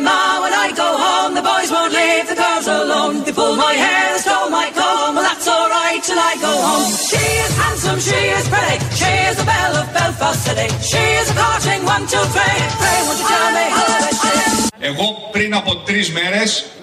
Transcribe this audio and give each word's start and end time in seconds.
ma, 0.00 0.40
when 0.42 0.54
I 0.66 0.68
go 0.82 0.88
home, 1.04 1.32
the 1.38 1.44
boys 1.50 1.70
won't 1.74 1.92
leave 1.92 2.26
the 2.32 2.38
girls 2.44 2.66
alone. 2.66 3.14
They 3.24 3.32
pull 3.32 3.54
my 3.56 3.74
hair, 3.84 4.04
they 4.14 4.20
stole 4.26 4.50
my 4.50 4.68
comb, 4.78 5.14
well 5.16 5.26
that's 5.28 5.46
alright 5.56 6.02
till 6.08 6.20
I 6.30 6.34
go 6.46 6.52
home. 6.68 6.90
She 7.10 7.24
is 7.44 7.52
handsome, 7.62 7.98
she 8.08 8.20
is 8.38 8.46
pretty, 8.52 8.78
she 9.00 9.12
is 9.28 9.36
the 9.40 9.46
belle 9.52 9.76
of 9.82 9.86
Belfast 9.96 10.40
City. 10.46 10.68
She 10.90 11.02
is 11.20 11.26
a 11.32 11.36
courting 11.40 11.82
one, 11.94 12.04
two, 12.12 12.24
three. 12.34 12.58
Pray, 12.80 12.98
won't 13.06 13.18
you 13.22 13.28
tell 13.34 13.50
me 13.58 13.64
how 13.76 14.08
is 14.10 14.16
she? 14.22 14.32
Εγώ 14.80 15.28
πριν 15.32 15.54
από 15.54 15.76
τρει 15.76 16.08
μέρε, 16.12 16.42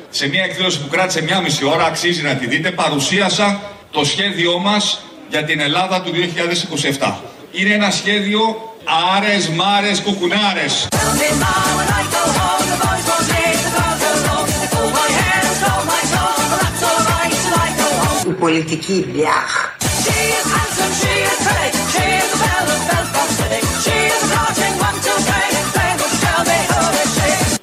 σε 0.09 0.27
μια 0.27 0.43
εκδήλωση 0.43 0.79
που 0.79 0.87
κράτησε 0.87 1.21
μια 1.21 1.39
μισή 1.41 1.65
ώρα, 1.65 1.85
αξίζει 1.85 2.21
να 2.21 2.35
τη 2.35 2.47
δείτε, 2.47 2.71
παρουσίασα 2.71 3.61
το 3.91 4.05
σχέδιό 4.05 4.57
μα 4.57 4.77
για 5.29 5.43
την 5.43 5.59
Ελλάδα 5.59 6.01
του 6.01 6.11
2027. 6.99 7.13
Είναι 7.51 7.73
ένα 7.73 7.91
σχέδιο 7.91 8.39
άρες, 9.15 9.49
μάρες, 9.49 9.99
κουκουνάρες. 9.99 10.87
Tell 10.89 11.13
me, 11.21 11.29
ma, 11.41 11.53
when 11.77 11.89
I 11.99 12.03
go 12.15 12.23
home, 12.39 12.94
is 18.41 18.85
she? 18.85 19.05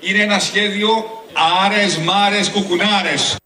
Είναι 0.01 0.23
ένα 0.23 0.39
σχέδιο 0.39 0.89
άρες, 1.65 1.97
μάρες, 1.97 2.51
κουκουνάρες. 2.51 3.37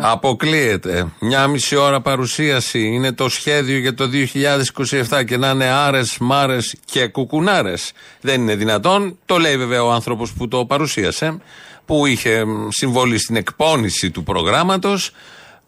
Αποκλείεται. 0.00 1.06
Μια 1.18 1.46
μισή 1.46 1.76
ώρα 1.76 2.00
παρουσίαση 2.00 2.80
είναι 2.80 3.12
το 3.12 3.28
σχέδιο 3.28 3.78
για 3.78 3.94
το 3.94 4.08
2027 5.10 5.24
και 5.24 5.36
να 5.36 5.50
είναι 5.50 5.64
άρες, 5.64 6.16
μάρες 6.20 6.74
και 6.84 7.06
κουκουνάρες. 7.06 7.92
Δεν 8.20 8.40
είναι 8.40 8.54
δυνατόν. 8.54 9.18
Το 9.26 9.38
λέει 9.38 9.56
βέβαια 9.56 9.84
ο 9.84 9.92
άνθρωπος 9.92 10.32
που 10.32 10.48
το 10.48 10.64
παρουσίασε, 10.64 11.38
που 11.84 12.06
είχε 12.06 12.44
μ, 12.44 12.68
συμβολή 12.68 13.18
στην 13.18 13.36
εκπόνηση 13.36 14.10
του 14.10 14.22
προγράμματος. 14.22 15.12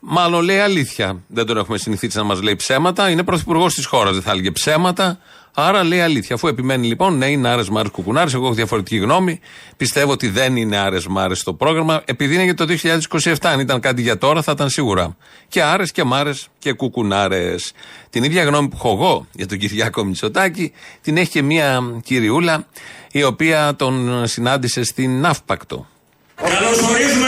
Μάλλον 0.01 0.45
λέει 0.45 0.59
αλήθεια. 0.59 1.23
Δεν 1.27 1.47
τον 1.47 1.57
έχουμε 1.57 1.79
συνηθίσει 1.79 2.17
να 2.17 2.23
μας 2.23 2.43
λέει 2.43 2.57
ψέματα. 2.57 3.11
Είναι 3.11 3.23
πρωθυπουργός 3.23 3.75
της 3.75 3.87
χώρας, 3.87 4.13
δεν 4.13 4.23
θα 4.23 4.31
έλεγε 4.31 4.51
ψέματα. 4.51 5.19
Άρα 5.55 5.85
λέει 5.85 6.01
αλήθεια. 6.01 6.35
Αφού 6.35 6.49
επιμένει 6.49 6.87
λοιπόν, 6.87 7.19
ναι, 7.19 7.27
είναι 7.27 7.49
άρες 7.49 7.69
μάρε 7.69 7.89
κουκουνάρε. 7.89 8.31
Εγώ 8.35 8.45
έχω 8.45 8.55
διαφορετική 8.55 8.97
γνώμη. 8.97 9.41
Πιστεύω 9.77 10.13
ότι 10.13 10.29
δεν 10.29 10.57
είναι 10.57 10.77
άρες 10.77 11.07
μάρε 11.07 11.35
το 11.45 11.55
πρόγραμμα, 11.55 12.03
επειδή 12.05 12.35
είναι 12.35 12.45
για 12.45 12.55
το 12.55 12.67
2027. 13.11 13.35
Αν 13.43 13.61
ήταν 13.61 13.81
κάτι 13.81 14.03
για 14.03 14.19
τώρα, 14.19 14.43
θα 14.43 14.53
ήταν 14.53 14.71
σίγουρα. 14.71 15.17
Και 15.49 15.63
άρες 15.63 15.93
και 15.93 16.05
μάρες 16.05 16.49
και 16.59 16.73
κουκουνάρες. 16.73 17.73
Την 18.11 18.25
ίδια 18.25 18.45
γνώμη 18.45 18.69
που 18.69 18.77
έχω 18.79 18.91
εγώ 18.93 19.27
για 19.33 19.47
τον 19.47 19.59
Κυριάκο 19.59 20.05
Μητσοτάκη, 20.05 20.73
την 21.03 21.17
έχει 21.17 21.31
και 21.31 21.43
μια 21.43 21.83
κυριούλα, 22.05 22.67
η 23.13 23.23
οποία 23.23 23.75
τον 23.77 24.27
συνάντησε 24.27 24.85
στην 24.85 25.21
Ναύπακτο. 25.21 25.87
Καλωσορίζουμε 26.35 27.28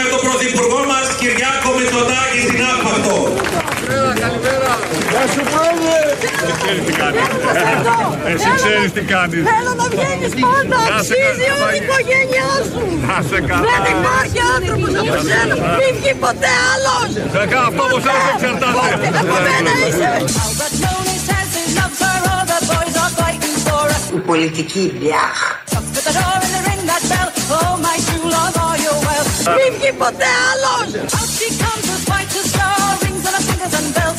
Εσύ 8.31 8.49
ξέρεις 8.61 8.91
τι 8.95 9.01
κάνεις. 9.13 9.43
Θέλω 9.51 9.73
να 9.81 9.85
βγαίνεις 9.93 10.33
πάντα, 10.45 10.77
Να 10.91 10.97
σε 11.07 11.13
αξίζει 11.17 11.45
καλά, 11.49 11.65
όλη 11.67 11.77
η 11.77 11.83
Βάγια. 11.89 12.19
οικογένειά 12.21 12.49
σου. 12.71 12.81
Να 13.09 13.17
σε 13.29 13.37
καλά. 13.51 13.65
Δεν 13.73 13.83
υπάρχει 13.97 14.39
άνθρωπος 14.55 14.91
από 15.01 15.15
σένα, 15.29 15.53
μην 15.79 15.91
βγει 15.99 16.13
ποτέ 16.25 16.51
άλλος. 16.71 17.07
Σε 17.35 17.41
κα- 17.51 17.63
Αυτό 17.67 17.81
από 17.87 17.97
σένα 18.05 18.23
εξαρτάται. 18.33 19.07
Από 19.21 19.35
μένα 19.45 19.71
είσαι. 19.87 20.09
Albert 20.43 20.75
Tony 20.83 21.15
says 21.27 21.49
he 21.57 21.63
loves 21.79 21.99
her, 22.05 22.19
all 22.31 22.43
the 22.51 22.59
boys 22.71 22.95
are 23.03 23.13
fighting 23.19 23.57
for 23.67 23.83
us. 23.95 24.03
Η 24.17 24.19
πολιτική 24.29 24.83
Μπιάχ. 24.97 25.37
Up 25.77 25.85
at 25.97 26.03
the 26.07 26.13
door 26.17 26.35
and 26.45 26.51
they 26.55 26.61
ring 26.69 26.81
that 26.91 27.03
bell. 27.11 27.29
Oh, 27.57 27.73
my 27.87 27.97
true 28.07 28.27
love, 28.35 28.55
are 28.65 28.77
you 28.85 28.93
well? 29.07 29.25
Μην 29.57 29.69
βγει 29.77 29.91
ποτέ 30.03 30.29
άλλος. 30.49 30.87
Out 31.17 31.29
she 31.37 31.47
comes 31.63 31.87
as 31.95 32.01
white 32.09 32.33
as 32.41 32.47
snow, 32.53 32.75
rings 33.03 33.23
on 33.27 33.33
her 33.37 33.43
fingers 33.49 33.73
and 33.79 33.87
bells 33.95 34.10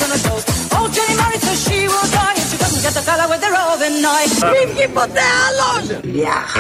Μην 4.53 4.75
βγει 4.75 4.89
ποτέ 4.89 5.21
άλλος. 5.47 6.01
Μπιάχ. 6.05 6.57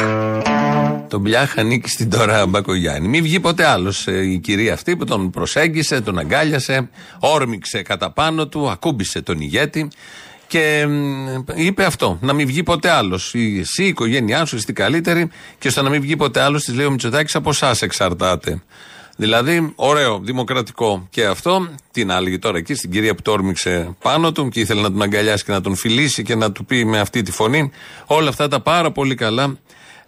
Το 1.08 1.18
Μπιάχ 1.18 1.58
ανήκει 1.58 1.88
στην 1.88 2.10
τώρα 2.10 2.46
Μπακογιάννη. 2.46 3.08
Μην 3.08 3.22
βγει 3.22 3.40
ποτέ 3.40 3.64
άλλος 3.64 4.06
η 4.06 4.38
κυρία 4.42 4.72
αυτή 4.72 4.96
που 4.96 5.04
τον 5.04 5.30
προσέγγισε, 5.30 6.00
τον 6.00 6.18
αγκάλιασε, 6.18 6.88
όρμηξε 7.18 7.82
κατά 7.82 8.10
πάνω 8.10 8.48
του, 8.48 8.70
ακούμπησε 8.70 9.22
τον 9.22 9.40
ηγέτη 9.40 9.88
και 10.46 10.86
μ, 10.86 11.36
είπε 11.54 11.84
αυτό. 11.84 12.18
Να 12.20 12.32
μην 12.32 12.46
βγει 12.46 12.62
ποτέ 12.62 12.90
άλλος. 12.90 13.34
Εσύ, 13.60 13.84
η 13.84 13.86
οικογένειά 13.86 14.44
σου, 14.44 14.56
είστε 14.56 14.72
καλύτερη 14.72 15.30
και 15.58 15.70
στο 15.70 15.82
να 15.82 15.90
μην 15.90 16.00
βγει 16.00 16.16
ποτέ 16.16 16.40
άλλος, 16.40 16.64
της 16.64 16.74
λέει 16.74 16.86
ο 16.86 16.90
Μητσοτάκης, 16.90 17.34
από 17.34 17.50
εσάς 17.50 17.82
εξαρτάται. 17.82 18.62
Δηλαδή, 19.22 19.72
ωραίο, 19.76 20.18
δημοκρατικό 20.18 21.06
και 21.10 21.24
αυτό. 21.24 21.68
Τι 21.90 22.04
να 22.04 22.16
έλεγε 22.16 22.38
τώρα 22.38 22.58
εκεί 22.58 22.74
στην 22.74 22.90
κυρία 22.90 23.14
που 23.14 23.22
το 23.22 23.32
όρμηξε 23.32 23.96
πάνω 24.02 24.32
του 24.32 24.48
και 24.48 24.60
ήθελε 24.60 24.80
να 24.80 24.90
τον 24.90 25.02
αγκαλιάσει 25.02 25.44
και 25.44 25.52
να 25.52 25.60
τον 25.60 25.76
φιλήσει 25.76 26.22
και 26.22 26.34
να 26.34 26.52
του 26.52 26.64
πει 26.64 26.84
με 26.84 26.98
αυτή 27.00 27.22
τη 27.22 27.32
φωνή 27.32 27.70
όλα 28.06 28.28
αυτά 28.28 28.48
τα 28.48 28.60
πάρα 28.60 28.90
πολύ 28.90 29.14
καλά 29.14 29.56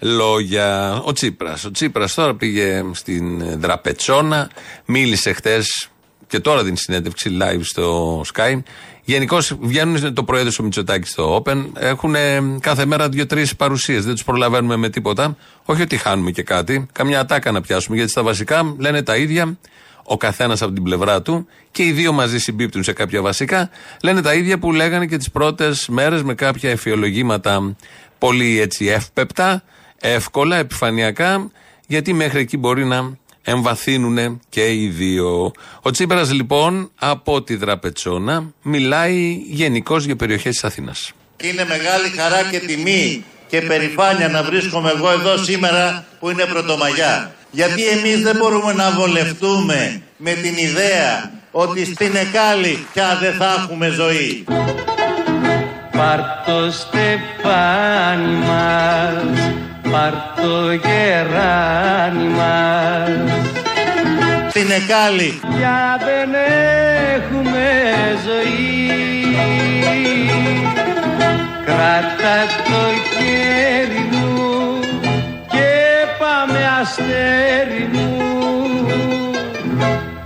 λόγια. 0.00 1.00
Ο 1.04 1.12
Τσίπρας. 1.12 1.64
Ο 1.64 1.70
Τσίπρας 1.70 2.14
τώρα 2.14 2.34
πήγε 2.34 2.84
στην 2.92 3.58
Δραπετσόνα, 3.60 4.50
μίλησε 4.84 5.32
χτες 5.32 5.88
και 6.26 6.40
τώρα 6.40 6.62
δίνει 6.62 6.76
συνέντευξη 6.76 7.38
live 7.40 7.62
στο 7.62 8.20
Sky. 8.34 8.58
Γενικώ 9.04 9.38
βγαίνουν 9.60 10.14
το 10.14 10.24
προέδρου 10.24 10.50
ο 10.60 10.62
Μητσοτάκη 10.62 11.08
στο 11.08 11.42
Open. 11.42 11.64
Έχουν 11.74 12.14
κάθε 12.60 12.84
μέρα 12.84 13.08
δύο-τρεις 13.08 13.56
παρουσίες. 13.56 14.04
Δεν 14.04 14.12
τους 14.12 14.24
προλαβαίνουμε 14.24 14.76
με 14.76 14.88
τίποτα. 14.88 15.36
Όχι 15.64 15.82
ότι 15.82 15.96
χάνουμε 15.96 16.30
και 16.30 16.42
κάτι. 16.42 16.86
Καμιά 16.92 17.20
ατάκα 17.20 17.52
να 17.52 17.60
πιάσουμε. 17.60 17.96
Γιατί 17.96 18.10
στα 18.10 18.22
βασικά 18.22 18.74
λένε 18.78 19.02
τα 19.02 19.16
ίδια. 19.16 19.58
Ο 20.04 20.16
καθένας 20.16 20.62
από 20.62 20.72
την 20.72 20.82
πλευρά 20.82 21.22
του 21.22 21.46
και 21.70 21.84
οι 21.84 21.92
δύο 21.92 22.12
μαζί 22.12 22.38
συμπίπτουν 22.38 22.82
σε 22.82 22.92
κάποια 22.92 23.22
βασικά. 23.22 23.70
Λένε 24.02 24.22
τα 24.22 24.34
ίδια 24.34 24.58
που 24.58 24.72
λέγανε 24.72 25.06
και 25.06 25.16
τις 25.16 25.30
πρώτες 25.30 25.88
μέρες 25.88 26.22
με 26.22 26.34
κάποια 26.34 26.70
εφιολογήματα 26.70 27.76
πολύ 28.18 28.60
έτσι 28.60 28.86
εύπεπτα, 28.86 29.62
εύκολα, 30.00 30.56
επιφανειακά. 30.56 31.50
Γιατί 31.86 32.12
μέχρι 32.12 32.40
εκεί 32.40 32.56
μπορεί 32.56 32.84
να 32.84 33.16
εμβαθύνουν 33.44 34.40
και 34.48 34.72
οι 34.72 34.88
δύο. 34.88 35.52
Ο 35.82 35.90
Τσίπρας 35.90 36.32
λοιπόν 36.32 36.90
από 36.98 37.42
τη 37.42 37.56
Δραπετσόνα 37.56 38.52
μιλάει 38.62 39.42
γενικώς 39.46 40.04
για 40.04 40.16
περιοχές 40.16 40.52
της 40.52 40.64
Αθήνας. 40.64 41.12
Είναι 41.42 41.64
μεγάλη 41.68 42.08
χαρά 42.16 42.42
και 42.50 42.58
τιμή 42.58 43.24
και 43.48 43.60
περηφάνεια 43.60 44.28
να 44.28 44.42
βρίσκομαι 44.42 44.90
εγώ 44.90 45.10
εδώ 45.10 45.36
σήμερα 45.36 46.04
που 46.20 46.30
είναι 46.30 46.44
Πρωτομαγιά. 46.44 47.34
Γιατί 47.50 47.88
εμείς 47.88 48.22
δεν 48.22 48.36
μπορούμε 48.36 48.72
να 48.72 48.90
βολευτούμε 48.90 50.02
με 50.16 50.32
την 50.32 50.56
ιδέα 50.56 51.32
ότι 51.50 51.84
στην 51.84 52.16
Εκάλη 52.16 52.86
πια 52.92 53.18
δεν 53.20 53.34
θα 53.34 53.54
έχουμε 53.58 53.88
ζωή. 53.88 54.44
Πάρ' 55.96 56.20
το 56.46 56.70
στεφάνι 56.70 58.34
μας, 58.34 59.53
πάρ' 59.94 60.42
το 60.42 60.72
γεράνι 60.72 62.28
μας. 62.38 63.10
Στην 64.48 64.70
Εκάλη 64.70 65.40
Για 65.58 65.98
δεν 66.06 66.30
έχουμε 67.14 67.66
ζωή. 68.26 69.36
Κράτα 71.64 72.38
το 72.68 72.82
χέρι 73.14 74.08
μου 74.10 74.78
και 75.50 75.70
πάμε 76.18 76.60
αστέρι 76.80 77.88
μου. 77.92 78.24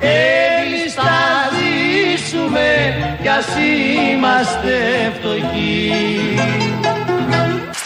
Εμείς 0.01 0.95
θα 0.95 1.19
ζήσουμε 1.57 2.69
κι 3.23 3.29
ας 3.29 3.47
είμαστε 3.57 4.77
φτωχοί 5.19 6.68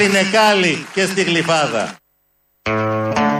Στην 0.02 0.14
Εκάλη 0.14 0.86
και 0.94 1.04
στη 1.04 1.22
Γλυφάδα. 1.22 1.96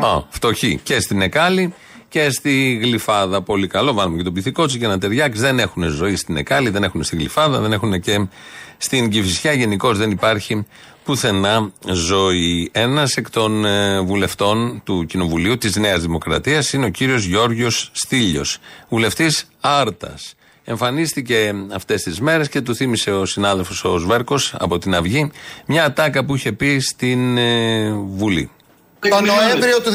Α, 0.03 0.23
φτωχοί 0.29 0.81
και 0.83 1.01
στην 1.01 1.23
Εκάλη 1.23 1.75
και 2.09 2.31
στη 2.31 2.79
Γλυφάδα. 2.83 3.43
Πολύ 3.43 3.67
καλό. 3.67 3.93
Βάλουμε 3.93 4.17
και 4.17 4.23
τον 4.23 4.33
πυθικότσι 4.33 4.79
για 4.79 4.89
να 4.89 4.99
ταιριάξει. 4.99 5.41
Δεν 5.41 5.59
έχουν 5.59 5.89
ζωή 5.89 6.17
στην 6.17 6.37
Εκάλη, 6.37 6.71
δεν 6.71 6.83
έχουν 6.83 7.03
στη 7.03 7.17
Γλυφάδα, 7.17 7.59
δεν 7.61 7.73
έχουν 7.73 8.01
και 8.01 8.27
στην 8.77 9.11
Κυφυσιά. 9.11 9.53
Γενικώς 9.53 9.99
δεν 9.99 10.11
υπάρχει 10.11 10.67
πουθενά 11.05 11.73
ζωή. 11.89 12.71
Ένας 12.73 13.17
εκ 13.17 13.31
των 13.31 13.65
ε, 13.65 14.01
βουλευτών 14.01 14.83
του 14.85 15.07
Κοινοβουλίου 15.07 15.59
της 15.59 15.77
Νέας 15.77 16.01
Δημοκρατίας 16.01 16.73
είναι 16.73 16.87
ο 16.87 16.91
κύριος 16.91 17.25
Γιώργιος 17.25 17.91
Στήλιος, 17.93 18.59
βουλευτής 18.89 19.49
Άρτας. 19.61 20.35
Εμφανίστηκε 20.65 21.55
αυτές 21.73 22.03
τις 22.03 22.21
μέρες 22.21 22.49
και 22.49 22.61
του 22.61 22.75
θύμισε 22.75 23.11
ο 23.11 23.27
συνάδελφος 23.27 23.85
ο 23.85 23.99
Σβέρκος 23.99 24.55
από 24.59 24.79
την 24.79 24.95
Αυγή 24.95 25.31
μια 25.67 25.85
ατάκα 25.85 26.25
που 26.25 26.35
είχε 26.35 26.53
πει 26.53 26.79
στην 26.79 27.37
ε, 27.37 27.93
Βουλή. 27.93 28.51
Το 29.09 29.21
Νοέμβριο 29.21 29.81
του 29.81 29.91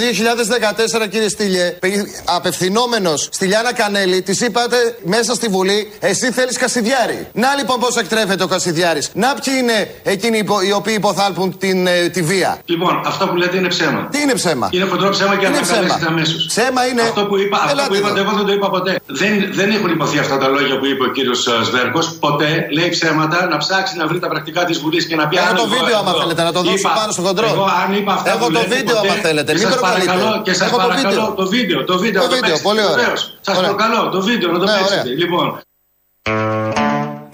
2014, 1.06 1.08
κύριε 1.10 1.30
Στήλιε, 1.30 1.78
απευθυνόμενος 2.26 3.28
στη 3.32 3.46
Λιάνα 3.46 3.74
Κανέλη, 3.74 4.22
της 4.22 4.42
είπατε 4.42 4.98
μέσα 5.04 5.34
στη 5.34 5.48
Βουλή, 5.48 5.92
εσύ 6.00 6.32
θέλεις 6.32 6.58
Κασιδιάρη. 6.58 7.28
Να 7.34 7.56
λοιπόν 7.58 7.80
πώς 7.80 7.96
εκτρέφεται 7.96 8.44
ο 8.44 8.48
Κασιδιάρης. 8.48 9.10
Να 9.14 9.34
ποιοι 9.34 9.54
είναι 9.62 9.92
εκείνοι 10.04 10.38
υπο- 10.38 10.62
οι 10.62 10.72
οποίοι 10.72 10.94
υποθάλπουν 10.98 11.58
την, 11.58 11.88
ε, 11.88 12.10
τη 12.10 12.22
βία. 12.22 12.58
Λοιπόν, 12.66 13.02
αυτό 13.06 13.28
που 13.28 13.36
λέτε 13.36 13.58
είναι 13.58 13.68
ψέμα. 13.68 14.08
Τι 14.12 14.22
είναι 14.22 14.34
ψέμα; 14.34 14.70
Είναι 14.72 14.86
χοντρό 14.86 15.10
ψέμα 15.10 15.36
και 15.36 15.46
Είναι 15.46 15.58
ανακαλέσετε 15.58 15.96
ψέμα. 16.00 16.08
αμέσως. 16.12 16.46
Ψέμα 16.48 16.86
είναι. 16.88 17.02
Αυτό 17.02 17.26
που, 17.26 17.38
είπα, 17.38 17.58
αυτό 17.58 17.70
Ελάτε 17.72 17.88
που 17.90 17.96
είπατε, 17.96 18.20
εδώ. 18.20 18.30
εγώ 18.30 18.38
δεν 18.38 18.46
το 18.46 18.54
είπα 18.58 18.70
ποτέ. 18.70 19.00
Δεν, 19.06 19.32
δεν 19.54 19.70
έχουν 19.72 19.90
υποθεί 19.90 20.18
αυτά 20.20 20.38
τα 20.38 20.48
λόγια 20.48 20.76
που 20.80 20.86
είπε 20.86 21.04
ο 21.04 21.12
κύριος 21.12 21.48
Σβέρκος. 21.68 22.06
Ποτέ 22.20 22.68
λέει 22.78 22.90
ψέματα 22.90 23.48
να 23.52 23.58
ψάξει 23.58 23.98
να 23.98 24.08
βρει 24.08 24.20
τα 24.20 24.28
πρακτικά 24.28 24.66
της 24.66 24.78
Βουλής 24.80 25.06
και 25.08 25.16
να 25.16 25.28
πει 25.28 25.36
Έχω 25.38 25.48
«Αν 25.50 25.56
το 25.56 25.64
εγώ 25.68 25.76
βίντεο, 25.76 25.98
άμα 25.98 26.10
εδώ 26.10 26.20
θέλετε, 26.22 26.44
να 26.44 26.52
το 26.52 26.62
δώσω 26.62 26.76
είπα- 26.78 26.94
πάνω 27.00 27.12
στο 27.12 27.22
χοντρό. 27.22 27.48
Εγώ 27.48 27.68
αν 27.84 27.90
είπα 27.98 28.14
αυτά 28.14 28.30
Έχω 28.30 28.46
που 28.46 28.52
το 28.54 28.60
λέτε 28.60 28.76
βίντεο, 29.02 29.16
ποτέ, 29.16 29.20
άμα 29.20 29.28
θέλετε. 29.28 29.52
και 29.52 29.58
Μην 29.58 29.68
σας 29.68 29.76
προκαλείτε. 29.80 30.06
παρακαλώ, 30.12 30.42
και 30.42 30.54
σας 30.54 30.68
Έχω 30.68 30.78
το 30.78 30.88
παρακαλώ 30.88 31.10
βίντεο. 31.10 31.34
το 31.34 31.48
βίντεο. 31.48 31.84
Το 31.84 31.98
βίντεο, 31.98 32.22
Το 32.22 32.28
να 32.28 32.30
το 32.30 32.36
βίντεο, 32.36 32.50
παίξετε, 32.50 32.68
πολύ 32.70 32.82
ωραία. 32.84 32.96
βεβαίως. 32.96 33.38
Σας 33.42 33.58
Ωραία. 33.58 33.70
προκαλώ 33.70 34.10
το 34.10 34.22
βίντεο 34.22 34.52
να 34.52 34.60
το 34.60 34.66
Ναι, 34.66 34.72
παίξετε. 34.72 35.00
ωραία. 35.00 35.14
Λοιπόν, 35.22 35.48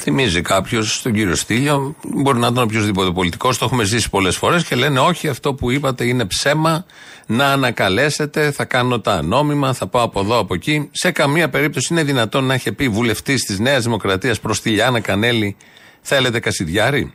Θυμίζει 0.05 0.41
κάποιος 0.41 1.01
τον 1.01 1.13
κύριο 1.13 1.35
Στήλιο, 1.35 1.95
μπορεί 2.03 2.37
να 2.39 2.47
ήταν 2.47 2.63
οποιοδήποτε 2.63 3.11
πολιτικός, 3.11 3.57
το 3.57 3.65
έχουμε 3.65 3.83
ζήσει 3.83 4.09
πολλές 4.09 4.35
φορές 4.37 4.63
και 4.63 4.75
λένε 4.75 4.99
Όχι, 4.99 5.27
αυτό 5.27 5.53
που 5.53 5.71
είπατε 5.71 6.05
είναι 6.05 6.25
ψέμα. 6.25 6.85
Να 7.25 7.45
ανακαλέσετε, 7.51 8.51
θα 8.51 8.65
κάνω 8.65 8.99
τα 8.99 9.21
νόμιμα, 9.21 9.73
θα 9.73 9.87
πάω 9.87 10.03
από 10.03 10.19
εδώ, 10.19 10.37
από 10.39 10.53
εκεί. 10.53 10.89
Σε 10.91 11.11
καμία 11.11 11.49
περίπτωση 11.49 11.87
είναι 11.91 12.03
δυνατόν 12.03 12.43
να 12.43 12.53
είχε 12.53 12.71
πει 12.71 12.89
βουλευτής 12.89 13.43
της 13.45 13.59
Νέας 13.59 13.83
Δημοκρατίας 13.83 14.39
προς 14.39 14.61
τη 14.61 14.69
Λιάννα 14.69 14.99
Κανέλη, 14.99 15.57
Θέλετε 16.01 16.39
Κασιδιάρη. 16.39 17.13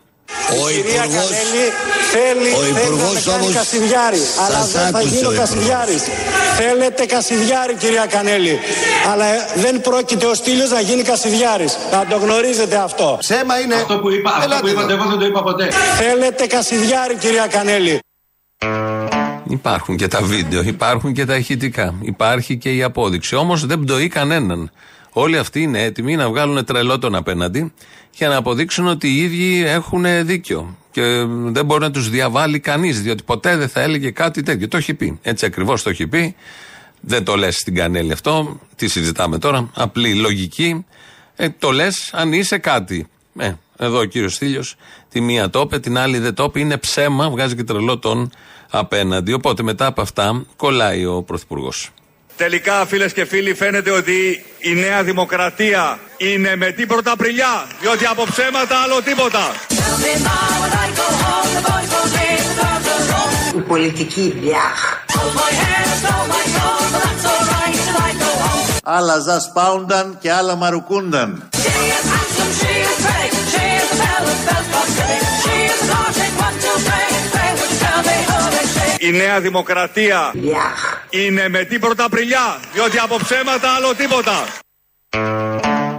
Ο 0.62 0.68
Υπουργός, 0.80 1.26
Θέλει, 2.14 2.48
ο 2.56 2.60
θέλει 2.62 2.72
να 2.72 2.80
Υπουργός 2.80 3.14
με 3.14 3.20
κάνει 3.30 3.42
όμως 3.44 3.54
Κασιδιάρη, 3.54 4.20
αλλά 4.44 4.58
σας 4.58 4.70
δεν 4.72 4.80
θα 4.80 4.98
άκουσε 4.98 5.14
γίνω 5.14 5.28
ο 5.28 5.32
Υπουργός. 5.32 5.38
Κασιδιάρης. 5.38 6.02
Θέλετε 6.60 7.06
Κασιδιάρη 7.06 7.74
κυρία 7.74 8.06
Κανέλη, 8.06 8.58
αλλά 9.10 9.24
ε, 9.24 9.38
δεν 9.64 9.80
πρόκειται 9.80 10.26
ο 10.26 10.34
Στήλιος 10.34 10.70
να 10.70 10.80
γίνει 10.80 11.02
Κασιδιάρης. 11.02 11.78
Να 11.92 12.06
το 12.06 12.16
γνωρίζετε 12.16 12.76
αυτό. 12.76 13.16
Ψέμα 13.20 13.60
είναι. 13.60 13.74
αυτό 13.74 13.98
που, 13.98 14.10
είπα, 14.10 14.30
αυτό 14.30 14.44
Ελάτε 14.44 14.60
που 14.60 14.68
είπατε, 14.68 14.92
εδώ. 14.92 15.02
εγώ 15.02 15.10
δεν 15.10 15.18
το 15.18 15.26
είπα 15.26 15.42
ποτέ. 15.42 15.68
Θέλετε 16.00 16.46
Κασιδιάρη 16.46 17.14
κυρία 17.14 17.46
Κανέλη. 17.46 17.98
Υπάρχουν 19.50 19.96
και 19.96 20.08
τα 20.08 20.20
βίντεο, 20.22 20.62
υπάρχουν 20.62 21.12
και 21.12 21.24
τα 21.24 21.34
ηχητικά. 21.36 21.94
Υπάρχει 22.00 22.56
και 22.56 22.70
η 22.74 22.82
απόδειξη. 22.82 23.34
Όμως 23.36 23.66
δεν 23.66 23.80
πτωεί 23.80 24.08
κανέναν. 24.08 24.70
Όλοι 25.20 25.38
αυτοί 25.38 25.62
είναι 25.62 25.82
έτοιμοι 25.82 26.16
να 26.16 26.28
βγάλουν 26.28 26.64
τρελό 26.64 26.98
τον 26.98 27.14
απέναντι 27.14 27.72
για 28.14 28.28
να 28.28 28.36
αποδείξουν 28.36 28.86
ότι 28.86 29.08
οι 29.08 29.16
ίδιοι 29.16 29.64
έχουν 29.66 30.26
δίκιο. 30.26 30.76
Και 30.90 31.24
δεν 31.28 31.64
μπορεί 31.64 31.80
να 31.80 31.90
τους 31.90 32.10
διαβάλει 32.10 32.60
κανείς, 32.60 33.02
διότι 33.02 33.22
ποτέ 33.22 33.56
δεν 33.56 33.68
θα 33.68 33.80
έλεγε 33.80 34.10
κάτι 34.10 34.42
τέτοιο. 34.42 34.68
Το 34.68 34.76
έχει 34.76 34.94
πει. 34.94 35.18
Έτσι 35.22 35.46
ακριβώς 35.46 35.82
το 35.82 35.90
έχει 35.90 36.06
πει. 36.06 36.34
Δεν 37.00 37.24
το 37.24 37.36
λες 37.36 37.56
στην 37.56 37.74
κανέλη 37.74 38.12
αυτό. 38.12 38.60
Τι 38.76 38.88
συζητάμε 38.88 39.38
τώρα. 39.38 39.70
Απλή 39.74 40.14
λογική. 40.14 40.84
Ε, 41.36 41.48
το 41.58 41.70
λες 41.70 42.10
αν 42.12 42.32
είσαι 42.32 42.58
κάτι. 42.58 43.06
Ε, 43.38 43.52
εδώ 43.78 43.98
ο 43.98 44.04
κύριος 44.04 44.34
Στήλιο 44.34 44.62
τη 45.08 45.20
μία 45.20 45.50
το 45.50 45.60
είπε, 45.60 45.78
την 45.78 45.98
άλλη 45.98 46.18
δεν 46.18 46.34
το 46.34 46.44
είπε. 46.44 46.60
Είναι 46.60 46.76
ψέμα, 46.76 47.30
βγάζει 47.30 47.56
και 47.56 47.64
τρελό 47.64 47.98
τον 47.98 48.30
απέναντι. 48.70 49.32
Οπότε 49.32 49.62
μετά 49.62 49.86
από 49.86 50.00
αυτά 50.00 50.44
κολλάει 50.56 51.04
ο 51.06 51.22
Πρωθυπουργός. 51.22 51.90
Τελικά 52.38 52.86
φίλες 52.86 53.12
και 53.12 53.24
φίλοι 53.24 53.54
φαίνεται 53.54 53.90
ότι 53.90 54.44
η 54.58 54.74
Νέα 54.74 55.02
Δημοκρατία 55.02 55.98
είναι 56.16 56.56
με 56.56 56.70
την 56.70 56.88
πρωταπριλιά 56.88 57.66
διότι 57.80 58.04
από 58.06 58.24
ψέματα 58.30 58.78
άλλο 58.78 59.02
τίποτα. 59.02 59.52
Η 63.56 63.60
πολιτική 63.60 64.34
μπιάχ. 64.36 65.02
Άλλα 68.82 69.18
ζας 69.18 69.42
σπάουνταν 69.42 70.18
και 70.20 70.32
άλλα 70.32 70.54
μαρουκούνταν. 70.56 71.48
Η 79.00 79.10
Νέα 79.10 79.40
Δημοκρατία 79.40 80.32
Μπιάχ. 80.34 81.02
είναι 81.10 81.48
με 81.48 81.64
την 81.64 81.80
πρωταπριλιά 81.80 82.60
διότι 82.72 82.98
από 82.98 83.16
ψέματα 83.16 83.70
άλλο 83.70 83.94
τίποτα. 83.94 84.46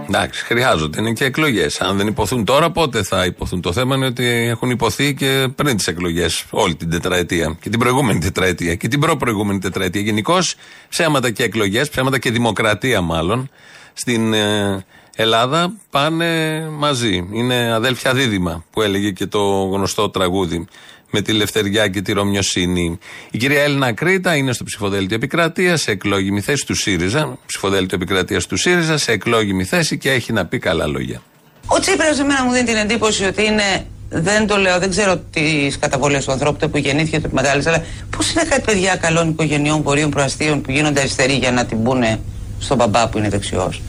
Εντάξει, 0.06 0.44
χρειάζονται. 0.44 1.00
Είναι 1.00 1.12
και 1.12 1.24
εκλογές. 1.24 1.80
Αν 1.80 1.96
δεν 1.96 2.06
υποθούν 2.06 2.44
τώρα, 2.44 2.70
πότε 2.70 3.02
θα 3.02 3.24
υποθούν; 3.24 3.60
Το 3.60 3.72
θέμα 3.72 3.96
είναι 3.96 4.06
ότι 4.06 4.24
έχουν 4.26 4.70
υποθεί 4.70 5.14
και 5.14 5.48
πριν 5.56 5.76
τις 5.76 5.86
εκλογές, 5.86 6.44
όλη 6.50 6.74
την 6.74 6.90
τετραετία. 6.90 7.56
Και 7.60 7.70
την 7.70 7.78
προηγούμενη 7.78 8.20
τετραετία. 8.20 8.74
Και 8.74 8.88
την 8.88 9.00
προ-προηγούμενη 9.00 9.58
τετραετία. 9.58 10.00
Γενικώς 10.00 10.54
ψέματα 10.88 11.30
και 11.30 11.42
εκλογές, 11.42 11.88
ψέματα 11.88 12.18
και 12.18 12.30
δημοκρατία 12.30 13.00
μάλλον, 13.00 13.50
στην 13.92 14.32
ε, 14.34 14.84
Ελλάδα 15.16 15.72
πάνε 15.90 16.60
μαζί. 16.70 17.28
Είναι 17.32 17.72
αδέλφια 17.74 18.14
δίδυμα 18.14 18.64
που 18.70 18.82
έλεγε 18.82 19.10
και 19.10 19.26
το 19.26 19.40
γνωστό 19.64 20.10
τραγούδι 20.10 20.66
με 21.10 21.20
τη 21.20 21.32
Λευτεριά 21.32 21.88
και 21.88 22.00
τη 22.02 22.12
Ρωμιοσύνη. 22.12 22.98
Η 23.30 23.38
κυρία 23.38 23.62
Έλληνα 23.62 23.92
Κρήτα 23.92 24.36
είναι 24.36 24.52
στο 24.52 24.64
ψηφοδέλτιο 24.64 25.16
επικρατείας, 25.16 25.80
σε 25.80 25.90
εκλόγιμη 25.90 26.40
θέση 26.40 26.66
του 26.66 26.74
ΣΥΡΙΖΑ. 26.74 27.38
Ψηφοδέλτιο 27.46 27.96
επικρατείας 27.96 28.46
του 28.46 28.56
ΣΥΡΙΖΑ, 28.56 28.96
σε 28.98 29.12
εκλόγιμη 29.12 29.64
θέση 29.64 29.98
και 29.98 30.10
έχει 30.10 30.32
να 30.32 30.46
πει 30.46 30.58
καλά 30.58 30.86
λόγια. 30.86 31.22
Ο 31.66 31.80
Τσίπρας 31.80 32.18
εμένα 32.18 32.44
μου 32.44 32.52
δίνει 32.52 32.64
την 32.64 32.76
εντύπωση 32.76 33.24
ότι 33.24 33.44
είναι, 33.44 33.86
δεν 34.08 34.46
το 34.46 34.56
λέω, 34.56 34.78
δεν 34.78 34.90
ξέρω 34.90 35.16
τις 35.30 35.78
καταβολές 35.78 36.24
του 36.24 36.32
ανθρώπου, 36.32 36.58
το 36.58 36.68
που 36.68 36.78
γεννήθηκε, 36.78 37.20
το 37.20 37.28
που 37.28 37.34
μεγάλωσε, 37.34 37.68
αλλά 37.68 37.84
πώς 38.16 38.30
είναι 38.30 38.42
κάτι 38.42 38.60
παιδιά 38.60 38.96
καλών 38.96 39.28
οικογενειών, 39.28 39.82
πορείων, 39.82 40.10
προαστίων 40.10 40.60
που 40.60 40.70
γίνονται 40.70 41.00
αριστεροί 41.00 41.32
για 41.32 41.52
να 41.52 41.64
την 41.64 41.82
πούνε 41.82 42.20
στον 42.58 42.76
μπαμπά 42.76 43.08
που 43.08 43.18
είναι 43.18 43.28
δεξιός. 43.28 43.82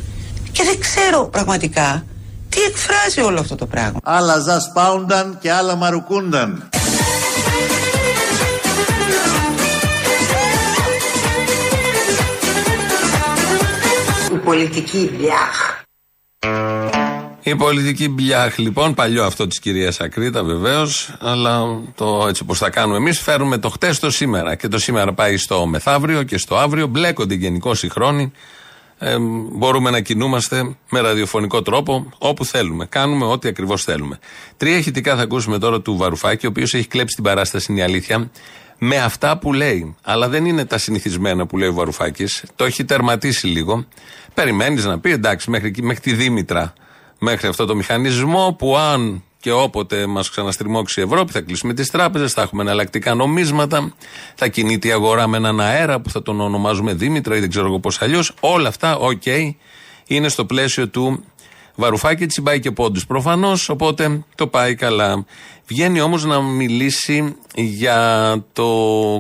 Και 0.51 0.63
δεν 0.63 0.79
ξέρω 0.79 1.25
πραγματικά 1.31 2.06
τι 2.50 2.62
εκφράζει 2.62 3.21
όλο 3.21 3.39
αυτό 3.39 3.56
το 3.56 3.65
πράγμα. 3.65 4.00
Άλλα 4.03 4.39
ζας 4.39 4.63
σπάουνταν 4.63 5.38
και 5.41 5.51
άλλα 5.51 5.75
μαρουκούνταν. 5.75 6.69
Πολιτική 14.51 15.12
μπιάχ. 15.18 15.83
Η 17.44 17.56
πολιτική 17.56 18.09
μπλιάχ, 18.09 18.57
λοιπόν, 18.57 18.94
παλιό 18.94 19.24
αυτό 19.24 19.48
της 19.48 19.59
κυρίας 19.59 20.00
Ακρίτα 20.00 20.44
βεβαίως, 20.44 21.15
αλλά 21.19 21.81
το 21.95 22.25
έτσι 22.27 22.44
όπως 22.44 22.57
θα 22.57 22.69
κάνουμε 22.69 22.98
εμείς, 22.98 23.19
φέρουμε 23.19 23.57
το 23.57 23.69
χτες 23.69 23.95
στο 23.95 24.09
σήμερα. 24.09 24.56
Και 24.56 24.68
το 24.68 24.80
σήμερα 24.80 25.13
πάει 25.13 25.38
στο 25.38 25.65
μεθαύριο 25.65 26.24
και 26.24 26.38
στο 26.38 26.57
αύριο. 26.57 26.88
Μπλέκονται 26.88 27.33
γενικώ 27.33 27.71
οι 27.81 27.89
χρόνοι. 27.89 28.31
Ε, 28.98 29.15
μπορούμε 29.51 29.89
να 29.89 30.00
κινούμαστε 30.00 30.75
με 30.89 31.00
ραδιοφωνικό 31.00 31.62
τρόπο 31.62 32.09
όπου 32.18 32.45
θέλουμε. 32.45 32.86
Κάνουμε 32.86 33.25
ό,τι 33.25 33.48
ακριβώς 33.48 33.83
θέλουμε. 33.83 34.19
Τρία 34.57 34.77
ηχητικά 34.77 35.15
θα 35.15 35.21
ακούσουμε 35.21 35.59
τώρα 35.59 35.81
του 35.81 35.98
Βαρουφάκη, 35.98 36.45
ο 36.45 36.50
οποίος 36.50 36.74
έχει 36.74 36.88
κλέψει 36.88 37.15
την 37.15 37.24
παράσταση, 37.24 37.71
είναι 37.71 37.81
η 37.81 37.83
αλήθεια, 37.83 38.30
με 38.83 38.98
αυτά 38.98 39.38
που 39.38 39.54
λέει. 39.54 39.95
Αλλά 40.01 40.30
δεν 40.30 40.45
είναι 40.45 40.66
τα 40.66 40.78
συνηθισμένα 40.78 41.45
που 41.45 41.57
λέει 41.57 41.69
ο 41.69 41.74
Βαρουφάκης. 41.74 42.44
Το 42.56 42.63
έχει 42.66 42.86
τερματίσει 42.86 43.48
λίγο. 43.48 43.86
Περιμένεις 44.34 44.86
να 44.86 45.00
πει 45.00 45.12
εντάξει, 45.12 45.50
μέχρι, 45.50 45.67
εκεί- 45.67 45.84
μέχρι 45.84 46.01
τη 46.01 46.13
Δήμητρα 46.13 46.74
μέχρι 47.20 47.48
αυτό 47.48 47.65
το 47.65 47.75
μηχανισμό 47.75 48.55
που 48.58 48.77
αν 48.77 49.24
και 49.39 49.51
όποτε 49.51 50.05
μας 50.05 50.29
ξαναστριμώξει 50.29 51.00
η 51.00 51.03
Ευρώπη 51.03 51.32
θα 51.32 51.41
κλείσουμε 51.41 51.74
τις 51.74 51.89
τράπεζες, 51.91 52.34
θα 52.34 52.41
έχουμε 52.41 52.62
εναλλακτικά 52.63 53.13
νομίσματα, 53.13 53.94
θα 54.36 54.48
κινείται 54.48 54.88
η 54.88 54.91
αγορά 54.91 55.27
με 55.27 55.38
έναν 55.38 55.60
αέρα 55.60 56.00
που 56.01 56.10
θα 56.10 56.22
τον 56.22 56.41
ονομάζουμε 56.41 56.94
Δήμητρα 56.94 57.36
ή 57.36 57.39
δεν 57.39 57.50
ξέρω 57.50 57.65
εγώ 57.65 57.79
πώς 57.79 58.01
αλλιώς. 58.01 58.34
Όλα 58.39 58.67
αυτά, 58.67 58.96
οκ, 58.98 59.25
είναι 60.08 60.29
στο 60.29 60.46
πλαίσιο 60.46 60.88
του 60.89 61.24
Βαρουφάκη. 61.81 62.23
Έτσι 62.23 62.41
πάει 62.41 62.59
και 62.59 62.71
πόντου 62.71 63.00
προφανώς, 63.07 63.69
οπότε 63.69 64.23
το 64.35 64.47
πάει 64.47 64.75
καλά. 64.75 65.25
Βγαίνει 65.67 66.01
όμως 66.01 66.23
να 66.23 66.41
μιλήσει 66.41 67.35
για 67.55 68.35
το 68.53 68.65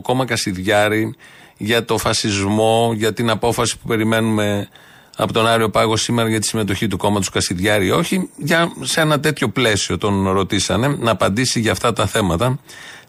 κόμμα 0.03 0.25
Κασιδιάρη, 0.25 1.15
για 1.57 1.85
το 1.85 1.97
φασισμό, 1.97 2.93
για 2.95 3.13
την 3.13 3.29
απόφαση 3.29 3.77
που 3.77 3.87
περιμένουμε 3.87 4.69
από 5.17 5.33
τον 5.33 5.47
Άριο 5.47 5.69
Πάγο 5.69 5.95
σήμερα 5.95 6.29
για 6.29 6.39
τη 6.39 6.47
συμμετοχή 6.47 6.87
του 6.87 6.97
κόμματος 6.97 7.29
Κασιδιάρη 7.29 7.85
ή 7.85 7.91
όχι. 7.91 8.29
Για, 8.37 8.71
σε 8.81 9.01
ένα 9.01 9.19
τέτοιο 9.19 9.49
πλαίσιο 9.49 9.97
τον 9.97 10.29
ρωτήσανε 10.29 10.87
να 10.87 11.11
απαντήσει 11.11 11.59
για 11.59 11.71
αυτά 11.71 11.93
τα 11.93 12.07
θέματα. 12.07 12.59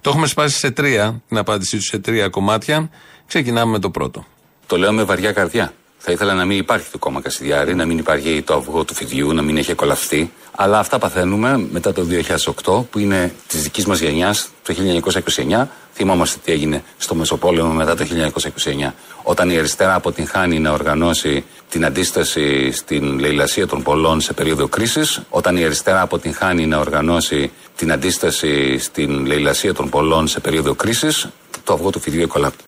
Το 0.00 0.10
έχουμε 0.10 0.26
σπάσει 0.26 0.58
σε 0.58 0.70
τρία, 0.70 1.22
την 1.28 1.38
απάντησή 1.38 1.76
του 1.76 1.82
σε 1.82 1.98
τρία 1.98 2.28
κομμάτια. 2.28 2.90
Ξεκινάμε 3.26 3.72
με 3.72 3.78
το 3.78 3.90
πρώτο. 3.90 4.24
Το 4.66 4.76
λέω 4.76 4.92
με 4.92 5.02
βαριά 5.02 5.32
καρδιά. 5.32 5.72
Θα 6.04 6.12
ήθελα 6.12 6.34
να 6.34 6.44
μην 6.44 6.58
υπάρχει 6.58 6.90
το 6.90 6.98
κόμμα 6.98 7.20
Κασιδιάρη, 7.20 7.74
να 7.74 7.84
μην 7.84 7.98
υπάρχει 7.98 8.42
το 8.42 8.54
αυγό 8.54 8.84
του 8.84 8.94
φιδιού, 8.94 9.32
να 9.32 9.42
μην 9.42 9.56
έχει 9.56 9.70
εκολαφθεί. 9.70 10.32
Αλλά 10.56 10.78
αυτά 10.78 10.98
παθαίνουμε 10.98 11.66
μετά 11.70 11.92
το 11.92 12.06
2008, 12.64 12.84
που 12.90 12.98
είναι 12.98 13.34
της 13.46 13.62
δικής 13.62 13.86
μας 13.86 14.00
γενιάς, 14.00 14.48
το 14.62 14.74
1929. 14.74 15.68
Θυμόμαστε 15.92 16.38
τι 16.44 16.52
έγινε 16.52 16.82
στο 16.98 17.14
Μεσοπόλεμο 17.14 17.72
μετά 17.72 17.94
το 17.96 18.04
1929. 18.04 18.94
Όταν 19.22 19.50
η 19.50 19.58
αριστερά 19.58 19.94
αποτυγχάνει 19.94 20.58
να 20.58 20.70
οργανώσει 20.70 21.44
την 21.68 21.84
αντίσταση 21.84 22.70
στην 22.70 23.18
λαιλασία 23.18 23.66
των 23.66 23.82
πολλών 23.82 24.20
σε 24.20 24.32
περίοδο 24.32 24.68
κρίσης, 24.68 25.22
όταν 25.30 25.56
η 25.56 25.64
αριστερά 25.64 26.00
αποτυγχάνει 26.00 26.66
να 26.66 26.78
οργανώσει 26.78 27.52
την 27.76 27.92
αντίσταση 27.92 28.78
στην 28.78 29.26
λαιλασία 29.26 29.74
των 29.74 29.88
πολλών 29.88 30.28
σε 30.28 30.40
περίοδο 30.40 30.74
κρίσης, 30.74 31.28
το 31.64 31.72
αυγό 31.72 31.90
του 31.90 32.00
φιδιού 32.00 32.22
εκολάπτει. 32.22 32.62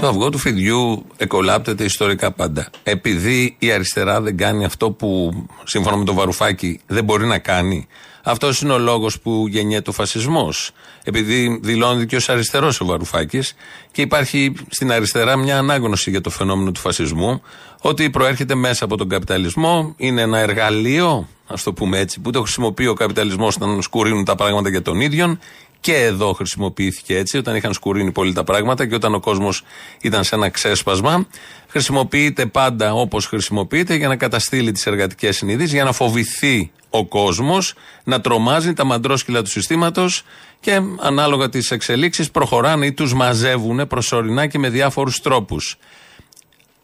Το 0.00 0.08
αυγό 0.08 0.30
του 0.30 0.38
φιδιού 0.38 1.06
εκολάπτεται 1.16 1.84
ιστορικά 1.84 2.32
πάντα. 2.32 2.70
Επειδή 2.82 3.56
η 3.58 3.72
αριστερά 3.72 4.20
δεν 4.20 4.36
κάνει 4.36 4.64
αυτό 4.64 4.90
που 4.90 5.32
σύμφωνα 5.64 5.96
με 5.96 6.04
τον 6.04 6.14
Βαρουφάκη 6.14 6.80
δεν 6.86 7.04
μπορεί 7.04 7.26
να 7.26 7.38
κάνει. 7.38 7.86
Αυτός 8.22 8.60
είναι 8.60 8.72
ο 8.72 8.78
λόγος 8.78 9.20
που 9.20 9.46
γεννιέται 9.48 9.90
ο 9.90 9.92
φασισμός. 9.92 10.70
Επειδή 11.04 11.60
δηλώνεται 11.62 12.04
και 12.04 12.16
ως 12.16 12.28
αριστερός 12.28 12.80
ο 12.80 12.84
Βαρουφάκης 12.84 13.54
και 13.92 14.02
υπάρχει 14.02 14.52
στην 14.68 14.92
αριστερά 14.92 15.36
μια 15.36 15.58
ανάγνωση 15.58 16.10
για 16.10 16.20
το 16.20 16.30
φαινόμενο 16.30 16.70
του 16.70 16.80
φασισμού, 16.80 17.42
ότι 17.80 18.10
προέρχεται 18.10 18.54
μέσα 18.54 18.84
από 18.84 18.96
τον 18.96 19.08
καπιταλισμό, 19.08 19.94
είναι 19.96 20.20
ένα 20.20 20.38
εργαλείο, 20.38 21.28
ας 21.46 21.62
το 21.62 21.72
πούμε 21.72 21.98
έτσι, 21.98 22.20
που 22.20 22.30
το 22.30 22.42
χρησιμοποιεί 22.42 22.86
ο 22.86 22.94
καπιταλισμός 22.94 23.56
όταν 23.56 23.82
σκουρίνουν 23.82 24.24
τα 24.24 24.34
πράγματα 24.34 24.68
για 24.68 24.82
τον 24.82 25.00
ίδιο 25.00 25.38
και 25.86 25.96
εδώ 25.96 26.32
χρησιμοποιήθηκε 26.32 27.16
έτσι, 27.16 27.36
όταν 27.36 27.56
είχαν 27.56 27.72
σκουρίνει 27.72 28.12
πολύ 28.12 28.32
τα 28.32 28.44
πράγματα 28.44 28.86
και 28.86 28.94
όταν 28.94 29.14
ο 29.14 29.20
κόσμος 29.20 29.62
ήταν 30.00 30.24
σε 30.24 30.34
ένα 30.34 30.48
ξέσπασμα. 30.48 31.26
Χρησιμοποιείται 31.68 32.46
πάντα 32.46 32.94
όπως 32.94 33.26
χρησιμοποιείται 33.26 33.94
για 33.94 34.08
να 34.08 34.16
καταστήλει 34.16 34.72
τις 34.72 34.86
εργατικές 34.86 35.36
συνειδήσεις, 35.36 35.72
για 35.72 35.84
να 35.84 35.92
φοβηθεί 35.92 36.70
ο 36.90 37.06
κόσμος, 37.06 37.74
να 38.04 38.20
τρομάζει 38.20 38.72
τα 38.72 38.84
μαντρόσκυλα 38.84 39.42
του 39.42 39.50
συστήματος 39.50 40.22
και 40.60 40.80
ανάλογα 41.00 41.48
τις 41.48 41.70
εξελίξεις 41.70 42.30
προχωράνε 42.30 42.86
ή 42.86 42.92
τους 42.92 43.14
μαζεύουν 43.14 43.86
προσωρινά 43.86 44.46
και 44.46 44.58
με 44.58 44.68
διάφορους 44.68 45.20
τρόπους. 45.20 45.78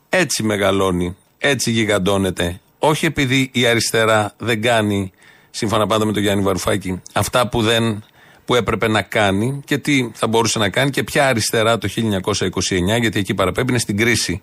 Έτσι 0.09 0.43
μεγαλώνει, 0.43 1.17
έτσι 1.39 1.71
γιγαντώνεται. 1.71 2.61
Όχι 2.79 3.07
επειδή 3.07 3.51
η 3.53 3.67
αριστερά 3.67 4.35
δεν 4.39 4.63
κάνει, 4.63 5.13
σύμφωνα 5.51 5.87
πάντα 5.87 6.05
με 6.05 6.13
τον 6.13 6.23
Γιάννη 6.23 6.43
Βαρουφάκη, 6.43 7.03
αυτά 7.13 7.49
που 7.49 7.63
δεν 7.63 8.05
που 8.45 8.55
έπρεπε 8.55 8.89
να 8.89 9.03
κάνει 9.03 9.63
και 9.65 9.79
τι 9.79 10.11
θα 10.15 10.27
μπορούσε 10.27 10.59
να 10.59 10.69
κάνει 10.69 10.91
και 10.91 11.03
ποια 11.03 11.29
αριστερά 11.29 11.79
το 11.79 11.89
1929, 11.89 13.01
γιατί 13.01 13.19
εκεί 13.19 13.35
παραπέμπει 13.35 13.71
είναι 13.71 13.79
στην 13.79 13.97
κρίση. 13.97 14.43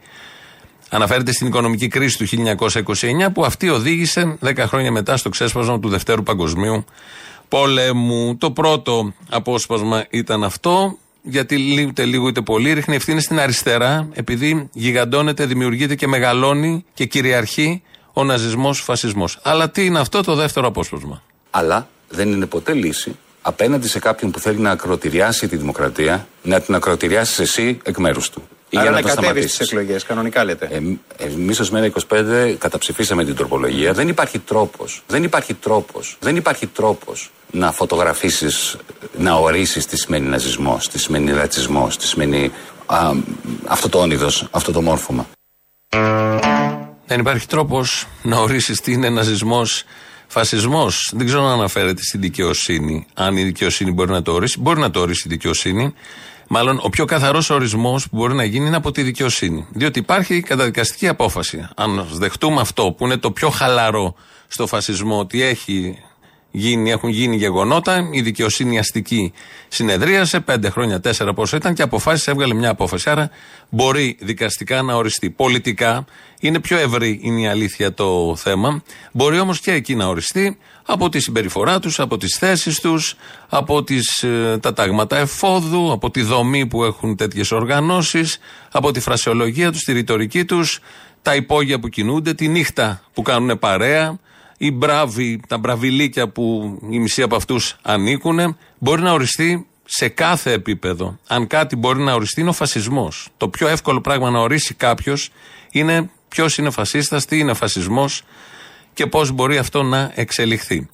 Αναφέρεται 0.89 1.31
στην 1.31 1.47
οικονομική 1.47 1.87
κρίση 1.87 2.17
του 2.17 2.25
1929 2.59 3.33
που 3.33 3.45
αυτή 3.45 3.69
οδήγησε 3.69 4.37
10 4.45 4.57
χρόνια 4.57 4.91
μετά 4.91 5.17
στο 5.17 5.29
ξέσπασμα 5.29 5.79
του 5.79 5.89
Δευτέρου 5.89 6.23
Παγκοσμίου 6.23 6.85
Πολέμου. 7.47 8.37
Το 8.37 8.51
πρώτο 8.51 9.13
απόσπασμα 9.29 10.05
ήταν 10.09 10.43
αυτό, 10.43 10.97
γιατί 11.21 11.55
είτε 11.55 12.05
λίγο 12.05 12.27
είτε 12.27 12.41
πολύ 12.41 12.73
ρίχνει 12.73 12.95
ευθύνη 12.95 13.21
στην 13.21 13.39
αριστερά, 13.39 14.09
επειδή 14.13 14.69
γιγαντώνεται, 14.73 15.45
δημιουργείται 15.45 15.95
και 15.95 16.07
μεγαλώνει 16.07 16.85
και 16.93 17.05
κυριαρχεί 17.05 17.81
ο 18.13 18.23
ναζισμός, 18.23 18.79
φασισμός. 18.81 19.39
Αλλά 19.43 19.69
τι 19.69 19.85
είναι 19.85 19.99
αυτό 19.99 20.23
το 20.23 20.35
δεύτερο 20.35 20.67
απόσπασμα; 20.67 21.23
Αλλά 21.49 21.89
δεν 22.09 22.31
είναι 22.31 22.45
ποτέ 22.45 22.73
λύση 22.73 23.15
απέναντι 23.41 23.87
σε 23.87 23.99
κάποιον 23.99 24.31
που 24.31 24.39
θέλει 24.39 24.59
να 24.59 24.71
ακροτηριάσει 24.71 25.47
τη 25.47 25.55
δημοκρατία, 25.55 26.27
να 26.41 26.59
την 26.61 26.75
ακροτηριάσεις 26.75 27.39
εσύ 27.39 27.79
εκ 27.83 27.97
μέρους 27.97 28.29
του. 28.29 28.47
Ή 28.69 28.77
Άρα 28.77 28.89
να 28.89 29.01
κατέβεις 29.01 29.53
στι 29.53 29.63
εκλογές, 29.63 30.03
κανονικά 30.03 30.43
λέτε. 30.43 30.67
Ε, 30.71 31.25
Εμείς 31.25 31.59
ως 31.59 31.69
ΜΕΡΑ 31.71 31.85
25 31.85 32.55
καταψηφίσαμε 32.57 33.25
την 33.25 33.35
τροπολογία. 33.35 33.93
Δεν 33.93 34.07
υπάρχει 34.07 34.39
τρόπος. 34.39 35.03
Δεν 35.07 35.23
υπάρχει 35.23 35.53
τρόπος. 35.53 36.17
Δεν 36.19 36.35
υπάρχει 36.35 36.67
τρόπος 36.67 37.31
να 37.51 37.71
φωτογραφίσεις, 37.71 38.77
να 39.17 39.33
ορίσεις 39.33 39.85
τι 39.85 39.97
σημαίνει 39.97 40.27
ναζισμό, 40.27 40.79
τι 40.91 40.99
σημαίνει 40.99 41.31
ρατσισμό, 41.31 41.87
τι 41.99 42.07
σημαίνει 42.07 42.51
α, 42.85 43.11
αυτό 43.65 43.89
το 43.89 43.99
όνειδος, 43.99 44.47
αυτό 44.51 44.71
το 44.71 44.81
μόρφωμα. 44.81 45.27
Δεν 47.05 47.19
υπάρχει 47.19 47.47
τρόπος 47.47 48.07
να 48.21 48.37
ορίσεις 48.37 48.81
τι 48.81 48.91
είναι 48.91 49.09
ναζισμός 49.09 49.83
Φασισμός, 50.31 51.11
δεν 51.15 51.25
ξέρω 51.25 51.45
αν 51.45 51.51
αναφέρεται 51.51 52.03
στην 52.03 52.21
δικαιοσύνη. 52.21 53.05
Αν 53.13 53.37
η 53.37 53.43
δικαιοσύνη 53.43 53.91
μπορεί 53.91 54.11
να 54.11 54.21
το 54.21 54.31
ορίσει, 54.31 54.59
μπορεί 54.59 54.79
να 54.79 54.91
το 54.91 54.99
ορίσει 54.99 55.23
η 55.25 55.29
δικαιοσύνη. 55.29 55.93
Μάλλον 56.47 56.79
ο 56.81 56.89
πιο 56.89 57.05
καθαρός 57.05 57.49
ορισμός 57.49 58.09
που 58.09 58.17
μπορεί 58.17 58.33
να 58.33 58.43
γίνει 58.43 58.67
είναι 58.67 58.75
από 58.75 58.91
τη 58.91 59.01
δικαιοσύνη. 59.01 59.67
Διότι 59.71 59.99
υπάρχει 59.99 60.41
καταδικαστική 60.41 61.07
απόφαση. 61.07 61.67
Αν 61.75 62.07
δεχτούμε 62.11 62.61
αυτό 62.61 62.91
που 62.97 63.05
είναι 63.05 63.17
το 63.17 63.31
πιο 63.31 63.49
χαλαρό 63.49 64.15
στο 64.47 64.67
φασισμό, 64.67 65.19
ότι 65.19 65.41
έχει 65.41 65.97
γίνει, 66.51 66.91
έχουν 66.91 67.09
γίνει 67.09 67.35
γεγονότα, 67.35 68.09
η 68.11 68.21
δικαιοσύνη 68.21 68.79
αστική 68.79 69.33
συνεδρίασε, 69.67 70.39
πέντε 70.39 70.69
χρόνια, 70.69 70.99
τέσσερα 70.99 71.33
πόσο 71.33 71.55
ήταν 71.55 71.73
και 71.73 71.81
αποφάσισε, 71.81 72.31
έβγαλε 72.31 72.53
μια 72.53 72.69
απόφαση. 72.69 73.09
Άρα 73.09 73.29
μπορεί 73.69 74.17
δικαστικά 74.19 74.81
να 74.81 74.95
οριστεί. 74.95 75.29
Πολιτικά 75.29 76.05
είναι 76.39 76.59
πιο 76.59 76.77
ευρύ, 76.77 77.19
είναι 77.23 77.41
η 77.41 77.47
αλήθεια 77.47 77.93
το 77.93 78.35
θέμα. 78.35 78.83
Μπορεί 79.11 79.39
όμως 79.39 79.59
και 79.59 79.71
εκεί 79.71 79.95
να 79.95 80.07
οριστεί 80.07 80.57
από 80.85 81.09
τη 81.09 81.19
συμπεριφορά 81.19 81.79
τους, 81.79 81.99
από 81.99 82.17
τις 82.17 82.37
θέσεις 82.37 82.79
τους, 82.79 83.15
από 83.49 83.83
τις, 83.83 84.23
ε, 84.23 84.57
τα 84.61 84.73
τάγματα 84.73 85.17
εφόδου, 85.17 85.91
από 85.91 86.11
τη 86.11 86.21
δομή 86.21 86.65
που 86.65 86.83
έχουν 86.83 87.15
τέτοιες 87.15 87.51
οργανώσεις, 87.51 88.37
από 88.71 88.91
τη 88.91 88.99
φρασιολογία 88.99 89.71
τους, 89.71 89.83
τη 89.83 89.91
ρητορική 89.91 90.45
τους, 90.45 90.79
τα 91.21 91.35
υπόγεια 91.35 91.79
που 91.79 91.87
κινούνται, 91.87 92.33
τη 92.33 92.47
νύχτα 92.47 93.01
που 93.13 93.21
κάνουν 93.21 93.59
παρέα 93.59 94.19
οι 94.61 94.71
μπράβοι, 94.71 95.39
τα 95.47 95.57
μπραβιλίκια 95.57 96.29
που 96.29 96.77
η 96.89 96.99
μισή 96.99 97.21
από 97.21 97.35
αυτούς 97.35 97.77
ανήκουν, 97.81 98.57
μπορεί 98.77 99.01
να 99.01 99.11
οριστεί 99.11 99.67
σε 99.85 100.07
κάθε 100.07 100.51
επίπεδο. 100.51 101.19
Αν 101.27 101.47
κάτι 101.47 101.75
μπορεί 101.75 102.01
να 102.01 102.13
οριστεί 102.13 102.41
είναι 102.41 102.49
ο 102.49 102.53
φασισμός. 102.53 103.27
Το 103.37 103.49
πιο 103.49 103.67
εύκολο 103.67 104.01
πράγμα 104.01 104.29
να 104.29 104.39
ορίσει 104.39 104.73
κάποιος 104.73 105.29
είναι 105.71 106.09
ποιος 106.27 106.57
είναι 106.57 106.69
φασίστας, 106.69 107.25
τι 107.25 107.39
είναι 107.39 107.53
φασισμός 107.53 108.23
και 108.93 109.05
πώς 109.05 109.31
μπορεί 109.31 109.57
αυτό 109.57 109.83
να 109.83 110.11
εξελιχθεί. 110.15 110.89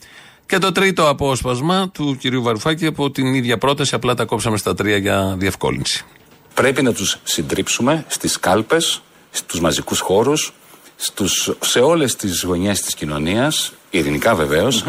Και 0.46 0.58
το 0.58 0.72
τρίτο 0.72 1.10
απόσπασμα 1.10 1.90
του 1.90 2.18
κυρίου 2.20 2.42
Βαρουφάκη 2.42 2.86
από 2.86 3.12
την 3.12 3.34
ίδια 3.34 3.58
πρόταση, 3.58 3.96
απλά 3.96 4.14
τα 4.14 4.26
κόψαμε 4.26 4.58
στα 4.58 4.74
τρία 4.74 4.98
για 4.98 5.36
διευκόλυνση. 5.38 6.06
Πρέπει 6.54 6.82
να 6.82 6.94
τους 6.94 7.20
συντρίψουμε 7.24 8.06
στις 8.08 8.40
κάλπες, 8.40 9.02
στους 9.32 9.60
μαζικούς 9.60 10.00
χώρους, 10.00 10.54
στους, 10.96 11.54
σε 11.60 11.80
όλες 11.80 12.16
τις 12.16 12.44
γωνιές 12.44 12.82
της 12.82 12.96
κοινωνίας, 12.96 13.74
ειρηνικά 13.90 14.38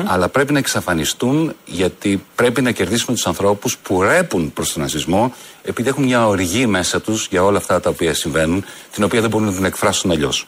αλλά 0.05 0.29
πρέπει 0.29 0.53
να 0.53 0.59
εξαφανιστούν 0.59 1.55
γιατί 1.65 2.25
πρέπει 2.35 2.63
να 2.63 2.71
κερδίσουμε 2.71 3.17
τους 3.17 3.27
ανθρώπους 3.27 3.77
που 3.79 4.03
ρέπουν 4.03 4.53
προς 4.53 4.73
τον 4.73 4.83
ναζισμό 4.83 5.35
επειδή 5.63 5.89
έχουν 5.89 6.05
μια 6.05 6.27
οργή 6.27 6.67
μέσα 6.67 7.01
τους 7.01 7.27
για 7.31 7.45
όλα 7.45 7.59
αυτά 7.59 7.81
τα 7.81 7.91
οποία 7.91 8.15
συμβαίνουν, 8.15 8.65
την 8.93 9.05
οποία 9.05 9.21
δεν 9.21 9.31
μπορούν 9.31 9.47
να 9.47 9.55
την 9.55 9.65
εκφράσουν 9.65 10.11
αλλιώς. 10.11 10.47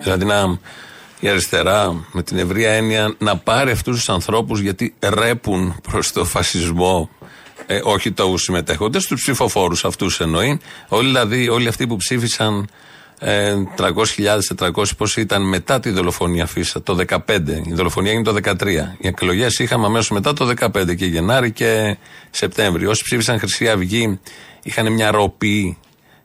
Δηλαδή 0.00 0.24
να 0.24 0.58
η 1.20 1.28
αριστερά 1.28 2.04
με 2.12 2.22
την 2.22 2.38
ευρία 2.38 2.70
έννοια 2.70 3.14
να 3.18 3.36
πάρει 3.36 3.70
αυτούς 3.70 3.96
τους 3.96 4.08
ανθρώπους 4.08 4.60
γιατί 4.60 4.94
ρέπουν 5.00 5.80
προς 5.90 6.12
το 6.12 6.24
φασισμό 6.24 7.10
ε, 7.66 7.80
όχι 7.82 8.12
του 8.12 8.36
συμμετέχοντες, 8.36 9.06
τους 9.06 9.20
ψηφοφόρους 9.20 9.84
αυτούς 9.84 10.20
εννοεί. 10.20 10.60
Όλοι 10.88 11.06
δηλαδή, 11.06 11.48
όλοι 11.48 11.68
αυτοί 11.68 11.86
που 11.86 11.96
ψήφισαν 11.96 12.68
300.000-400 13.20 14.84
πώς 14.96 15.16
ήταν 15.16 15.42
μετά 15.42 15.80
τη 15.80 15.90
δολοφονία 15.90 16.46
Φίσα 16.46 16.82
το 16.82 16.96
2015. 17.08 17.16
Η 17.66 17.72
δολοφονία 17.72 18.10
έγινε 18.10 18.24
το 18.24 18.36
2013. 18.42 18.96
Οι 18.98 19.06
εκλογές 19.06 19.58
είχαμε 19.58 19.86
αμέσως 19.86 20.10
μετά 20.10 20.32
το 20.32 20.52
2015 20.60 20.96
και 20.96 21.04
Γενάρη 21.04 21.52
και 21.52 21.96
Σεπτέμβριο. 22.30 22.90
Όσοι 22.90 23.02
ψήφισαν 23.04 23.38
Χρυσή 23.38 23.68
Αυγή 23.68 24.20
είχαν 24.62 24.92
μια 24.92 25.10
ροπή, 25.10 25.78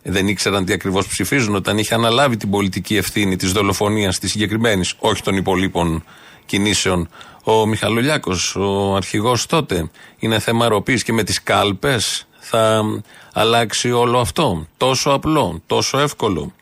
δεν 0.03 0.27
ήξεραν 0.27 0.65
τι 0.65 0.73
ακριβώς 0.73 1.07
ψηφίζουν 1.07 1.55
όταν 1.55 1.77
είχε 1.77 1.93
αναλάβει 1.93 2.37
την 2.37 2.49
πολιτική 2.49 2.95
ευθύνη 2.95 3.35
της 3.35 3.51
δολοφονίας 3.51 4.19
της 4.19 4.31
συγκεκριμένης, 4.31 4.93
όχι 4.99 5.21
των 5.21 5.35
υπολείπων 5.35 6.03
κινήσεων. 6.45 7.09
Ο 7.43 7.65
Μιχαλολιάκος, 7.65 8.55
ο 8.55 8.95
αρχηγός 8.95 9.45
τότε, 9.45 9.89
είναι 10.19 10.39
θέμα 10.39 10.67
ροπής 10.67 11.03
και 11.03 11.13
με 11.13 11.23
τις 11.23 11.43
κάλπες 11.43 12.27
θα 12.39 12.81
αλλάξει 13.33 13.91
όλο 13.91 14.19
αυτό. 14.19 14.67
Τόσο 14.77 15.09
απλό, 15.09 15.61
τόσο 15.65 15.99
εύκολο. 15.99 16.53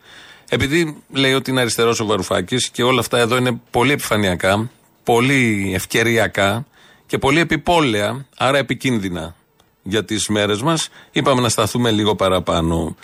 Επειδή 0.53 0.97
λέει 1.09 1.33
ότι 1.33 1.51
είναι 1.51 1.61
αριστερός 1.61 1.99
ο 1.99 2.05
Βαρουφάκης 2.05 2.69
και 2.69 2.83
όλα 2.83 2.99
αυτά 2.99 3.17
εδώ 3.17 3.37
είναι 3.37 3.61
πολύ 3.71 3.91
επιφανειακά, 3.91 4.69
πολύ 5.03 5.71
ευκαιριακά 5.75 6.65
και 7.05 7.17
πολύ 7.17 7.39
επιπόλαια, 7.39 8.25
άρα 8.37 8.57
επικίνδυνα 8.57 9.35
για 9.83 10.05
τις 10.05 10.27
μέρες 10.27 10.61
μας, 10.61 10.89
είπαμε 11.11 11.41
να 11.41 11.49
σταθούμε 11.49 11.91
λίγο 11.91 12.15
παραπάνω. 12.15 12.95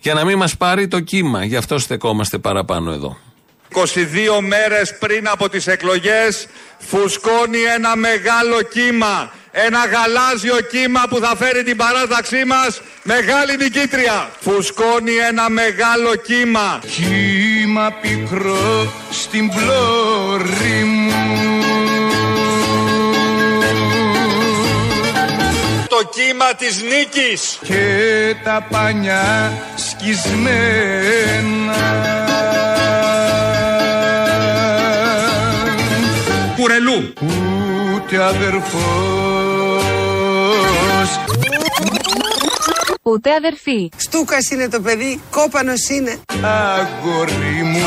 Για 0.00 0.14
να 0.14 0.24
μην 0.24 0.36
μας 0.36 0.56
πάρει 0.56 0.88
το 0.88 1.00
κύμα, 1.00 1.44
γι' 1.44 1.56
αυτό 1.56 1.78
στεκόμαστε 1.78 2.38
παραπάνω 2.38 2.92
εδώ. 2.92 3.18
22 3.74 4.40
μέρες 4.40 4.98
πριν 4.98 5.28
από 5.28 5.48
τις 5.48 5.66
εκλογές 5.66 6.46
φουσκώνει 6.78 7.58
ένα 7.76 7.96
μεγάλο 7.96 8.62
κύμα 8.62 9.32
Ένα 9.66 9.86
γαλάζιο 9.86 10.60
κύμα 10.60 11.02
που 11.08 11.18
θα 11.18 11.36
φέρει 11.36 11.62
την 11.62 11.76
παράταξή 11.76 12.44
μας 12.44 12.80
μεγάλη 13.02 13.56
νικήτρια. 13.56 14.30
Φουσκώνει 14.40 15.12
ένα 15.28 15.48
μεγάλο 15.48 16.14
κύμα. 16.14 16.80
Κύμα 16.90 17.90
πικρό 18.00 18.92
στην 19.10 19.48
πλώρη 19.48 20.84
μου 20.84 21.12
Το 25.88 26.10
κύμα 26.14 26.54
της 26.58 26.82
νίκης. 26.82 27.58
και 27.62 28.34
τα 28.44 28.66
πανιά 28.70 29.52
σκισμένα 29.76 31.76
Κουρελού. 36.56 37.12
Ούτε 38.08 38.22
αδερφός 38.22 39.82
Ούτε 43.02 43.34
αδερφή. 43.34 43.90
Στούκας 43.96 44.50
είναι 44.50 44.68
το 44.68 44.80
παιδί, 44.80 45.20
κόπανος 45.30 45.88
είναι. 45.88 46.18
αγόρι 46.42 47.62
μου 47.64 47.86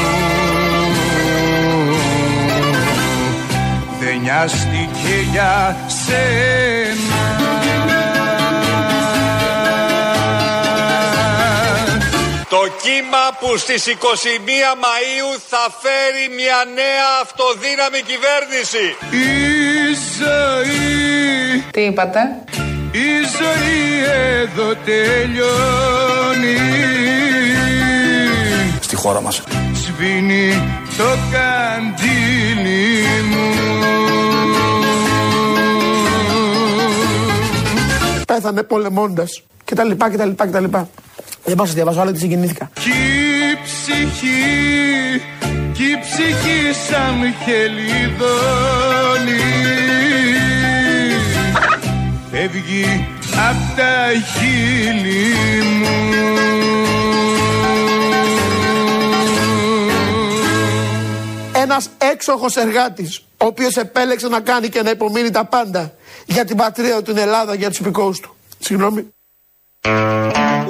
δεν 3.99 4.17
νοιάστηκε 4.21 5.15
για 5.31 5.77
σένα 6.05 6.80
Το 13.11 13.17
κύμα 13.17 13.37
που 13.39 13.57
στις 13.57 13.83
21 13.87 13.93
Μαΐου 14.83 15.31
θα 15.47 15.63
φέρει 15.81 16.25
μια 16.35 16.59
νέα 16.73 17.09
αυτοδύναμη 17.21 18.01
κυβέρνηση. 18.11 18.85
η 19.11 19.27
ζωή 20.19 21.63
Τι 21.71 21.81
είπατε; 21.81 22.19
η 22.91 23.09
ζωή 23.37 24.03
εδώ 24.41 24.75
τελειώνει 24.85 26.57
Στη 28.81 28.95
χώρα 28.95 29.21
μας. 29.21 29.43
σβήνει 29.73 30.79
το 30.97 31.17
καντήλι 31.31 33.05
μου 33.29 33.49
Πέθανε 38.27 38.63
πολεμώντας 38.63 39.43
και 39.63 39.75
τα 39.75 39.83
λοιπά 39.83 40.09
και 40.09 40.17
τα 40.17 40.25
λοιπά 40.25 40.45
και 40.45 40.51
τα 40.51 40.59
λοιπά. 40.59 40.89
Δεν 41.43 41.55
πάω 41.55 41.65
να 41.65 41.65
σας 41.65 41.73
διαβάσω 41.73 41.99
άλλο 41.99 42.11
τι 42.11 42.19
συγκινήθηκα. 42.19 42.69
Κι 42.73 42.89
η 42.89 43.57
ψυχή, 43.63 45.21
κι 45.73 45.83
η 45.83 45.99
ψυχή 46.01 46.73
σαν 46.87 47.33
χελιδόνι 47.43 48.91
Φεύγει 52.31 53.07
απ' 53.49 53.77
τα 53.77 54.09
χείλη 54.33 55.35
μου 55.63 55.87
Ένας 61.53 61.89
έξοχος 61.97 62.55
εργάτης, 62.55 63.17
ο 63.37 63.45
οποίος 63.45 63.75
επέλεξε 63.75 64.27
να 64.27 64.39
κάνει 64.39 64.69
και 64.69 64.81
να 64.81 64.89
υπομείνει 64.89 65.29
τα 65.29 65.45
πάντα 65.45 65.93
για 66.25 66.45
την 66.45 66.57
πατρίδα 66.57 66.97
του, 66.97 67.03
την 67.03 67.17
Ελλάδα, 67.17 67.53
για 67.55 67.69
τους 67.69 67.79
υπηκόους 67.79 68.19
του. 68.19 68.35
Συγγνώμη. 68.59 69.07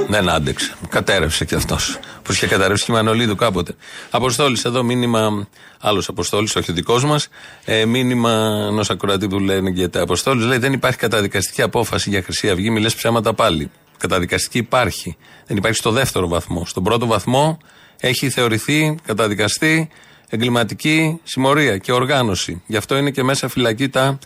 Δεν 0.07 0.29
άντεξε. 0.29 0.73
Κατέρευσε 0.89 1.45
κι 1.45 1.55
αυτός. 1.55 1.99
Που 2.23 2.31
είχε 2.31 2.47
καταρρεύσει 2.47 2.85
και 2.85 2.91
η 2.91 2.95
Μανολίδου 2.95 3.35
κάποτε. 3.35 3.75
Αποστόλης 4.09 4.65
εδώ, 4.65 4.83
μήνυμα. 4.83 5.47
Άλλος 5.79 6.07
Αποστόλης, 6.07 6.55
όχι 6.55 6.71
δικός 6.71 7.05
μας. 7.05 7.27
Ε, 7.65 7.85
μήνυμα 7.85 8.31
ενός 8.69 8.89
ακροατή 8.89 9.27
που 9.27 9.39
λένε 9.39 9.71
και 9.71 9.87
τα 9.87 10.01
Αποστόλης. 10.01 10.45
Λέει: 10.45 10.57
Δεν 10.57 10.73
υπάρχει 10.73 10.97
καταδικαστική 10.97 11.61
απόφαση 11.61 12.09
για 12.09 12.21
Χρυσή 12.21 12.49
Αυγή. 12.49 12.69
Μιλέ 12.69 12.89
ψέματα 12.89 13.33
πάλι. 13.33 13.71
Καταδικαστική 13.97 14.57
υπάρχει. 14.57 15.17
Δεν 15.47 15.57
υπάρχει 15.57 15.77
στο 15.77 15.91
δεύτερο 15.91 16.27
βαθμό. 16.27 16.65
Στον 16.65 16.83
πρώτο 16.83 17.05
βαθμό 17.05 17.57
έχει 17.99 18.29
θεωρηθεί 18.29 18.97
καταδικαστή 19.05 19.89
εγκληματική 20.29 21.19
συμμορία 21.23 21.77
και 21.77 21.91
οργάνωση. 21.91 22.61
Γι' 22.65 22.77
αυτό 22.77 22.97
είναι 22.97 23.11
και 23.11 23.23
μέσα 23.23 23.47
φυλακή 23.47 23.89
τα 23.89 24.19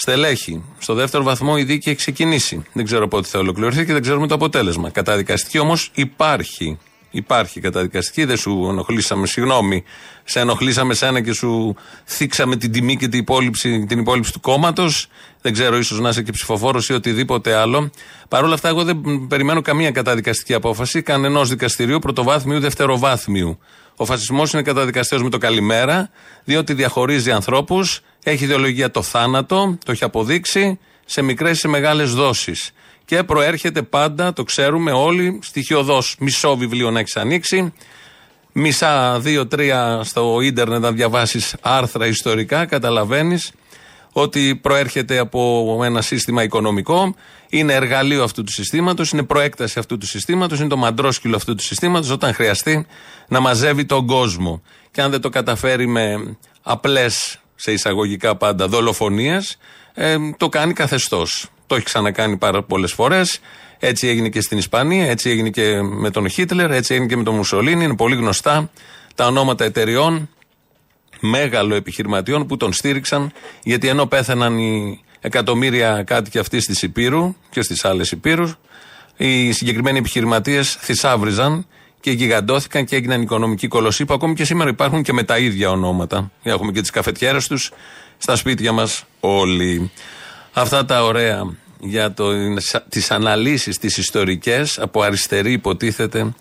στελέχη. 0.00 0.64
Στο 0.78 0.94
δεύτερο 0.94 1.22
βαθμό 1.22 1.54
η 1.58 1.62
δίκη 1.62 1.88
έχει 1.88 1.98
ξεκινήσει. 1.98 2.62
Δεν 2.72 2.84
ξέρω 2.84 3.08
πότε 3.08 3.28
θα 3.28 3.38
ολοκληρωθεί 3.38 3.84
και 3.84 3.92
δεν 3.92 4.02
ξέρουμε 4.02 4.26
το 4.26 4.34
αποτέλεσμα. 4.34 4.90
Καταδικαστική 4.90 5.58
όμως 5.58 5.90
υπάρχει. 5.94 6.78
Υπάρχει 7.10 7.60
καταδικαστική, 7.60 8.24
δεν 8.24 8.36
σου 8.36 8.66
ενοχλήσαμε, 8.70 9.26
συγγνώμη. 9.26 9.84
Σε 10.24 10.40
ενοχλήσαμε 10.40 10.94
σένα 10.94 11.20
και 11.20 11.32
σου 11.32 11.76
θίξαμε 12.04 12.56
την 12.56 12.72
τιμή 12.72 12.96
και 12.96 13.08
την 13.08 13.20
υπόλοιψη, 13.20 13.84
την 13.86 13.98
υπόλοιψη 13.98 14.32
του 14.32 14.40
κόμματος. 14.40 15.08
Δεν 15.40 15.52
ξέρω, 15.52 15.78
ίσως 15.78 16.00
να 16.00 16.08
είσαι 16.08 16.22
και 16.22 16.32
ψηφοφόρος 16.32 16.88
ή 16.88 16.92
οτιδήποτε 16.92 17.54
άλλο. 17.54 17.90
Παρ' 18.28 18.44
όλα 18.44 18.54
αυτά, 18.54 18.68
εγώ 18.68 18.84
δεν 18.84 19.26
περιμένω 19.28 19.60
καμία 19.60 19.90
καταδικαστική 19.90 20.54
απόφαση 20.54 21.02
κανενός 21.02 21.48
δικαστηρίου 21.48 21.98
πρωτοβάθμιου 21.98 22.56
ή 22.56 22.60
δευτεροβάθμιου. 22.60 23.58
Ο 23.96 24.04
φασισμός 24.04 24.52
είναι 24.52 24.62
καταδικαστέο 24.62 25.22
με 25.22 25.30
το 25.30 25.38
καλημέρα, 25.38 26.10
διότι 26.44 26.74
διαχωρίζει 26.74 27.30
ανθρώπους, 27.30 28.00
έχει 28.30 28.44
ιδεολογία 28.44 28.90
το 28.90 29.02
θάνατο, 29.02 29.78
το 29.84 29.92
έχει 29.92 30.04
αποδείξει 30.04 30.78
σε 31.04 31.22
μικρές 31.22 31.56
ή 31.56 31.60
σε 31.60 31.68
μεγάλες 31.68 32.14
δόσεις. 32.14 32.70
Και 33.04 33.22
προέρχεται 33.22 33.82
πάντα, 33.82 34.32
το 34.32 34.42
ξέρουμε 34.42 34.92
όλοι, 34.92 35.38
στοιχειοδός. 35.42 36.16
Μισό 36.18 36.56
βιβλίο 36.56 36.90
να 36.90 36.98
έχεις 36.98 37.16
ανοίξει, 37.16 37.72
μισά, 38.52 39.18
δύο, 39.20 39.46
τρία 39.46 40.00
στο 40.04 40.40
ίντερνετ 40.40 40.80
να 40.80 40.92
διαβάσεις 40.92 41.56
άρθρα 41.60 42.06
ιστορικά, 42.06 42.66
καταλαβαίνεις 42.66 43.52
ότι 44.12 44.56
προέρχεται 44.56 45.18
από 45.18 45.80
ένα 45.84 46.00
σύστημα 46.00 46.42
οικονομικό, 46.42 47.14
είναι 47.48 47.72
εργαλείο 47.72 48.22
αυτού 48.22 48.44
του 48.44 48.52
συστήματος, 48.52 49.10
είναι 49.10 49.22
προέκταση 49.22 49.78
αυτού 49.78 49.98
του 49.98 50.06
συστήματος, 50.06 50.58
είναι 50.58 50.68
το 50.68 50.76
μαντρόσκυλο 50.76 51.36
αυτού 51.36 51.54
του 51.54 51.62
συστήματος 51.62 52.10
όταν 52.10 52.34
χρειαστεί 52.34 52.86
να 53.28 53.40
μαζεύει 53.40 53.84
τον 53.84 54.06
κόσμο. 54.06 54.62
Και 54.90 55.02
αν 55.02 55.10
δεν 55.10 55.20
το 55.20 55.28
καταφέρει 55.28 55.86
με 55.86 56.36
απλές, 56.62 57.40
σε 57.60 57.72
εισαγωγικά 57.72 58.36
πάντα, 58.36 58.68
δολοφονίε, 58.68 59.38
ε, 59.94 60.16
το 60.36 60.48
κάνει 60.48 60.72
καθεστώς. 60.72 61.48
Το 61.66 61.74
έχει 61.74 61.84
ξανακάνει 61.84 62.36
πάρα 62.36 62.62
πολλές 62.62 62.92
φορές. 62.92 63.40
Έτσι 63.78 64.08
έγινε 64.08 64.28
και 64.28 64.40
στην 64.40 64.58
Ισπανία, 64.58 65.10
έτσι 65.10 65.30
έγινε 65.30 65.50
και 65.50 65.82
με 65.82 66.10
τον 66.10 66.28
Χίτλερ, 66.28 66.70
έτσι 66.70 66.94
έγινε 66.94 67.08
και 67.08 67.16
με 67.16 67.22
τον 67.22 67.34
Μουσολίνη. 67.34 67.84
Είναι 67.84 67.96
πολύ 67.96 68.14
γνωστά 68.14 68.70
τα 69.14 69.26
ονόματα 69.26 69.64
εταιριών 69.64 70.28
μέγαλο 71.20 71.74
επιχειρηματιών 71.74 72.46
που 72.46 72.56
τον 72.56 72.72
στήριξαν 72.72 73.32
γιατί 73.62 73.88
ενώ 73.88 74.06
πέθαναν 74.06 74.58
οι 74.58 75.00
εκατομμύρια 75.20 76.02
κάτοικοι 76.02 76.38
αυτής 76.38 76.66
της 76.66 76.82
Υπήρου 76.82 77.34
και 77.50 77.62
στις 77.62 77.84
άλλες 77.84 78.10
Υπήρους, 78.10 78.58
οι 79.16 79.52
συγκεκριμένοι 79.52 79.98
επιχειρηματίες 79.98 80.76
θησάβριζαν 80.80 81.66
και 82.00 82.10
γιγαντώθηκαν 82.10 82.84
και 82.84 82.96
έγιναν 82.96 83.22
οικονομικοί 83.22 83.68
κολοσσοί 83.68 84.04
που 84.04 84.14
ακόμη 84.14 84.34
και 84.34 84.44
σήμερα 84.44 84.70
υπάρχουν 84.70 85.02
και 85.02 85.12
με 85.12 85.22
τα 85.22 85.38
ίδια 85.38 85.70
ονόματα. 85.70 86.30
Έχουμε 86.42 86.72
και 86.72 86.80
τις 86.80 86.90
καφετιέρες 86.90 87.46
τους 87.46 87.72
στα 88.18 88.36
σπίτια 88.36 88.72
μας 88.72 89.04
όλοι. 89.20 89.90
Αυτά 90.52 90.84
τα 90.84 91.04
ωραία 91.04 91.56
για 91.80 92.12
το, 92.12 92.32
τις 92.88 93.10
αναλύσεις 93.10 93.78
τις 93.78 93.96
ιστορικές 93.96 94.78
από 94.78 95.02
αριστερή 95.02 95.52
υποτίθεται 95.52 96.34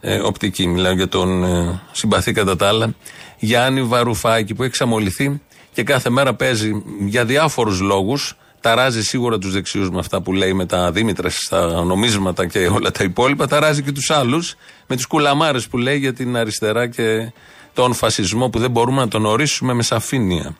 ε, 0.00 0.18
οπτική. 0.18 0.66
Μιλάω 0.66 0.92
για 0.92 1.08
τον 1.08 1.44
ε, 1.44 1.80
συμπαθή 1.92 2.32
κατά 2.32 2.56
τα 2.56 2.68
άλλα 2.68 2.94
Γιάννη 3.38 3.82
Βαρουφάκη 3.82 4.54
που 4.54 4.62
έχει 4.62 4.72
ξαμοληθεί 4.72 5.40
και 5.72 5.82
κάθε 5.82 6.10
μέρα 6.10 6.34
παίζει 6.34 6.82
για 7.06 7.24
διάφορους 7.24 7.80
λόγους 7.80 8.36
ταράζει 8.64 9.02
σίγουρα 9.02 9.38
τους 9.38 9.52
δεξιούς 9.52 9.90
με 9.90 9.98
αυτά 9.98 10.22
που 10.22 10.32
λέει 10.32 10.52
με 10.52 10.66
τα 10.66 10.92
δίμητρα 10.92 11.30
στα 11.30 11.84
νομίσματα 11.84 12.46
και 12.46 12.66
όλα 12.66 12.90
τα 12.90 13.04
υπόλοιπα 13.04 13.46
ταράζει 13.46 13.82
και 13.82 13.92
τους 13.92 14.10
άλλους 14.10 14.56
με 14.86 14.96
τις 14.96 15.06
κουλαμάρες 15.06 15.66
που 15.66 15.78
λέει 15.78 15.98
για 15.98 16.12
την 16.12 16.36
αριστερά 16.36 16.88
και 16.88 17.32
τον 17.74 17.94
φασισμό 17.94 18.48
που 18.48 18.58
δεν 18.58 18.70
μπορούμε 18.70 19.00
να 19.00 19.08
τον 19.08 19.26
ορίσουμε 19.26 19.72
με 19.72 19.82
σαφήνεια. 19.82 20.56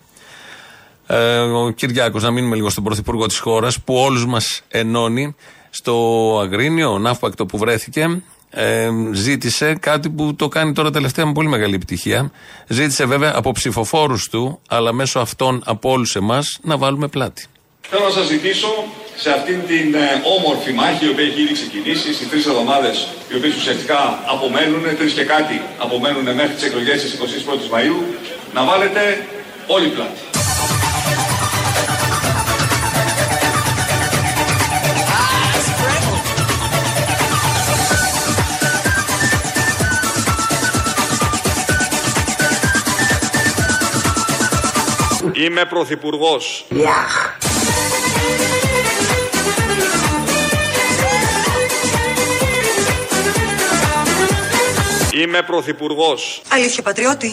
Ε, 1.06 1.38
ο 1.38 1.70
Κυριάκος, 1.70 2.22
να 2.22 2.30
μείνουμε 2.30 2.56
λίγο 2.56 2.70
στον 2.70 2.84
πρωθυπουργό 2.84 3.26
της 3.26 3.38
χώρας 3.38 3.80
που 3.80 3.94
όλους 3.94 4.26
μας 4.26 4.62
ενώνει 4.68 5.34
στο 5.70 5.94
Αγρίνιο, 6.42 6.98
ναύπακτο 6.98 7.46
που 7.46 7.58
βρέθηκε 7.58 8.22
ε, 8.50 8.90
ζήτησε 9.12 9.74
κάτι 9.74 10.10
που 10.10 10.34
το 10.34 10.48
κάνει 10.48 10.72
τώρα 10.72 10.90
τελευταία 10.90 11.26
με 11.26 11.32
πολύ 11.32 11.48
μεγάλη 11.48 11.74
επιτυχία. 11.74 12.30
Ζήτησε 12.68 13.04
βέβαια 13.04 13.32
από 13.34 13.52
ψηφοφόρους 13.52 14.28
του, 14.28 14.60
αλλά 14.68 14.92
μέσω 14.92 15.18
αυτών 15.18 15.62
από 15.64 15.90
όλους 15.90 16.16
εμάς, 16.16 16.58
να 16.62 16.76
βάλουμε 16.76 17.08
πλάτη. 17.08 17.46
Θέλω 17.90 18.04
να 18.04 18.10
σας 18.10 18.26
ζητήσω 18.26 18.84
σε 19.16 19.30
αυτήν 19.30 19.66
την 19.66 19.94
ε, 19.94 20.22
όμορφη 20.36 20.72
μάχη, 20.72 21.04
η 21.06 21.08
οποία 21.08 21.24
έχει 21.24 21.40
ήδη 21.40 21.52
ξεκινήσει 21.52 22.14
στις 22.14 22.28
τρεις 22.28 22.46
εβδομάδες, 22.46 23.08
οι 23.28 23.36
οποίες 23.36 23.54
ουσιαστικά 23.56 24.22
απομένουν, 24.26 24.96
τρεις 24.98 25.12
και 25.12 25.24
κάτι 25.24 25.62
απομένουν 25.78 26.34
μέχρι 26.34 26.54
τις 26.54 26.62
εκλογές 26.62 27.02
της 27.02 27.16
21η 27.20 27.68
Μαου, 27.70 28.04
να 28.54 28.64
βάλετε 28.64 29.26
όλη 29.66 29.88
πλάτη. 29.88 30.20
Είμαι 45.36 45.64
πρωθυπουργός. 45.64 46.64
Λιάχ. 46.68 47.42
Είμαι 55.22 55.42
πρωθυπουργός. 55.42 56.42
Αλήθεια 56.48 56.82
πατριώτη. 56.82 57.30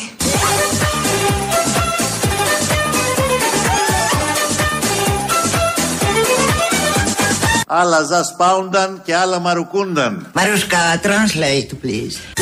Άλλα 7.67 8.03
ζας 8.03 8.35
πάουνταν 8.37 9.01
και 9.05 9.15
άλλα 9.15 9.39
μαρουκούνταν. 9.39 10.31
Μαρούσκα, 10.33 10.77
translate 11.03 11.85
please. 11.85 12.41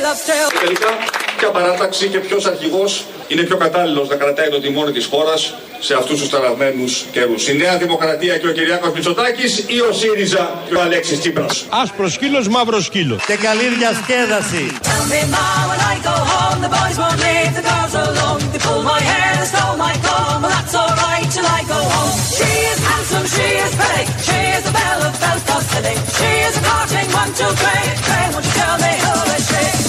Και 0.00 0.58
τελικά, 0.64 0.90
ποια 1.36 1.48
παράταξη 1.50 2.06
και 2.08 2.18
ποιος 2.18 2.46
αρχηγός 2.46 3.04
είναι 3.28 3.42
πιο 3.42 3.56
κατάλληλος 3.56 4.08
να 4.08 4.16
κρατάει 4.16 4.48
το 4.48 4.60
τιμόνι 4.60 4.92
της 4.92 5.06
χώρας 5.06 5.54
σε 5.80 5.94
αυτούς 5.94 6.20
τους 6.20 6.28
ταραγμένους 6.28 7.04
καιρούς, 7.12 7.48
η 7.48 7.56
Νέα 7.56 7.76
Δημοκρατία 7.76 8.38
και 8.38 8.48
ο 8.48 8.52
Κυριακό 8.52 8.92
Μητσοτάκης 8.94 9.64
ή 9.66 9.80
ο 9.80 9.92
ΣΥΡΙΖΑ 9.92 10.62
και 10.68 10.74
ο 10.74 10.80
Αλέξης 10.80 11.18
Τσίπρας. 11.20 11.66
Άσπρος 11.82 12.12
σκύλος, 12.12 12.48
μαύρος 12.48 12.84
σκύλος. 12.84 13.24
Και 13.26 13.36
καλή 13.36 13.68
διασκέδαση. 13.78 14.62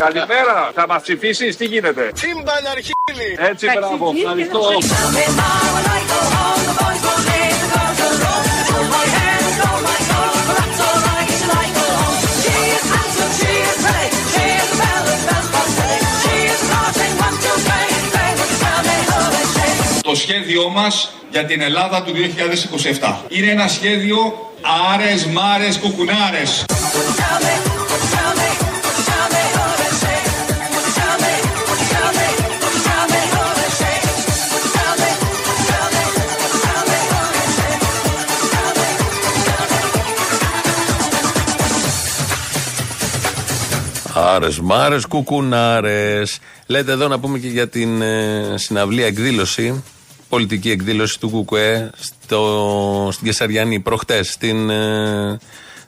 Καλημέρα, 0.05 0.71
θα 0.73 0.87
μας 0.87 1.01
ψηφίσεις, 1.01 1.57
τι 1.57 1.65
γίνεται; 1.65 2.11
Τσίμπαν 2.13 2.65
αρχίδι. 2.71 3.37
Έτσι, 3.37 3.67
μπράβο, 3.77 4.13
ευχαριστώ. 4.17 4.59
Tell 4.59 5.11
me, 5.17 5.25
Ma, 5.39 5.51
when 5.73 5.85
I 5.97 6.01
go 6.11 6.19
home, 6.35 6.61
the 6.67 6.73
boys 6.79 7.01
won't 7.07 7.23
leave 7.29 7.57
the 7.61 7.67
girls 7.73 7.99
alone. 8.07 8.41
Άρε, 44.33 44.47
μάρες, 44.61 45.05
κουκουνάρες. 45.05 46.39
Λέτε 46.67 46.91
εδώ 46.91 47.07
να 47.07 47.19
πούμε 47.19 47.39
και 47.39 47.47
για 47.47 47.69
την 47.69 48.01
ε, 48.01 48.53
συναυλία 48.55 49.05
εκδήλωση, 49.05 49.83
πολιτική 50.29 50.69
εκδήλωση 50.71 51.19
του 51.19 51.29
Κουκουέ 51.29 51.89
στο, 51.99 53.09
στην 53.11 53.25
Κεσαριανή 53.25 53.79
προχτές, 53.79 54.37
ε, 54.41 55.37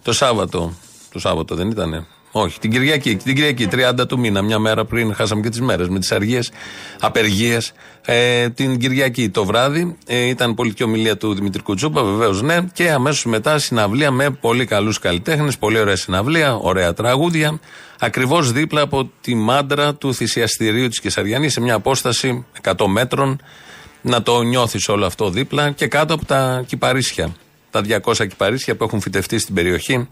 το 0.02 0.14
Σάββατο. 0.14 0.74
Το 1.12 1.20
Σάββατο 1.20 1.56
δεν 1.56 1.70
ήτανε. 1.70 2.06
Όχι, 2.36 2.60
την 2.60 2.72
Κυριακή, 2.72 3.16
την 3.16 3.36
Κυριακή, 3.36 3.68
30 3.72 4.08
του 4.08 4.20
μήνα, 4.20 4.42
μια 4.42 4.60
μέρα 4.60 4.86
πριν, 4.86 5.16
χάσαμε 5.16 5.42
και 5.42 5.50
τις 5.50 5.62
μέρες 5.62 5.88
με 5.88 6.00
τις 6.00 6.12
αργίες, 6.12 6.52
απεργίες. 7.00 7.74
Ε, 8.06 8.50
την 8.50 8.78
Κυριακή 8.78 9.30
το 9.30 9.46
βράδυ 9.46 9.98
ε, 10.06 10.28
ήταν 10.28 10.54
πολιτική 10.54 10.84
ομιλία 10.84 11.18
του 11.18 11.34
Δημητρικού 11.34 11.76
Τσούπα, 11.76 12.04
βεβαίως 12.04 12.42
ναι, 12.42 12.58
και 12.74 12.92
αμέσως 12.92 13.26
μετά 13.26 13.60
συναυλία 13.60 14.12
με 14.12 14.30
πολύ 14.30 14.66
καλούς 14.66 15.00
καλλιτέχνες, 15.00 15.58
πολύ 15.58 15.80
ωραία 15.80 15.96
συναυλία, 15.96 16.56
ωραία 16.56 16.94
τραγούδια. 16.94 17.60
Ακριβώς 18.00 18.52
δίπλα 18.52 18.82
από 18.82 19.10
τη 19.22 19.36
μάντρα 19.36 19.96
του 19.96 20.14
θυσιαστηρίου 20.14 20.88
της 20.88 21.00
Κεσαριανής, 21.00 21.54
σε 21.54 21.62
μια 21.62 21.74
απόσταση 21.74 22.46
100 22.62 22.86
μέτρων. 22.88 23.42
Να 24.02 24.24
το 24.24 24.42
νιώθεις 24.42 24.88
όλο 24.88 25.06
αυτό 25.06 25.30
δίπλα 25.30 25.72
και 25.72 25.88
κάτω 25.88 26.14
από 26.14 26.26
τα 26.26 26.64
κυπαρίσια. 26.68 27.36
Τα 27.72 27.82
200 27.82 28.28
κυπαρίσια 28.28 28.76
που 28.76 28.84
έχουν 28.84 29.02
φυτευτεί 29.02 29.40
στην 29.40 29.56
περιοχή 29.56 30.08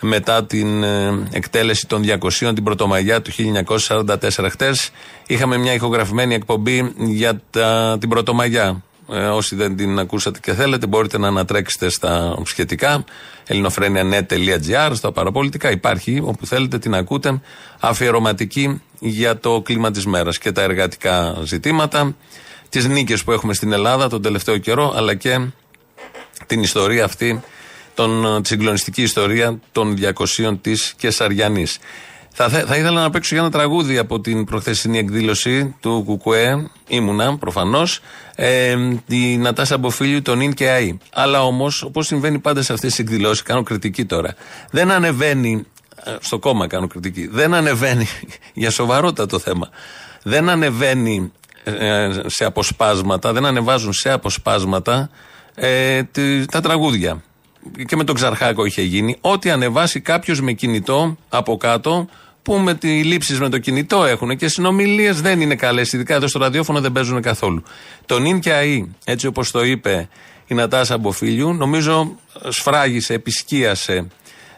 μετά 0.00 0.44
την 0.44 0.82
ε, 0.82 1.28
εκτέλεση 1.30 1.86
των 1.86 2.02
200 2.20 2.54
την 2.54 2.64
Πρωτομαγιά 2.64 3.22
του 3.22 3.30
1944. 3.78 4.46
Χτες 4.50 4.90
είχαμε 5.26 5.56
μια 5.56 5.72
ηχογραφημένη 5.72 6.34
εκπομπή 6.34 6.92
για 6.96 7.40
τα, 7.50 7.96
την 8.00 8.08
Πρωτομαγιά. 8.08 8.82
Ε, 9.12 9.24
όσοι 9.24 9.54
δεν 9.54 9.76
την 9.76 9.98
ακούσατε 9.98 10.38
και 10.42 10.52
θέλετε, 10.52 10.86
μπορείτε 10.86 11.18
να 11.18 11.28
ανατρέξετε 11.28 11.88
στα 11.88 12.38
σχετικά. 12.44 13.04
ελληνοφρένια.net.gr, 13.46 14.90
στα 14.94 15.12
παραπολιτικά. 15.12 15.70
Υπάρχει 15.70 16.22
όπου 16.24 16.46
θέλετε, 16.46 16.78
την 16.78 16.94
ακούτε. 16.94 17.40
Αφιερωματική 17.80 18.82
για 18.98 19.38
το 19.38 19.60
κλίμα 19.60 19.90
της 19.90 20.06
μέρας 20.06 20.38
και 20.38 20.52
τα 20.52 20.62
εργατικά 20.62 21.38
ζητήματα. 21.44 22.16
Τις 22.68 22.86
νίκες 22.86 23.24
που 23.24 23.32
έχουμε 23.32 23.54
στην 23.54 23.72
Ελλάδα 23.72 24.08
τον 24.08 24.22
τελευταίο 24.22 24.58
καιρό, 24.58 24.92
αλλά 24.96 25.14
και 25.14 25.40
την 26.46 26.62
ιστορία 26.62 27.04
αυτή 27.04 27.42
τον, 27.98 28.42
τη 28.42 28.48
συγκλονιστική 28.48 29.02
ιστορία 29.02 29.58
των 29.72 29.96
200 30.38 30.56
της 30.60 30.94
Κεσαριανής. 30.96 31.78
Θα, 32.32 32.48
θα 32.48 32.76
ήθελα 32.76 33.00
να 33.00 33.10
παίξω 33.10 33.34
για 33.34 33.42
ένα 33.42 33.52
τραγούδι 33.52 33.98
από 33.98 34.20
την 34.20 34.44
προχθεσινή 34.44 34.98
εκδήλωση 34.98 35.74
του 35.80 36.02
Κουκουέ. 36.06 36.70
Ήμουνα 36.88 37.38
προφανώς. 37.38 38.00
Ε, 38.34 38.76
τη 39.06 39.36
Νατάσα 39.36 39.78
Μποφίλιου, 39.78 40.22
τον 40.22 40.40
Ιν 40.40 40.52
και 40.54 40.68
ΑΗ. 40.68 40.98
Αλλά 41.12 41.42
όμως, 41.42 41.82
όπως 41.82 42.06
συμβαίνει 42.06 42.38
πάντα 42.38 42.62
σε 42.62 42.72
αυτές 42.72 42.90
τις 42.90 42.98
εκδηλώσεις, 42.98 43.42
κάνω 43.42 43.62
κριτική 43.62 44.04
τώρα. 44.04 44.34
Δεν 44.70 44.90
ανεβαίνει. 44.90 45.64
ε, 46.04 46.16
Στο 46.20 46.38
κόμμα 46.38 46.66
κάνω 46.66 46.86
κριτική. 46.86 47.26
Δεν 47.26 47.54
ανεβαίνει. 47.54 48.06
για 48.54 48.70
σοβαρότατο 48.70 49.38
θέμα. 49.38 49.68
Δεν 50.22 50.48
ανεβαίνει 50.48 51.32
ε, 51.64 52.10
σε 52.26 52.44
αποσπάσματα, 52.44 53.32
δεν 53.32 53.44
ανεβάζουν 53.46 53.92
σε 53.92 54.10
αποσπάσματα 54.10 55.10
ε, 55.54 56.02
τη- 56.02 56.46
τα 56.46 56.60
τραγούδια 56.60 57.22
και 57.86 57.96
με 57.96 58.04
τον 58.04 58.14
Ξαρχάκο 58.14 58.64
είχε 58.64 58.82
γίνει, 58.82 59.16
ό,τι 59.20 59.50
ανεβάσει 59.50 60.00
κάποιος 60.00 60.40
με 60.40 60.52
κινητό 60.52 61.16
από 61.28 61.56
κάτω, 61.56 62.08
που 62.42 62.58
με 62.58 62.74
τι 62.74 63.02
λήψεις 63.02 63.40
με 63.40 63.48
το 63.48 63.58
κινητό 63.58 64.04
έχουν 64.04 64.36
και 64.36 64.48
συνομιλίες 64.48 65.20
δεν 65.20 65.40
είναι 65.40 65.54
καλές. 65.54 65.92
Ειδικά 65.92 66.14
εδώ 66.14 66.26
στο 66.26 66.38
ραδιόφωνο 66.38 66.80
δεν 66.80 66.92
παίζουν 66.92 67.22
καθόλου. 67.22 67.62
Το 68.06 68.18
νυν 68.18 68.40
και 68.40 68.52
αή, 68.52 68.88
έτσι 69.04 69.26
όπως 69.26 69.50
το 69.50 69.64
είπε 69.64 70.08
η 70.46 70.54
Νατάσα 70.54 70.98
Μποφίλιου, 70.98 71.52
νομίζω 71.52 72.16
σφράγισε, 72.48 73.14
επισκίασε 73.14 74.06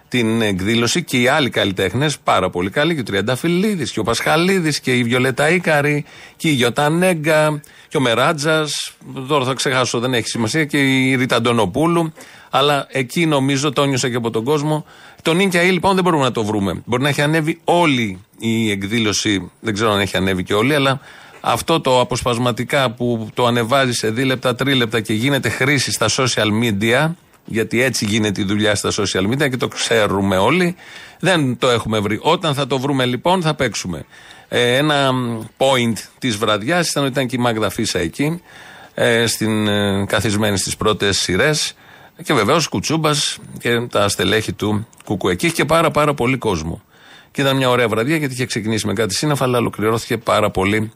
την 0.08 0.42
εκδήλωση 0.42 1.02
και 1.02 1.20
οι 1.20 1.28
άλλοι 1.28 1.50
καλλιτέχνες, 1.50 2.18
πάρα 2.18 2.50
πολύ 2.50 2.70
καλοί, 2.70 2.94
και 2.94 3.00
ο 3.00 3.02
Τριανταφυλλίδης 3.02 3.92
και 3.92 4.00
ο 4.00 4.02
Πασχαλίδης 4.02 4.80
και 4.80 4.94
η 4.94 5.02
Βιολέτα 5.02 5.50
Ήκαρη 5.50 6.04
και 6.36 6.48
η 6.48 6.52
Γιώτα 6.52 6.88
Νέγκα 6.88 7.60
και 7.88 7.96
ο 7.96 8.00
Μεράτζας. 8.00 8.92
Τώρα 9.28 9.44
θα 9.44 9.54
ξεχάσω, 9.54 9.98
δεν 9.98 10.14
έχει 10.14 10.28
σημασία, 10.28 10.64
και 10.64 10.78
η 10.78 11.14
Ρίτα 11.14 11.36
Αντωνοπούλου. 11.36 12.12
Αλλά 12.50 12.86
εκεί 12.88 13.26
νομίζω 13.26 13.72
το 13.72 13.84
νιώσα 13.84 14.10
και 14.10 14.16
από 14.16 14.30
τον 14.30 14.44
κόσμο. 14.44 14.84
Το 15.22 15.34
Νίκια 15.34 15.62
Ι 15.62 15.70
λοιπόν 15.70 15.94
δεν 15.94 16.04
μπορούμε 16.04 16.22
να 16.22 16.32
το 16.32 16.44
βρούμε. 16.44 16.82
Μπορεί 16.84 17.02
να 17.02 17.08
έχει 17.08 17.22
ανέβει 17.22 17.60
όλη 17.64 18.20
η 18.38 18.70
εκδήλωση, 18.70 19.50
δεν 19.60 19.74
ξέρω 19.74 19.92
αν 19.92 20.00
έχει 20.00 20.16
ανέβει 20.16 20.42
και 20.42 20.54
όλη, 20.54 20.74
αλλά 20.74 21.00
αυτό 21.40 21.80
το 21.80 22.00
αποσπασματικά 22.00 22.90
που 22.90 23.28
το 23.34 23.46
ανεβάζει 23.46 23.92
σε 23.92 24.10
δίλεπτα, 24.10 24.54
τρίλεπτα 24.54 25.00
και 25.00 25.12
γίνεται 25.12 25.48
χρήση 25.48 25.92
στα 25.92 26.06
social 26.08 26.48
media, 26.62 27.10
γιατί 27.44 27.82
έτσι 27.82 28.04
γίνεται 28.04 28.40
η 28.40 28.44
δουλειά 28.44 28.74
στα 28.74 28.90
social 28.90 29.32
media 29.32 29.50
και 29.50 29.56
το 29.56 29.68
ξέρουμε 29.68 30.36
όλοι, 30.36 30.76
δεν 31.20 31.58
το 31.58 31.68
έχουμε 31.68 31.98
βρει. 31.98 32.18
Όταν 32.22 32.54
θα 32.54 32.66
το 32.66 32.78
βρούμε 32.78 33.04
λοιπόν 33.04 33.42
θα 33.42 33.54
παίξουμε. 33.54 34.04
Ε, 34.48 34.76
ένα 34.76 35.10
point 35.56 35.96
της 36.18 36.36
βραδιάς 36.36 36.90
ήταν 36.90 37.02
ότι 37.02 37.12
ήταν 37.12 37.26
και 37.26 37.36
η 37.36 37.38
Μάγδα 37.38 37.70
Φίσα 37.70 37.98
εκεί, 37.98 38.42
ε, 38.94 39.26
στην, 39.26 39.68
ε, 39.68 40.04
καθισμένη 40.06 40.58
στις 40.58 40.76
πρώτες 40.76 41.18
σειρές 41.18 41.74
και 42.22 42.34
βεβαίως 42.34 42.68
Κουτσούμπας 42.68 43.38
και 43.58 43.80
τα 43.80 44.08
στελέχη 44.08 44.52
του 44.52 44.86
Κουκουεκή 45.04 45.46
Είχε 45.46 45.54
και 45.54 45.64
πάρα 45.64 45.90
πάρα 45.90 46.14
πολύ 46.14 46.36
κόσμο. 46.36 46.82
Και 47.30 47.40
ήταν 47.40 47.56
μια 47.56 47.68
ωραία 47.68 47.88
βραδιά 47.88 48.16
γιατί 48.16 48.34
είχε 48.34 48.46
ξεκινήσει 48.46 48.86
με 48.86 48.92
κάτι 48.92 49.14
σύννεφα, 49.14 49.44
αλλά 49.44 49.58
ολοκληρώθηκε 49.58 50.16
πάρα 50.16 50.50
πολύ 50.50 50.92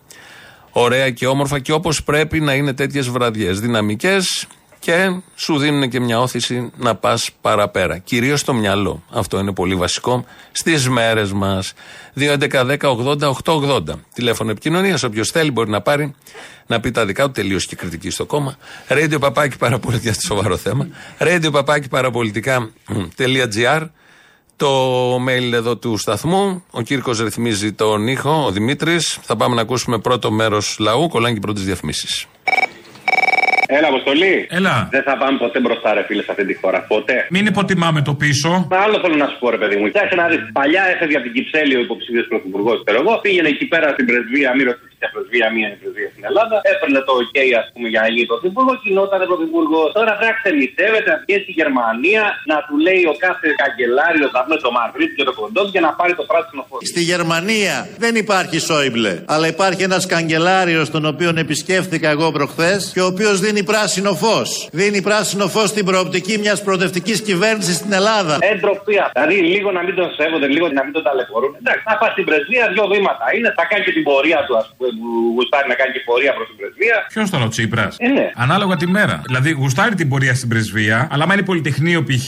ωραία 0.71 1.11
και 1.11 1.27
όμορφα 1.27 1.59
και 1.59 1.73
όπως 1.73 2.03
πρέπει 2.03 2.41
να 2.41 2.55
είναι 2.55 2.73
τέτοιες 2.73 3.09
βραδιές. 3.09 3.61
Δυναμικές 3.61 4.47
και 4.85 5.20
σου 5.35 5.59
δίνουν 5.59 5.88
και 5.88 6.01
μια 6.01 6.20
όθηση 6.20 6.70
να 6.77 6.94
πας 6.94 7.31
παραπέρα. 7.40 7.99
Κυρίως 7.99 8.40
στο 8.40 8.55
μυαλό. 8.55 9.03
Αυτό 9.11 9.38
είναι 9.38 9.53
πολύ 9.53 9.75
βασικό 9.75 10.25
στις 10.53 10.88
μέρες 10.88 11.33
μας. 11.33 11.73
2.11.10.80.880. 12.16 13.81
Τηλέφωνο 14.14 14.51
επικοινωνίας. 14.51 15.03
Όποιος 15.03 15.31
θέλει 15.31 15.51
μπορεί 15.51 15.70
να 15.70 15.81
πάρει 15.81 16.14
να 16.66 16.81
πει 16.81 16.90
τα 16.90 17.07
δικά 17.07 17.25
του. 17.25 17.31
Τελείωσε 17.31 17.66
και 17.68 17.77
κριτική 17.77 18.11
στο 18.11 18.27
κόμμα. 18.27 18.57
Radio 18.88 19.16
παπάκι 19.20 19.57
παραπολιτικά. 19.57 20.12
στο 20.12 20.20
σοβαρό 20.35 20.57
θέμα. 20.57 20.88
Radio 21.18 21.53
παπάκι 21.53 21.88
παραπολιτικά.gr. 21.88 23.88
Το 24.57 25.14
mail 25.16 25.53
εδώ 25.53 25.77
του 25.77 25.97
σταθμού. 25.97 26.64
Ο 26.70 26.81
Κύρκος 26.81 27.20
ρυθμίζει 27.20 27.73
τον 27.73 28.09
ήχο. 28.09 28.44
Ο 28.47 28.51
Δημήτρης. 28.51 29.18
Θα 29.23 29.37
πάμε 29.37 29.55
να 29.55 29.61
ακούσουμε 29.61 29.99
πρώτο 29.99 30.31
μέρος 30.31 30.77
λαού. 30.79 31.09
Κολλάνε 31.09 31.35
και 31.35 31.40
πρώτες 31.40 31.64
διαφημίσεις. 31.64 32.27
Έλα, 33.66 33.88
Αποστολή. 33.88 34.46
Έλα. 34.50 34.88
Δεν 34.90 35.03
θα 35.03 35.16
πάμε 35.16 35.38
ποτέ 35.38 35.61
μπροστά, 35.61 35.94
ρε 35.94 36.03
φίλε, 36.09 36.22
αυτή 36.29 36.44
τη 36.46 36.55
χώρα. 36.55 36.79
Ποτέ. 36.94 37.27
Μην 37.31 37.46
υποτιμάμε 37.46 38.00
το 38.03 38.14
πίσω. 38.14 38.50
Άλλο 38.85 38.96
θέλω 39.03 39.16
να 39.24 39.27
σου 39.31 39.38
πω, 39.40 39.50
ρε 39.50 39.57
παιδί 39.57 39.77
μου. 39.77 39.87
Κοιτάξτε 39.87 40.16
να 40.22 40.27
δεις. 40.29 40.40
Παλιά 40.53 40.83
έφευγε 40.94 41.16
από 41.16 41.24
την 41.24 41.35
Κυψέλη 41.37 41.74
ο 41.77 41.81
υποψήφιο 41.81 42.24
πρωθυπουργός, 42.29 42.83
ξέρω 42.85 42.98
εγώ. 43.03 43.12
Πήγαινε 43.24 43.48
εκεί 43.48 43.66
πέρα 43.72 43.88
στην 43.96 44.07
πρεσβεία, 44.07 44.55
μη 44.57 44.62
ρωτήσει 44.62 44.93
ποια 45.05 45.12
πρεσβεία, 45.14 45.47
μία 45.55 45.67
είναι 45.69 45.79
πρεσβεία 45.83 46.09
στην 46.14 46.25
Ελλάδα. 46.31 46.57
Έπαιρνε 46.73 47.01
το 47.09 47.12
OK, 47.23 47.37
ας 47.61 47.67
πούμε, 47.73 47.87
για 47.93 48.01
να 48.05 48.09
γίνει 48.12 48.27
πρωθυπουργό. 48.33 48.73
Κοινόταν 48.85 49.21
πρωθυπουργό. 49.33 49.83
Τώρα 49.99 50.12
θα 50.21 50.29
ξενιτεύεται 50.38 51.09
να 51.12 51.17
βγει 51.23 51.37
στη 51.45 51.53
Γερμανία 51.61 52.23
να 52.51 52.57
του 52.67 52.75
λέει 52.87 53.03
ο 53.12 53.14
κάθε 53.25 53.47
καγκελάριο 53.62 54.27
να 54.37 54.40
πούμε 54.45 54.57
το 54.67 54.71
Μαδρίτη 54.77 55.14
και 55.19 55.25
το 55.29 55.35
κοντό 55.40 55.62
για 55.75 55.83
να 55.87 55.90
πάρει 55.99 56.12
το 56.21 56.25
πράσινο 56.31 56.62
φως. 56.69 56.81
Στη 56.93 57.03
Γερμανία 57.12 57.75
δεν 58.05 58.14
υπάρχει 58.25 58.57
Σόιμπλε, 58.69 59.14
αλλά 59.35 59.47
υπάρχει 59.55 59.83
ένας 59.88 60.03
καγκελάριος 60.12 60.87
τον 60.95 61.05
οποίο 61.12 61.31
επισκέφθηκα 61.45 62.09
εγώ 62.14 62.27
προχθές 62.37 62.81
και 62.95 63.01
ο 63.05 63.07
οποίος 63.12 63.37
δίνει 63.45 63.62
πράσινο 63.73 64.12
φως. 64.23 64.49
Δίνει 64.81 65.01
πράσινο 65.09 65.47
φως 65.55 65.69
στην 65.73 65.85
προοπτική 65.90 66.35
μιας 66.43 66.59
προοδευτικής 66.67 67.19
κυβέρνησης 67.29 67.75
στην 67.81 67.93
Ελλάδα. 68.01 68.35
Εντροπή. 68.55 68.97
Δηλαδή 69.12 69.37
λίγο 69.55 69.69
να 69.79 69.83
μην 69.87 69.95
τον 69.99 70.09
σέβονται, 70.19 70.49
λίγο 70.55 70.67
να 70.79 70.83
μην 70.85 70.93
τον 70.97 71.03
ταλαιπωρούν. 71.07 71.53
Εντάξει, 71.61 71.83
να 71.90 71.95
πας 72.01 72.11
στην 72.14 72.25
πρεσβεία, 72.29 72.64
δύο 72.75 72.85
βήματα 72.93 73.25
είναι, 73.37 73.49
θα 73.59 73.64
κάνει 73.71 73.83
και 73.87 73.93
την 73.99 74.05
πορεία 74.09 74.40
του, 74.47 74.55
ας 74.61 74.67
πούμε, 74.71 74.88
που 75.00 75.09
γουστάρει 75.37 75.66
να 75.72 75.76
κάνει 75.80 75.92
και 75.96 76.02
πορεία 76.09 76.33
προς 76.37 76.46
την 76.50 76.57
πρεσβεία. 76.61 76.96
Ποιος 77.14 77.26
ήταν 77.30 77.42
ο 77.42 77.48
Τσίπρας; 77.54 77.92
Ε, 77.98 78.09
ναι. 78.09 78.26
Ανάλογα 78.44 78.74
τη 78.76 78.87
μέρα. 78.96 79.16
Δηλαδή 79.28 79.50
γουστάρει 79.61 79.94
την 80.00 80.09
πορεία 80.09 80.35
στην 80.35 80.48
πρεσβεία, 80.52 80.98
αλλά 81.12 81.22
άμα 81.24 81.35
είναι 81.35 81.42
πολυτεχνείο 81.50 82.00
π.χ. 82.09 82.26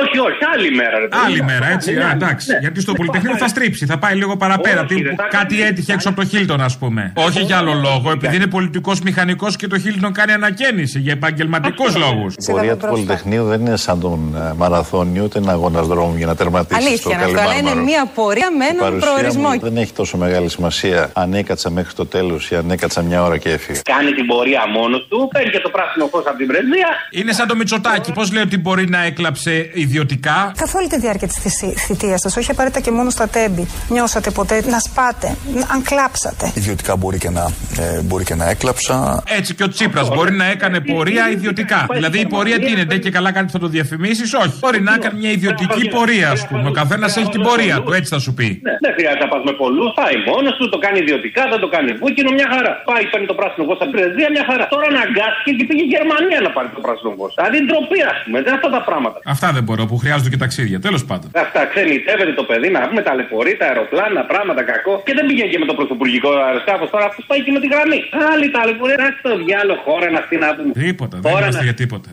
Όχι, 0.00 0.16
όχι, 0.28 0.40
άλλη 0.54 0.70
μέρα. 0.80 0.96
Ρε, 0.98 1.08
Άλλη 1.24 1.38
παιδιά. 1.38 1.44
μέρα, 1.44 1.66
έτσι. 1.72 1.92
Ναι, 1.94 2.02
Α, 2.02 2.06
ναι. 2.06 2.12
εντάξει. 2.12 2.50
Ναι. 2.52 2.58
Γιατί 2.58 2.80
στο 2.80 2.92
Δεν 2.92 3.00
πολυτεχνείο 3.00 3.30
πάει. 3.32 3.40
θα 3.40 3.48
στρίψει, 3.48 3.86
θα 3.86 3.98
πάει 3.98 4.14
λίγο 4.14 4.36
παραπέρα. 4.36 4.80
Όχι, 4.80 4.94
Τι- 4.94 5.02
ρε, 5.02 5.14
θα 5.14 5.22
κάτι 5.30 5.54
κάνει- 5.56 5.68
έτυχε 5.70 5.92
έξω 5.92 6.08
από 6.08 6.20
το 6.20 6.26
Χίλτον, 6.26 6.60
ας 6.60 6.78
πούμε. 6.78 7.12
Όχι 7.14 7.40
για 7.42 7.56
άλλο 7.56 7.72
λόγο, 7.72 8.10
επειδή 8.10 8.36
είναι 8.36 8.46
πολιτικός 8.46 9.00
μηχανικός 9.00 9.56
και 9.56 9.66
το 9.66 9.78
Χίλτον 9.78 10.12
κάνει 10.12 10.32
ανακαίνιση 10.32 10.98
για 10.98 11.12
επαγγελματικούς 11.12 11.96
λόγους. 11.96 12.34
Η 12.34 12.50
πορεία 12.52 12.76
του 12.76 12.86
Πολυτεχνείου 12.86 13.44
δεν 13.44 13.60
είναι 13.60 13.76
σαν 13.76 14.00
τον 14.00 14.34
ε, 14.36 14.52
μαραθώνιο, 14.56 15.22
ούτε 15.24 15.38
ένα 15.38 15.52
αγώνα 15.52 15.82
δρόμου 15.82 16.16
για 16.16 16.26
να 16.26 16.34
τερματίσει 16.34 16.80
στο 16.80 16.88
Αλήθεια 16.88 17.14
είναι 17.14 17.24
αυτό, 17.24 17.40
αλλά 17.40 17.42
είναι 17.52 17.52
Καλιμάρμαρο. 17.68 17.84
μια 17.86 18.06
πορεία 18.14 18.48
με 18.58 18.64
Η 18.64 18.68
έναν 18.68 18.80
παρουσία 18.80 19.08
προορισμό. 19.12 19.48
μου 19.48 19.58
δεν 19.60 19.76
έχει 19.76 19.92
τόσο 19.92 20.16
μεγάλη 20.16 20.48
σημασία 20.48 21.10
αν 21.12 21.34
έκατσα 21.34 21.70
μέχρι 21.70 21.94
το 21.94 22.05
τέλος 22.06 22.50
ή 22.50 22.54
αν 22.56 22.70
έκατσα 22.70 23.02
μια 23.02 23.22
ώρα 23.22 23.36
και 23.38 23.50
έφυγα. 23.50 23.80
Κάνει 23.84 24.12
την 24.12 24.26
πορεία 24.26 24.62
μόνος 24.78 25.06
του, 25.08 25.28
παίρνει 25.32 25.50
και 25.50 25.60
το 25.60 25.70
πράσινο 25.70 26.06
φως 26.06 26.24
από 26.26 26.36
την 26.36 26.46
πρεσβεία. 26.46 26.88
Είναι 27.10 27.32
σαν 27.32 27.46
το 27.48 27.56
Μητσοτάκι. 27.56 28.12
Πώς 28.12 28.32
λέει 28.32 28.42
ότι 28.42 28.58
μπορεί 28.58 28.88
να 28.88 29.02
έκλαψε 29.04 29.70
ιδιωτικά; 29.74 30.52
Καθ' 30.56 30.74
όλη 30.74 30.88
τη 30.88 30.98
διάρκεια 30.98 31.28
της 31.28 31.54
θητείας 31.86 32.20
σας, 32.20 32.36
όχι 32.36 32.50
απαραίτητα 32.50 32.80
και 32.80 32.90
μόνο 32.90 33.10
στα 33.10 33.28
τέμπη, 33.28 33.66
νιώσατε 33.88 34.30
ποτέ 34.30 34.62
να 34.70 34.78
σπάτε, 34.78 35.36
να- 35.54 35.66
αν 35.74 35.82
κλάψατε; 35.82 36.52
Ιδιωτικά 36.54 36.96
μπορεί 36.96 37.18
και 37.18 37.30
να, 37.30 37.44
ε, 37.78 38.00
μπορεί 38.02 38.24
και 38.24 38.34
να 38.34 38.48
έκλαψα. 38.50 39.22
Έτσι 39.38 39.54
και 39.54 39.62
ο 39.62 39.68
Τσίπρας 39.68 40.08
μπορεί 40.08 40.32
να 40.32 40.44
έκανε 40.44 40.80
πορεία 40.80 41.30
ιδιωτικά. 41.30 41.86
Δηλαδή 41.92 42.18
η 42.20 42.26
πορεία 42.26 42.58
τι 42.58 42.70
είναι, 42.70 42.84
ντε 42.84 42.96
και 42.96 43.10
καλά 43.10 43.32
κάτι 43.32 43.52
θα 43.52 43.58
το 43.58 43.66
διαφημίσεις, 43.68 44.34
όχι. 44.34 44.52
Μπορεί 44.60 44.80
να 44.80 44.94
έκανε 44.94 45.18
μια 45.18 45.30
ιδιωτική 45.30 45.88
πορεία, 45.88 46.30
ας 46.30 46.46
πούμε. 46.48 46.68
Ο 46.68 46.72
καθένας 46.72 47.16
έχει 47.16 47.28
την 47.28 47.42
πορεία 47.42 47.82
του, 47.82 47.92
έτσι 47.92 48.10
θα 48.14 48.18
σου 48.18 48.34
πει. 48.34 48.48
Ναι, 48.62 48.72
δεν 48.84 48.92
χρειάζεται 48.96 49.24
να 49.24 49.30
πας 49.32 49.42
με 49.48 49.52
πολλούς, 49.62 49.90
πάει 50.00 50.14
μόνος 50.30 50.54
του, 50.58 50.64
το 50.68 50.78
κάνει 50.84 50.98
ιδιωτικά, 51.04 51.42
δεν 51.52 51.60
το 51.64 51.68
κάνει 51.74 51.85
βούκινο, 52.02 52.30
μια 52.38 52.48
χαρά. 52.54 52.72
Πάει, 52.90 53.04
παίρνει 53.12 53.26
το 53.32 53.36
πράσινο 53.40 53.62
φως 53.68 53.78
από 53.82 53.88
την 53.90 53.94
πρεσβεία, 53.96 54.28
μια 54.36 54.44
χαρά. 54.50 54.64
Τώρα 54.74 54.86
αναγκάστηκε 54.94 55.50
και 55.58 55.64
πήγε 55.68 55.82
η 55.88 55.90
Γερμανία 55.94 56.38
να 56.46 56.50
πάρει 56.56 56.68
το 56.76 56.80
πράσινο 56.86 57.10
φως. 57.18 57.30
Δηλαδή 57.38 57.56
ντροπή, 57.66 58.00
ας 58.12 58.18
πούμε, 58.24 58.38
δεν 58.46 58.52
αυτά 58.58 58.68
τα 58.76 58.80
πράγματα. 58.88 59.18
Αυτά 59.34 59.46
δεν 59.56 59.62
μπορώ 59.66 59.82
που 59.90 59.96
χρειάζονται 60.02 60.30
και 60.34 60.40
ταξίδια. 60.44 60.78
Τέλος 60.86 61.02
πάντων. 61.08 61.28
Αυτά 61.44 61.60
ξενιτεύεται 61.72 62.32
το 62.40 62.44
παιδί 62.48 62.68
να 62.76 62.80
πούμε 62.88 63.00
ταλαιπωρεί 63.08 63.52
τα 63.60 63.64
αεροπλάνα, 63.70 64.20
πράγματα 64.32 64.62
κακό. 64.72 64.94
Και 65.06 65.12
δεν 65.18 65.24
πήγε 65.28 65.44
και 65.52 65.58
με 65.62 65.66
το 65.70 65.74
πρωθυπουργικό 65.78 66.30
αεροσκάφος 66.48 66.88
τώρα, 66.94 67.04
αυτό 67.10 67.20
πάει 67.30 67.40
και 67.46 67.52
με 67.56 67.60
τη 67.64 67.68
γραμμή. 67.74 68.00
Άλλη 68.32 68.46
ταλαιπωρεί, 68.56 68.94
να 69.02 69.08
στο 69.20 69.30
διάλογο 69.44 69.80
χώρα 69.86 70.06
να 70.14 70.18
αυτή 70.22 70.34
να 70.44 70.48
πούμε. 70.56 70.72
Τίποτα, 70.84 71.16
δεν 71.22 71.30
Τώρα 71.32 71.42
είμαστε 71.44 71.60
να- 71.62 71.68
για 71.68 71.76
τίποτα. 71.82 72.08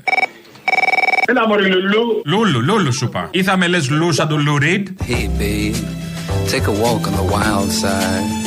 Έλα 1.25 1.47
μωρή 1.47 1.65
λουλού. 1.75 2.21
Λούλου, 2.25 2.61
λούλου 2.61 2.93
σου 2.93 3.05
είπα. 3.05 3.27
Ή 3.31 3.43
θα 3.43 3.57
με 3.57 3.67
λες 3.67 3.89
Λου 3.89 4.11
σαν 4.11 4.27
τον 4.27 4.39
Λου 4.45 4.57
Ριντ; 4.57 4.87
Hey, 5.09 5.25
babe, 5.41 5.75
take 6.51 6.67
a 6.73 6.75
walk 6.83 7.03
on 7.09 7.13
the 7.19 7.25
wild 7.33 7.71
side. 7.81 8.42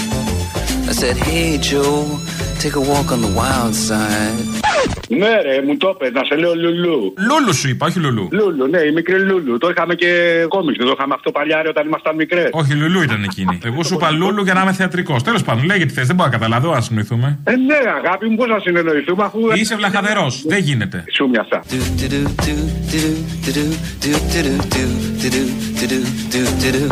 I 0.89 0.93
said, 0.93 1.17
hey, 1.17 1.59
Joe, 1.59 2.21
take 2.65 2.77
a 2.77 2.81
walk 2.81 3.09
on 3.15 3.21
the 3.27 3.33
wild 3.41 3.75
side. 3.89 4.67
Ναι, 5.09 5.41
ρε, 5.43 5.63
μου 5.67 5.77
το 5.77 5.89
είπε, 5.95 6.11
να 6.11 6.25
σε 6.25 6.35
λέω 6.35 6.55
Λουλού. 6.55 7.15
Λούλου 7.29 7.55
σου 7.55 7.69
είπα, 7.69 7.87
όχι 7.87 7.99
Λουλού. 7.99 8.29
Λούλου, 8.33 8.67
ναι, 8.67 8.81
η 8.81 8.93
μικρή 8.93 9.19
Λούλου. 9.21 9.59
Το 9.59 9.69
είχαμε 9.69 9.95
και 9.95 10.11
κόμιξ, 10.49 10.77
δεν 10.79 10.87
το 10.87 10.93
είχαμε 10.97 11.15
αυτό 11.15 11.31
παλιά 11.31 11.63
ρε, 11.63 11.69
όταν 11.69 11.87
ήμασταν 11.87 12.15
μικρέ. 12.15 12.49
Όχι, 12.53 12.75
Λουλού 12.75 13.03
ήταν 13.03 13.23
εκείνη. 13.23 13.59
Εγώ 13.65 13.83
σου 13.83 13.95
είπα 13.95 14.11
Λούλου 14.11 14.43
για 14.43 14.55
να 14.55 14.63
είμαι 14.63 14.73
θεατρικό. 14.73 15.17
Τέλο 15.25 15.41
πάντων, 15.45 15.65
λέγε 15.65 15.85
τι 15.87 15.93
θε, 15.93 16.03
δεν 16.03 16.17
μπορώ 16.17 16.29
να 16.31 16.37
καταλάβω, 16.37 16.73
αν 16.73 16.83
συνοηθούμε. 16.83 17.39
Ε, 17.45 17.57
ναι, 17.57 17.79
αγάπη 18.05 18.29
μου, 18.29 18.37
πώ 18.37 18.47
να 18.47 18.59
συνεννοηθούμε 18.59 19.25
αφού. 19.25 19.39
Είσαι 19.55 19.77
βλαχαδερό, 19.77 20.27
δεν 20.47 20.59
γίνεται. 20.59 21.05
Σου 21.13 21.29
μοιάσα. 21.29 21.65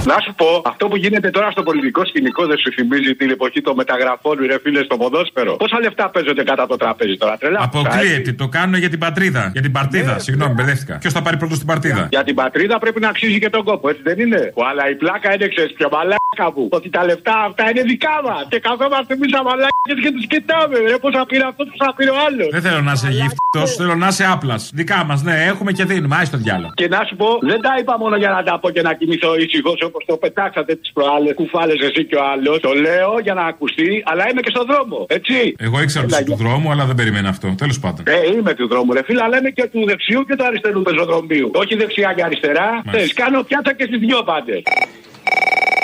Να 0.04 0.16
σου 0.24 0.34
πω, 0.36 0.62
αυτό 0.64 0.88
που 0.88 0.96
γίνεται 0.96 1.30
τώρα 1.30 1.50
στο 1.50 1.62
πολιτικό 1.62 2.04
σκηνικό 2.06 2.46
δεν 2.46 2.58
σου 2.58 2.72
θυμίζει 2.72 3.14
την 3.14 3.30
εποχή 3.30 3.60
των 3.60 3.74
μεταγραφών, 3.74 4.36
ρε 4.46 4.58
φίλε, 4.62 4.82
στο 4.82 4.96
ποδόσφαιρο. 4.96 5.53
Πόσα 5.56 5.78
λεφτά 5.80 6.10
παίζονται 6.10 6.42
κάτω 6.44 6.62
από 6.62 6.70
το 6.70 6.76
τραπέζι 6.76 7.16
τώρα, 7.16 7.36
τρελά. 7.36 7.60
Αποκλείεται, 7.62 8.32
το 8.32 8.48
κάνουν 8.48 8.74
για 8.84 8.90
την 8.94 8.98
πατρίδα. 8.98 9.50
Για 9.52 9.62
την 9.62 9.72
παρτίδα, 9.72 10.12
Ναι. 10.12 10.18
συγγνώμη, 10.18 10.52
μπερδεύτηκα. 10.54 10.94
Ποιος 10.98 11.12
θα 11.12 11.22
πάρει 11.22 11.36
πρώτο 11.36 11.54
στην 11.54 11.66
παρτίδα. 11.66 12.06
Για 12.10 12.24
την 12.24 12.34
πατρίδα 12.34 12.78
πρέπει 12.78 13.00
να 13.00 13.08
αξίζει 13.08 13.38
και 13.38 13.50
τον 13.50 13.64
κόπο, 13.64 13.88
έτσι 13.88 14.02
δεν 14.08 14.18
είναι; 14.18 14.52
Αλλά 14.70 14.90
η 14.90 14.94
πλάκα 14.94 15.34
είναι 15.34 15.46
ξέρεις 15.54 15.72
πιο 15.78 15.88
μαλάκα 15.92 16.46
μου. 16.54 16.68
Ότι 16.70 16.88
τα 16.90 17.04
λεφτά 17.04 17.34
αυτά 17.48 17.64
είναι 17.70 17.82
δικά 17.92 18.16
μας. 18.26 18.46
Και 18.48 18.58
καθόμαστε 18.68 19.14
εμείς 19.14 19.32
αμαλάκε 19.40 19.92
και 20.04 20.10
τους 20.16 20.26
κοιτάμε. 20.32 20.76
Ρε, 20.90 20.96
πώς 21.02 21.12
θα 21.16 21.26
πήρε 21.30 21.44
αυτός, 21.50 21.66
πώς 21.70 21.78
θα 21.86 21.94
πήρε 21.96 22.10
ο 22.10 22.18
άλλος. 22.26 22.48
Δεν 22.56 22.62
θέλω 22.66 22.80
να 22.88 22.92
είσαι 22.96 23.08
γύφτο, 23.18 23.60
θέλω 23.78 23.94
να 24.04 24.08
είσαι 24.12 24.24
άπλας. 24.34 24.62
Δικά 24.74 24.98
μας, 25.08 25.18
ναι, 25.22 25.34
έχουμε 25.52 25.70
και 25.72 25.84
δίνουμε. 25.90 26.14
Άι 26.18 26.24
στο 26.30 26.38
διάλογο. 26.44 26.72
Και 26.80 26.88
να 26.94 27.00
σου 27.08 27.14
πω, 27.20 27.28
δεν 27.50 27.60
τα 27.66 27.72
είπα 27.80 27.94
μόνο 28.02 28.16
για 28.22 28.30
να 28.36 28.40
τα 28.48 28.54
πω 28.60 28.68
και 28.74 28.82
να 28.88 28.92
κοιμηθώ 28.98 29.30
ήσυχος 29.44 29.78
όπως 29.88 30.02
το 30.10 30.14
πετάξατε 30.22 30.72
τις 30.80 30.90
προάλλες. 30.96 31.32
Κουφάλε 31.40 31.74
εσύ 31.88 32.02
και 32.10 32.16
ο 32.22 32.24
άλλος. 32.32 32.60
Το 32.66 32.72
λέω 32.86 33.12
για 33.26 33.34
να 33.40 33.44
ακουστεί, 33.52 33.90
αλλά 34.10 34.22
είμαι 34.30 34.40
και 34.44 34.52
στον 34.54 34.66
δρόμο. 34.70 34.98
Έτσι. 35.18 35.36
Εγώ 35.58 35.82
ήξερα 35.82 36.04
ότι 36.04 36.14
είσαι 36.14 36.24
του 36.24 36.36
δρόμου, 36.36 36.70
αλλά 36.70 36.84
δεν 36.84 36.94
περίμενα 36.94 37.28
αυτό. 37.28 37.54
Τέλος 37.58 37.78
πάντων. 37.80 38.04
Ε, 38.08 38.36
είμαι 38.36 38.54
του 38.54 38.68
δρόμου, 38.68 38.92
ρε 38.92 39.02
φίλε, 39.04 39.22
αλλά 39.22 39.38
είμαι 39.38 39.50
και 39.50 39.68
του 39.72 39.84
δεξιού 39.86 40.24
και 40.24 40.36
του 40.36 40.44
αριστερού 40.44 40.82
πεζοδρομίου. 40.82 41.50
Όχι 41.54 41.74
δεξιά 41.74 42.12
και 42.16 42.22
αριστερά. 42.22 42.82
Θες, 42.90 43.12
κάνω 43.12 43.42
πιάτα 43.42 43.74
και 43.74 43.84
στις 43.84 43.98
δυο 43.98 44.22
πάντες. 44.22 44.62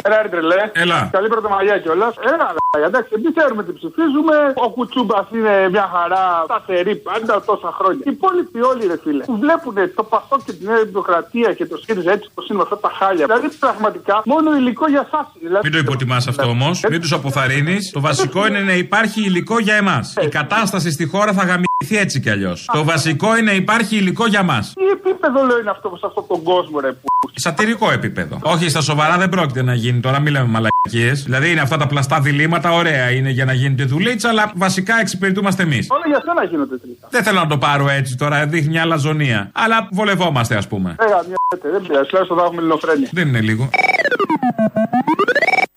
Έλα, 0.05 0.23
ρε 0.23 0.29
τρελέ. 0.29 0.71
Έλα. 0.73 1.09
Καλή 1.13 1.29
πρωτομαγιά 1.29 1.79
κιόλας. 1.79 2.15
Έλα, 2.33 2.47
ρε. 2.55 2.87
Εντάξει, 2.87 3.11
εμείς 3.17 3.31
ξέρουμε 3.37 3.63
τι 3.65 3.73
ψηφίζουμε. 3.73 4.37
Ο 4.55 4.71
Κουτσούμπας 4.71 5.27
είναι 5.35 5.69
μια 5.75 5.87
χαρά 5.95 6.25
σταθερή 6.45 6.95
πάντα 6.97 7.35
τόσα 7.51 7.71
χρόνια. 7.79 8.03
Οι 8.07 8.11
υπόλοιποι 8.17 8.61
όλοι, 8.71 8.87
ρε 8.87 8.99
φίλε, 9.03 9.25
που 9.25 9.37
βλέπουν 9.39 9.75
το 9.95 10.03
Πασό 10.03 10.37
και 10.45 10.53
την 10.53 10.67
Νέα 10.71 10.85
Δημοκρατία 10.85 11.53
και 11.59 11.67
το 11.67 11.77
ΣΥΡΙΖΑ 11.85 12.11
έτσι 12.13 12.27
όπως 12.31 12.49
είναι 12.49 12.59
με 12.59 12.65
αυτά 12.67 12.79
τα 12.79 12.91
χάλια. 12.99 13.25
Δηλαδή, 13.27 13.49
πραγματικά 13.67 14.23
μόνο 14.25 14.49
υλικό 14.57 14.89
για 14.89 15.03
εσάς. 15.07 15.27
Δηλαδή, 15.41 15.63
Μην 15.63 15.73
το 15.73 15.79
υποτιμάς 15.79 16.27
αυτό 16.29 16.47
όμως, 16.57 16.81
μην 16.91 17.01
τους 17.01 17.13
αποθαρρύνεις. 17.13 17.91
Το 17.91 18.01
βασικό 18.01 18.47
είναι 18.47 18.61
να 18.61 18.73
υπάρχει 18.73 19.21
υλικό 19.25 19.59
για 19.59 19.75
εμάς. 19.75 20.15
Η 20.21 20.29
κατάσταση 20.29 20.91
στη 20.91 21.07
χώρα 21.07 21.33
θα 21.33 21.45
γαμιθεί 21.45 21.70
έτσι 21.89 22.21
κι 22.21 22.31
αλλιώς. 22.31 22.69
Το 22.73 22.85
βασικό 22.85 23.37
είναι 23.37 23.51
να 23.51 23.53
υπάρχει 23.53 23.97
υλικό 23.97 24.27
για 24.27 24.43
μας. 24.43 24.73
Τι 24.75 24.85
επίπεδο 24.85 25.47
λέω 25.47 25.59
είναι 25.59 25.71
αυτό 25.71 25.97
σε 26.01 26.07
αυτόν 26.07 26.25
τον 26.29 26.43
κόσμο, 26.43 26.81
ρε 26.81 26.93
που. 26.93 27.09
Σατυρικό 27.35 27.91
επίπεδο. 27.91 28.39
Όχι, 28.43 28.69
στα 28.69 28.81
σοβαρά 28.81 29.17
δεν 29.19 29.29
πρόκειται 29.29 29.63
να 29.63 29.75
γίνει. 29.75 30.01
Τώρα 30.01 30.21
μην 30.21 30.33
λέμε 30.33 30.47
μαλακίες. 30.47 31.23
Δηλαδή 31.23 31.51
είναι 31.51 31.61
αυτά 31.61 31.77
τα 31.77 31.87
πλαστά 31.87 32.21
διλήμματα, 32.21 32.73
ωραία 32.73 33.11
είναι 33.11 33.31
για 33.31 33.45
να 33.45 33.53
γίνεται 33.53 33.85
δουλίτσα, 33.85 34.29
αλλά 34.29 34.53
βασικά 34.55 35.01
εξυπηρετούμαστε 35.01 35.63
εμείς. 35.63 35.87
Όλα 35.91 36.03
για 36.07 36.23
σένα 36.25 36.45
γίνονται 36.45 36.77
τελικά. 36.79 37.09
Δεν 37.11 37.23
θέλω 37.23 37.39
να 37.41 37.47
το 37.47 37.59
πάρω 37.59 37.89
έτσι 37.89 38.17
τώρα, 38.17 38.47
δείχνει 38.47 38.71
μια 38.71 38.83
αλαζονία. 38.83 39.51
Αλλά 39.53 39.89
βολευόμαστε, 39.91 40.57
ας 40.57 40.67
πούμε. 40.67 40.95
Έγα, 40.99 41.25
μια 41.29 41.37
δεν 41.71 41.83
πειράζει, 41.87 42.09
τουλάχιστον 42.09 42.37
θα 42.39 42.43
έχουμε 42.45 42.59
ελληνοφρένεια. 42.61 43.09
Δεν 43.13 43.29
είναι 43.29 43.41
λίγο. 43.41 43.71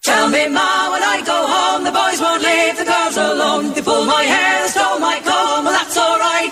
Tell 0.09 0.27
me, 0.35 0.43
Ma, 0.57 0.69
when 0.91 1.03
I 1.15 1.17
go 1.33 1.39
home, 1.55 1.81
the 1.87 1.93
boys 1.99 2.19
won't 2.25 2.41
leave 2.49 2.75
the 2.81 2.87
girls 2.93 3.17
alone. 3.17 3.73
They 3.73 3.81
pull 3.81 4.05
my 4.15 4.23
hair, 4.35 4.62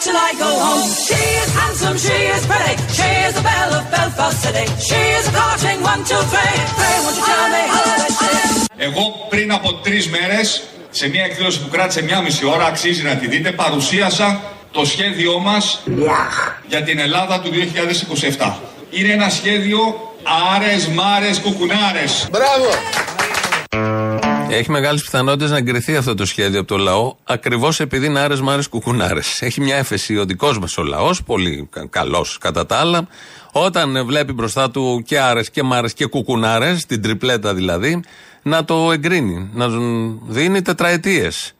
till 0.05 0.17
I 0.29 0.31
go 0.45 0.51
home. 0.65 0.89
She 1.07 1.21
is 1.41 1.49
handsome, 1.61 1.97
she 2.05 2.17
is 2.35 2.43
pretty. 2.51 2.75
She 2.97 3.09
is 3.25 3.33
the 3.37 3.43
belle 3.49 3.73
of 3.79 3.83
Belfast 3.93 4.37
City. 4.45 4.65
She 4.89 5.01
is 5.17 5.23
a 5.31 5.33
courting 5.39 5.79
one, 5.91 6.01
two, 6.09 6.23
three. 6.33 6.55
Pray, 6.79 6.95
won't 7.03 7.17
you 7.19 7.25
tell 7.31 7.47
me 7.55 7.63
how 7.73 7.83
does 8.01 8.13
she? 8.19 8.31
Εγώ 8.77 9.25
πριν 9.29 9.51
από 9.51 9.73
τρεις 9.73 10.09
μέρες, 10.09 10.63
σε 10.89 11.09
μια 11.09 11.23
εκδήλωση 11.23 11.59
που 11.61 11.69
κράτησε 11.69 12.03
μια 12.03 12.21
μισή 12.21 12.45
ώρα, 12.45 12.65
αξίζει 12.65 13.03
να 13.03 13.15
τη 13.15 13.27
δείτε, 13.27 13.51
παρουσίασα 13.51 14.41
το 14.71 14.85
σχέδιό 14.85 15.39
μας 15.39 15.79
για 16.67 16.83
την 16.83 16.99
Ελλάδα 16.99 17.39
του 17.41 17.49
2027. 17.49 18.53
Είναι 18.89 19.13
ένα 19.13 19.29
σχέδιο 19.29 19.79
άρες, 20.55 20.87
μάρες, 20.87 21.39
κουκουνάρες. 21.39 22.27
Μπράβο! 22.31 22.69
Έχει 24.53 24.71
μεγάλες 24.71 25.01
πιθανότητες 25.01 25.49
να 25.49 25.57
εγκριθεί 25.57 25.95
αυτό 25.95 26.15
το 26.15 26.25
σχέδιο 26.25 26.59
από 26.59 26.67
το 26.67 26.77
λαό, 26.77 27.15
ακριβώς 27.23 27.79
επειδή 27.79 28.05
είναι 28.05 28.19
άρε 28.19 28.35
μάρες 28.35 28.67
κουκουνάρες. 28.67 29.41
Έχει 29.41 29.61
μια 29.61 29.75
έφεση 29.75 30.17
ο 30.17 30.25
δικός 30.25 30.59
μας 30.59 30.77
ο 30.77 30.83
λαός, 30.83 31.23
πολύ 31.23 31.69
καλός 31.89 32.37
κατά 32.37 32.65
τα 32.65 32.75
άλλα, 32.75 33.07
όταν 33.51 34.05
βλέπει 34.05 34.33
μπροστά 34.33 34.71
του 34.71 35.03
και 35.05 35.19
άρες 35.19 35.49
και 35.49 35.63
μάρες 35.63 35.93
και 35.93 36.05
κουκουνάρες, 36.05 36.85
την 36.85 37.01
τριπλέτα 37.01 37.53
δηλαδή, 37.53 38.03
να 38.41 38.65
το 38.65 38.91
εγκρίνει, 38.91 39.49
να 39.53 39.67
δίνει 40.27 40.61
τετραετίες. 40.61 41.53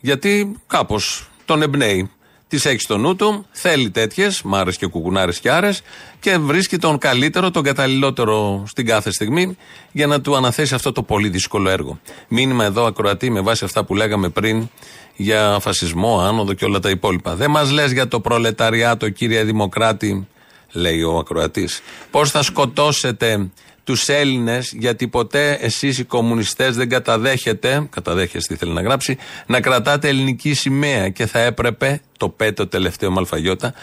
Γιατί 0.00 0.56
κάπως 0.66 1.28
τον 1.44 1.62
εμπνέει. 1.62 2.10
Τις 2.50 2.64
έχεις 2.64 2.82
στο 2.82 2.98
νου 2.98 3.16
του, 3.16 3.46
θέλει 3.50 3.90
τέτοιες, 3.90 4.42
μάρες 4.42 4.76
και 4.76 4.86
κουκουνάρες 4.86 5.40
και 5.40 5.50
άρες, 5.50 5.82
και 6.20 6.38
βρίσκει 6.38 6.76
τον 6.76 6.98
καλύτερο, 6.98 7.50
τον 7.50 7.62
καταλληλότερο 7.62 8.64
στην 8.66 8.86
κάθε 8.86 9.10
στιγμή 9.10 9.56
για 9.92 10.06
να 10.06 10.20
του 10.20 10.36
αναθέσει 10.36 10.74
αυτό 10.74 10.92
το 10.92 11.02
πολύ 11.02 11.28
δύσκολο 11.28 11.68
έργο. 11.68 12.00
Μήνυμα 12.28 12.64
εδώ 12.64 12.84
ακροατή 12.84 13.30
με 13.30 13.40
βάση 13.40 13.64
αυτά 13.64 13.84
που 13.84 13.94
λέγαμε 13.94 14.28
πριν 14.28 14.68
για 15.16 15.58
φασισμό, 15.60 16.20
άνοδο 16.20 16.52
και 16.52 16.64
όλα 16.64 16.78
τα 16.78 16.90
υπόλοιπα. 16.90 17.34
Δεν 17.34 17.50
μας 17.50 17.70
λες 17.70 17.92
για 17.92 18.08
το 18.08 18.20
προλεταριάτο, 18.20 19.08
κύριε 19.08 19.44
Δημοκράτη, 19.44 20.26
λέει 20.72 21.02
ο 21.02 21.18
ακροατής. 21.18 21.80
Πώς 22.10 22.30
θα 22.30 22.42
σκοτώσετε 22.42 23.50
τους 23.84 24.08
Έλληνες, 24.08 24.72
γιατί 24.78 25.08
ποτέ 25.08 25.58
εσείς 25.60 25.98
οι 25.98 26.04
κομμουνιστές 26.04 26.76
δεν 26.76 26.88
καταδέχετε, 26.88 27.86
καταδέχεστε 27.90 28.54
τι 28.54 28.60
θέλει 28.60 28.72
να 28.72 28.82
γράψει, 28.82 29.18
να 29.46 29.60
κρατάτε 29.60 30.08
ελληνική 30.08 30.54
σημαία 30.54 31.08
και 31.08 31.26
θα 31.26 31.38
έπρεπε, 31.38 32.00
το 32.16 32.28
πέτο 32.28 32.66
τελευταίο 32.66 33.10
μαλφαγιώτα, 33.10 33.74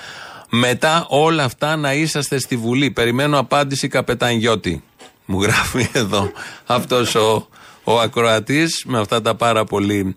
μετά 0.50 1.06
όλα 1.10 1.44
αυτά 1.44 1.76
να 1.76 1.94
είσαστε 1.94 2.40
στη 2.40 2.58
Βουλή. 2.58 2.92
Περιμένω 2.92 3.40
απάντηση 3.40 3.88
καπετανγιώτη. 3.88 4.84
Μου 5.26 5.42
γράφει 5.42 5.90
εδώ 5.94 6.32
αυτός 6.66 7.16
ο, 7.16 7.48
ο 7.84 8.00
ακροατής 8.00 8.84
με 8.86 9.00
αυτά 9.00 9.22
τα 9.22 9.36
πάρα 9.36 9.64
πολύ, 9.64 10.16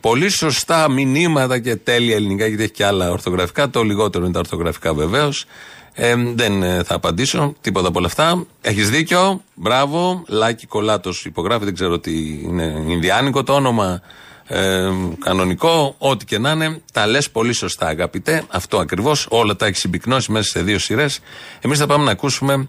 πολύ 0.00 0.28
σωστά 0.28 0.90
μηνύματα 0.90 1.58
και 1.58 1.76
τέλεια 1.76 2.14
ελληνικά, 2.14 2.46
γιατί 2.46 2.62
έχει 2.62 2.72
και 2.72 2.84
άλλα 2.84 3.10
ορθογραφικά. 3.10 3.70
Το 3.70 3.82
λιγότερο 3.82 4.24
είναι 4.24 4.32
τα 4.32 4.38
ορθογραφικά 4.38 4.94
βεβαίως. 4.94 5.46
Ε, 5.94 6.14
δεν 6.34 6.62
ε, 6.62 6.82
θα 6.82 6.94
απαντήσω 6.94 7.54
τίποτα 7.60 7.88
από 7.88 7.98
όλα 7.98 8.06
αυτά. 8.06 8.46
Έχεις 8.60 8.90
δίκιο. 8.90 9.42
Μπράβο. 9.54 10.22
Λάκη 10.26 10.66
Κολάτος 10.66 11.24
υπογράφει. 11.24 11.64
Δεν 11.64 11.74
ξέρω 11.74 11.98
τι 11.98 12.40
είναι. 12.42 12.84
Ινδιάνικο 12.86 13.42
το 13.42 13.52
όνομα. 13.54 14.02
Ε, 14.46 14.90
κανονικό. 15.24 15.94
Ό,τι 15.98 16.24
και 16.24 16.38
να 16.38 16.50
είναι. 16.50 16.80
Τα 16.92 17.06
λες 17.06 17.30
πολύ 17.30 17.52
σωστά, 17.52 17.86
αγαπητέ. 17.86 18.42
Αυτό 18.48 18.78
ακριβώς. 18.78 19.26
Όλα 19.30 19.56
τα 19.56 19.66
έχεις 19.66 19.78
συμπυκνώσει 19.78 20.32
μέσα 20.32 20.48
σε 20.48 20.62
δύο 20.62 20.78
σειρές. 20.78 21.20
Εμείς 21.60 21.78
θα 21.78 21.86
πάμε 21.86 22.04
να 22.04 22.10
ακούσουμε 22.10 22.68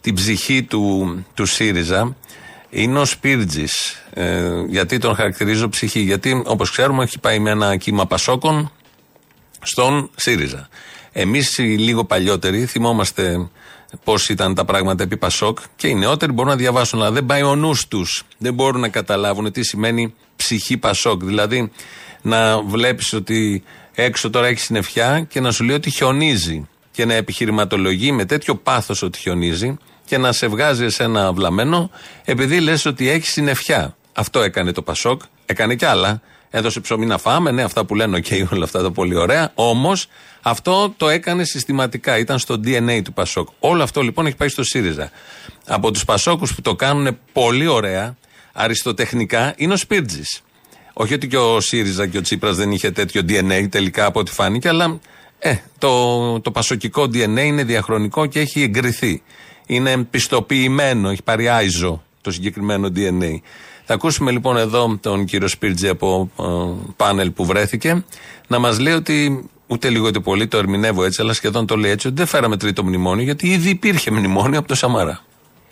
την 0.00 0.14
ψυχή 0.14 0.62
του, 0.62 1.16
του 1.34 1.46
ΣΥΡΙΖΑ. 1.46 2.16
Είναι 2.70 2.98
ο 2.98 3.04
Σπίρτζης. 3.04 4.02
Ε, 4.14 4.50
γιατί 4.68 4.98
τον 4.98 5.14
χαρακτηρίζω 5.14 5.68
ψυχή. 5.68 6.00
Γιατί, 6.00 6.42
όπως 6.46 6.70
ξέρουμε, 6.70 7.02
έχει 7.02 7.18
πάει 7.18 7.38
με 7.38 7.50
ένα 7.50 7.76
κύμα 7.76 8.06
Πασόκων 8.06 8.72
στον 9.62 10.10
ΣΥΡΙΖΑ. 10.16 10.68
Εμείς 11.12 11.58
οι 11.58 11.62
λίγο 11.62 12.04
παλιότεροι 12.04 12.66
θυμόμαστε 12.66 13.48
πώς 14.04 14.28
ήταν 14.28 14.54
τα 14.54 14.64
πράγματα 14.64 15.02
επί 15.02 15.16
Πασόκ 15.16 15.58
και 15.76 15.88
οι 15.88 15.94
νεότεροι 15.94 16.32
μπορούν 16.32 16.50
να 16.50 16.56
διαβάσουν, 16.56 17.00
αλλά 17.00 17.10
δεν 17.10 17.26
πάει 17.26 17.42
ο 17.42 17.56
νους 17.56 17.88
τους. 17.88 18.22
Δεν 18.38 18.54
μπορούν 18.54 18.80
να 18.80 18.88
καταλάβουν 18.88 19.52
τι 19.52 19.62
σημαίνει 19.62 20.14
ψυχή 20.36 20.76
Πασόκ. 20.76 21.24
Δηλαδή 21.24 21.70
να 22.22 22.62
βλέπεις 22.62 23.12
ότι 23.12 23.62
έξω 23.94 24.30
τώρα 24.30 24.46
έχει 24.46 24.60
συννεφιά 24.60 25.26
και 25.28 25.40
να 25.40 25.50
σου 25.50 25.64
λέει 25.64 25.76
ότι 25.76 25.90
χιονίζει 25.90 26.68
και 26.90 27.04
να 27.04 27.14
επιχειρηματολογεί 27.14 28.12
με 28.12 28.24
τέτοιο 28.24 28.56
πάθος 28.56 29.02
ότι 29.02 29.18
χιονίζει 29.18 29.76
και 30.04 30.18
να 30.18 30.32
σε 30.32 30.46
βγάζει 30.46 30.86
ένα 30.98 31.32
βλαμμένο 31.32 31.90
επειδή 32.24 32.60
λες 32.60 32.84
ότι 32.84 33.08
έχει 33.08 33.26
συννεφιά. 33.26 33.96
Αυτό 34.12 34.40
έκανε 34.40 34.72
το 34.72 34.82
Πασόκ, 34.82 35.22
έκανε 35.46 35.74
κι 35.74 35.84
άλλα. 35.84 36.20
Έδωσε 36.54 36.80
ψωμί 36.80 37.06
να 37.06 37.18
φάμε, 37.18 37.50
ναι, 37.50 37.62
αυτά 37.62 37.84
που 37.84 37.94
λένε, 37.94 38.16
οκ, 38.16 38.50
όλα 38.52 38.64
αυτά 38.64 38.82
τα 38.82 38.90
πολύ 38.90 39.16
ωραία. 39.16 39.52
Όμως 39.54 40.06
αυτό 40.42 40.94
το 40.96 41.08
έκανε 41.08 41.44
συστηματικά. 41.44 42.18
Ήταν 42.18 42.38
στο 42.38 42.60
DNA 42.64 43.00
του 43.04 43.12
Πασόκ. 43.12 43.48
Όλο 43.58 43.82
αυτό 43.82 44.00
λοιπόν 44.00 44.26
έχει 44.26 44.36
πάει 44.36 44.48
στο 44.48 44.64
ΣΥΡΙΖΑ. 44.64 45.10
Από 45.66 45.90
τους 45.90 46.04
Πασόκους 46.04 46.54
που 46.54 46.60
το 46.60 46.74
κάνουν 46.74 47.18
πολύ 47.32 47.66
ωραία, 47.66 48.16
αριστοτεχνικά, 48.52 49.54
είναι 49.56 49.72
ο 49.72 49.76
Σπίρτζης. 49.76 50.42
Όχι 50.92 51.14
ότι 51.14 51.28
και 51.28 51.36
ο 51.36 51.60
ΣΥΡΙΖΑ 51.60 52.06
και 52.06 52.18
ο 52.18 52.20
Τσίπρας 52.20 52.56
δεν 52.56 52.70
είχε 52.70 52.90
τέτοιο 52.90 53.22
DNA 53.28 53.66
τελικά 53.70 54.04
από 54.04 54.20
ό,τι 54.20 54.30
φάνηκε, 54.30 54.68
αλλά 54.68 55.00
ε, 55.38 55.56
το, 55.78 56.40
το 56.40 56.50
πασοκικό 56.50 57.02
DNA 57.02 57.44
είναι 57.44 57.64
διαχρονικό 57.64 58.26
και 58.26 58.40
έχει 58.40 58.62
εγκριθεί. 58.62 59.22
Είναι 59.66 60.04
πιστοποιημένο, 60.04 61.10
έχει 61.10 61.22
πάρει 61.22 61.48
ISO 61.48 62.02
το 62.20 62.30
συγκεκριμένο 62.30 62.88
DNA. 62.96 63.40
Θα 63.84 63.94
ακούσουμε 63.94 64.30
λοιπόν 64.30 64.56
εδώ 64.56 64.98
τον 65.00 65.24
κύριο 65.24 65.48
Σπίρτζη 65.48 65.88
από 65.88 66.30
ε, 66.40 66.44
πάνελ 66.96 67.30
που 67.30 67.44
βρέθηκε 67.44 68.04
να 68.46 68.58
μας 68.58 68.78
λέει 68.78 68.94
ότι 68.94 69.48
ούτε 69.66 69.88
λίγο 69.88 70.06
ούτε 70.06 70.20
πολύ 70.20 70.46
το 70.46 70.56
ερμηνεύω 70.58 71.04
έτσι, 71.04 71.22
αλλά 71.22 71.32
σχεδόν 71.32 71.66
το 71.66 71.76
λέει 71.76 71.90
έτσι, 71.90 72.06
ότι 72.06 72.16
δεν 72.16 72.26
φέραμε 72.26 72.56
τρίτο 72.56 72.84
μνημόνιο, 72.84 73.24
γιατί 73.24 73.48
ήδη 73.48 73.68
υπήρχε 73.68 74.10
μνημόνιο 74.10 74.58
από 74.58 74.68
το 74.68 74.74
Σαμαρά. 74.74 75.20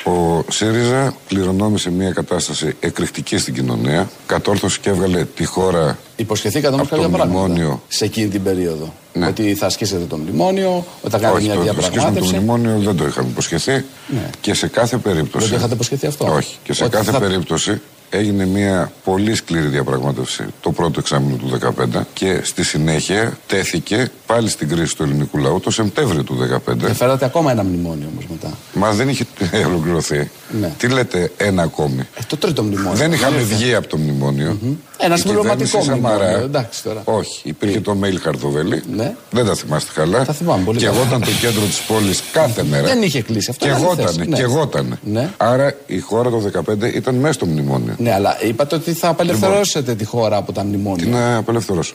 Ο 0.05 0.45
ΣΥΡΙΖΑ 0.51 1.15
κληρονόμησε 1.29 1.91
μια 1.91 2.11
κατάσταση 2.11 2.77
εκρηκτική 2.81 3.39
στην 3.39 3.55
κοινωνία. 3.55 4.11
Κατόρθωσε 4.27 4.79
και 4.81 4.91
έβγαλε 4.91 5.25
τη 5.25 5.45
χώρα. 5.45 5.99
Υποσχεθήκατε 6.17 6.75
όμως 6.75 6.89
κάποια 6.89 7.09
πράγματα 7.09 7.81
σε 7.89 8.05
εκείνη 8.05 8.29
την 8.29 8.43
περίοδο. 8.43 8.95
Ναι. 9.13 9.27
Ότι 9.27 9.55
θα 9.55 9.67
ασκήσετε 9.67 10.05
το 10.05 10.17
μνημόνιο, 10.17 10.85
ότι 11.03 11.11
θα 11.11 11.19
κάνετε 11.19 11.41
μια 11.41 11.57
διαπραγμάτευση. 11.57 12.31
το 12.31 12.37
μνημόνιο 12.37 12.79
δεν 12.79 12.97
το 12.97 13.07
είχαμε 13.07 13.29
υποσχεθεί. 13.29 13.85
Ναι. 14.09 14.31
Και 14.41 14.55
σε 14.55 14.67
κάθε 14.67 14.97
περίπτωση. 14.97 15.45
Δεν 15.45 15.53
το 15.53 15.59
είχατε 15.59 15.75
υποσχεθεί 15.75 16.07
αυτό. 16.07 16.35
Όχι. 16.35 16.57
Και 16.63 16.73
σε 16.73 16.89
κάθε 16.89 17.19
περίπτωση 17.19 17.81
έγινε 18.11 18.47
μια 18.47 18.93
πολύ 19.05 19.35
σκληρή 19.35 19.67
διαπραγμάτευση 19.67 20.45
το 20.61 20.71
πρώτο 20.71 21.01
εξάμεινο 21.01 21.37
του 21.37 21.59
2015 21.97 22.01
και 22.13 22.41
στη 22.43 22.65
συνέχεια 22.65 23.39
τέθηκε 23.47 24.11
πάλι 24.27 24.49
στην 24.49 24.69
κρίση 24.69 24.97
του 24.97 25.03
ελληνικού 25.03 25.39
λαού 25.39 25.61
το 25.61 25.71
Σεπτέμβριο 25.71 26.23
του 26.23 26.39
2015. 26.71 26.77
Και 26.79 26.95
φέρατε 26.95 27.25
ακόμα 27.25 27.51
ένα 27.51 27.65
μνημόνιο 27.65 28.09
όμως 28.13 28.27
μετά. 28.31 28.57
Μα 28.73 28.93
δεν 28.93 29.09
είχε 29.09 29.27
ολοκληρωθεί. 29.69 30.31
Ναι. 30.61 30.73
Τι 30.79 30.89
λέτε, 30.89 31.33
ένα 31.37 31.63
ακόμη. 31.63 32.01
Ε, 32.01 32.21
το 32.27 32.37
τρίτο 32.37 32.63
μνημόνιο. 32.63 32.93
Δεν 32.93 33.13
είχαμε 33.13 33.39
βγει 33.39 33.75
από 33.75 33.89
το 33.89 33.97
μνημόνιο. 33.97 34.59
Mm-hmm. 34.63 35.00
Ένα 35.03 35.17
συμπληρωματικό 35.17 35.79
μνημόνιο. 35.79 36.39
Εντάξει 36.39 36.83
τώρα. 36.83 37.03
Όχι, 37.05 37.41
υπήρχε 37.49 37.77
Τι; 37.77 37.83
το 37.83 37.97
mail 38.03 38.17
Χαρδοβέλη. 38.23 38.83
Ναι. 38.95 39.15
Δεν 39.31 39.47
τα 39.47 39.55
θυμάστε 39.55 39.91
καλά. 39.95 40.25
Τα 40.25 40.33
θυμάμαι 40.33 40.65
πολύ 40.65 40.79
Και 40.79 40.85
καλά. 40.87 40.97
εγώ 40.99 41.07
ήταν 41.07 41.21
το 41.21 41.31
κέντρο 41.41 41.65
της 41.65 41.81
πόλης 41.81 42.23
κάθε 42.33 42.63
μέρα. 42.63 42.87
Δεν 42.87 43.03
είχε 43.03 43.23
κλείσει 43.23 43.51
αυτό. 43.51 43.65
Και 43.65 43.71
είναι 43.71 43.81
εγώ 43.81 43.91
αληθές. 43.91 44.15
ήταν. 44.15 44.29
Ναι. 44.29 44.37
Και 44.37 44.43
εγώ 44.43 44.63
ήταν. 44.63 44.99
Ναι. 45.03 45.31
Άρα 45.37 45.75
η 45.87 45.99
χώρα 45.99 46.31
το 46.31 46.43
2015 46.83 46.95
ήταν 46.95 47.15
μέσα 47.15 47.33
στο 47.33 47.47
μνημόνιο. 47.47 47.95
Ναι, 47.99 48.13
αλλά 48.13 48.37
είπατε 48.43 48.75
ότι 48.75 48.93
θα 48.93 49.09
απελευθερώσετε 49.09 49.95
τη 49.95 50.05
χώρα 50.05 50.37
από 50.37 50.53
τα 50.53 50.65
μνημόνια. 50.65 51.05
Τι 51.05 51.11
να 51.11 51.37
απελευθερώσω. 51.37 51.95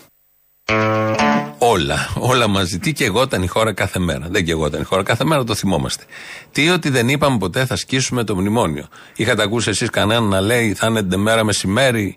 Όλα, 1.57 2.09
όλα 2.19 2.47
μαζί. 2.47 2.79
Τι 2.79 2.93
και 2.93 3.05
εγώ 3.05 3.21
ήταν 3.21 3.43
η 3.43 3.47
χώρα 3.47 3.73
κάθε 3.73 3.99
μέρα. 3.99 4.27
Δεν 4.29 4.45
και 4.45 4.51
εγώ 4.51 4.65
ήταν 4.65 4.81
η 4.81 4.83
χώρα 4.83 5.03
κάθε 5.03 5.25
μέρα, 5.25 5.43
το 5.43 5.55
θυμόμαστε. 5.55 6.03
Τι 6.51 6.69
ότι 6.69 6.89
δεν 6.89 7.09
είπαμε 7.09 7.37
ποτέ 7.37 7.65
θα 7.65 7.75
σκίσουμε 7.75 8.23
το 8.23 8.35
μνημόνιο. 8.35 8.87
Είχατε 9.15 9.41
ακούσει 9.43 9.69
εσείς 9.69 9.89
κανέναν 9.89 10.23
να 10.23 10.41
λέει 10.41 10.73
θα 10.73 10.87
είναι 10.87 11.17
μέρα 11.17 11.43
μεσημέρι 11.43 12.15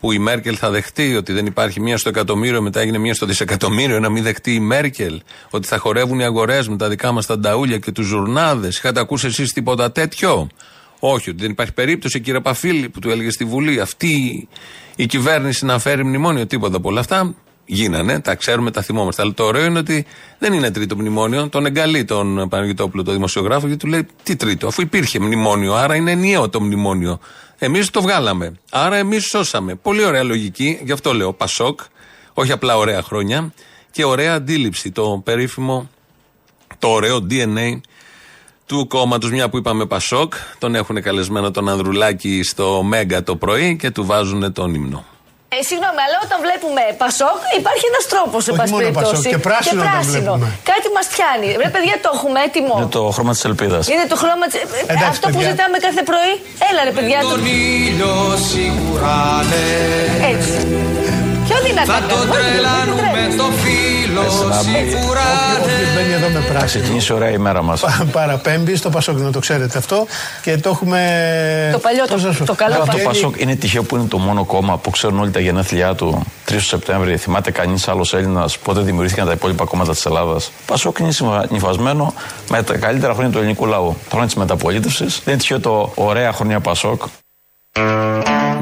που 0.00 0.12
η 0.12 0.18
Μέρκελ 0.18 0.56
θα 0.58 0.70
δεχτεί 0.70 1.16
ότι 1.16 1.32
δεν 1.32 1.46
υπάρχει 1.46 1.80
μία 1.80 1.98
στο 1.98 2.08
εκατομμύριο, 2.08 2.62
μετά 2.62 2.80
έγινε 2.80 2.98
μία 2.98 3.14
στο 3.14 3.26
δισεκατομμύριο, 3.26 4.00
να 4.00 4.08
μην 4.08 4.22
δεχτεί 4.22 4.54
η 4.54 4.60
Μέρκελ. 4.60 5.20
Ότι 5.50 5.66
θα 5.66 5.78
χορεύουν 5.78 6.18
οι 6.18 6.24
αγορές 6.24 6.68
με 6.68 6.76
τα 6.76 6.88
δικά 6.88 7.12
μας 7.12 7.26
τα 7.26 7.38
νταούλια 7.38 7.78
και 7.78 7.92
τους 7.92 8.06
ζουρνάδες. 8.06 8.76
Είχατε 8.76 9.00
ακούσει 9.00 9.26
εσείς 9.26 9.52
τίποτα 9.52 9.92
τέτοιο; 9.92 10.48
Όχι, 10.98 11.30
ότι 11.30 11.40
δεν 11.40 11.50
υπάρχει 11.50 11.72
περίπτωση, 11.72 12.20
κύριε 12.20 12.40
Παφίλη, 12.40 12.88
που 12.88 12.98
του 12.98 13.10
έλεγε 13.10 13.30
στη 13.30 13.44
Βουλή, 13.44 13.80
αυτή 13.80 14.48
η 14.96 15.06
κυβέρνηση 15.06 15.64
να 15.64 15.78
φέρει 15.78 16.04
μνημόνιο, 16.04 16.46
τίποτα 16.46 16.76
από 16.76 16.88
όλα 16.88 17.00
αυτά. 17.00 17.34
Γίνανε, 17.64 18.20
τα 18.20 18.34
ξέρουμε, 18.34 18.70
τα 18.70 18.82
θυμόμαστε. 18.82 19.22
Αλλά 19.22 19.34
το 19.34 19.44
ωραίο 19.44 19.64
είναι 19.64 19.78
ότι 19.78 20.06
δεν 20.38 20.52
είναι 20.52 20.70
τρίτο 20.70 20.96
μνημόνιο. 20.96 21.48
Τον 21.48 21.66
εγκαλεί 21.66 22.04
τον 22.04 22.48
Παναγιτόπουλο, 22.48 23.02
τον 23.02 23.14
δημοσιογράφο, 23.14 23.66
γιατί 23.66 23.82
του 23.84 23.90
λέει 23.90 24.06
τι 24.22 24.36
τρίτο, 24.36 24.66
αφού 24.66 24.80
υπήρχε 24.82 25.20
μνημόνιο, 25.20 25.74
άρα 25.74 25.94
είναι 25.94 26.10
ενιαίο 26.10 26.48
το 26.48 26.60
μνημόνιο. 26.60 27.20
Εμείς 27.62 27.90
το 27.90 28.02
βγάλαμε. 28.02 28.54
Άρα 28.70 28.96
εμείς 28.96 29.24
σώσαμε. 29.24 29.74
Πολύ 29.74 30.04
ωραία 30.04 30.22
λογική, 30.22 30.80
γι' 30.84 30.92
αυτό 30.92 31.14
λέω 31.14 31.32
Πασόκ, 31.32 31.80
όχι 32.34 32.52
απλά 32.52 32.76
ωραία 32.76 33.02
χρόνια 33.02 33.52
και 33.90 34.04
ωραία 34.04 34.34
αντίληψη. 34.34 34.90
Το 34.90 35.20
περίφημο, 35.24 35.90
το 36.78 36.88
ωραίο 36.88 37.26
DNA 37.30 37.80
του 38.66 38.86
κόμματος, 38.86 39.30
μια 39.30 39.48
που 39.48 39.56
είπαμε 39.56 39.86
Πασόκ, 39.86 40.34
τον 40.58 40.74
έχουν 40.74 41.02
καλεσμένο 41.02 41.50
τον 41.50 41.68
Ανδρουλάκη 41.68 42.42
στο 42.42 42.82
Μέγκα 42.82 43.22
το 43.22 43.36
πρωί 43.36 43.76
και 43.76 43.90
του 43.90 44.04
βάζουν 44.04 44.52
τον 44.52 44.74
ύμνο. 44.74 45.04
Ε, 45.56 45.62
συγγνώμη, 45.68 46.00
αλλά 46.06 46.16
όταν 46.26 46.38
βλέπουμε 46.46 46.82
Πασόκ, 47.02 47.40
υπάρχει 47.60 47.84
ένας 47.92 48.04
τρόπος, 48.12 48.40
εν 48.48 48.54
πάση 48.58 48.70
μόνο 48.72 48.82
περιπτώσει. 48.82 49.14
Πασόκ, 49.14 49.32
και 49.32 49.38
πράσινο 49.48 49.80
όταν 49.82 50.02
βλέπουμε. 50.10 50.46
Κάτι 50.70 50.88
μας 50.96 51.06
πιάνει. 51.12 51.48
Ρε, 51.62 51.68
παιδιά, 51.74 51.94
το 52.04 52.10
έχουμε 52.16 52.38
έτοιμο. 52.48 52.74
Είναι 52.78 52.92
το 52.98 53.02
χρώμα 53.16 53.32
της 53.36 53.44
ελπίδας. 53.50 53.82
Είναι 53.92 54.06
το 54.12 54.16
χρώμα 54.22 54.46
τη. 54.52 54.56
Εντάξει, 54.92 55.12
αυτό 55.14 55.26
που 55.32 55.38
παιδιά. 55.38 55.50
ζητάμε 55.50 55.76
κάθε 55.86 56.02
πρωί. 56.10 56.32
Έλα, 56.68 56.80
ρε, 56.88 56.92
παιδιά. 56.96 57.18
Το... 57.30 57.36
ήλιο 57.86 58.14
σιγουρά 58.48 59.24
ναι. 59.50 59.66
Έτσι. 60.32 60.56
Ποιο 61.50 61.58
δυνατά. 61.66 61.92
Θα 61.92 62.00
το 62.06 62.14
τρελάνουμε 62.14 63.34
το 63.36 63.44
φίλο 63.62 64.22
σίγουρα 64.90 65.20
Μπαίνει 65.94 66.12
εδώ 66.12 66.28
με 66.28 66.40
πράσινο. 66.40 66.64
Ξεκινήσει 66.64 67.12
ωραία 67.12 67.30
η 67.30 67.38
μέρα 67.38 67.62
μα. 67.62 67.76
Παραπέμπει 68.12 68.76
στο 68.76 68.90
Πασόκ, 68.90 69.18
να 69.18 69.30
το 69.32 69.38
ξέρετε 69.38 69.78
αυτό. 69.78 70.06
Και 70.42 70.56
το 70.56 70.68
έχουμε. 70.68 71.00
Το 71.72 71.78
παλιό, 71.78 72.06
το, 72.06 72.12
Πώς 72.12 72.22
να 72.22 72.32
σου- 72.32 72.44
το 72.44 72.54
καλό 72.54 72.74
Το 72.76 72.84
παλιό. 72.86 73.04
Πασόκ 73.04 73.40
είναι 73.40 73.54
τυχαίο 73.54 73.82
που 73.82 73.96
είναι 73.96 74.04
το 74.08 74.18
μόνο 74.18 74.44
κόμμα 74.44 74.78
που 74.78 74.90
ξέρουν 74.90 75.18
όλοι 75.18 75.30
τα 75.30 75.40
γενέθλιά 75.40 75.94
του 75.94 76.22
3 76.44 76.52
του 76.56 76.64
Σεπτέμβρη. 76.64 77.16
Θυμάται 77.16 77.50
κανείς 77.50 77.88
άλλος 77.88 78.14
Έλληνας 78.14 78.58
πότε 78.58 78.80
δημιουργήθηκαν 78.80 79.26
τα 79.26 79.32
υπόλοιπα 79.32 79.64
κόμματα 79.64 79.92
της 79.92 80.06
Ελλάδας. 80.06 80.50
Πασόκ 80.66 80.98
είναι 80.98 81.10
νυφασμένο 81.48 82.14
με 82.50 82.62
τα 82.62 82.76
καλύτερα 82.76 83.12
χρόνια 83.12 83.30
του 83.32 83.38
ελληνικού 83.38 83.66
λαού. 83.66 83.88
Τα 84.02 84.08
χρόνια 84.10 84.26
της 84.26 84.34
μεταπολίτευσης. 84.36 85.14
Δεν 85.24 85.32
είναι 85.34 85.36
τυχαίο 85.42 85.60
το 85.60 85.92
ωραία 85.94 86.32
χρόνια 86.32 86.60
Πασόκ. 86.60 87.02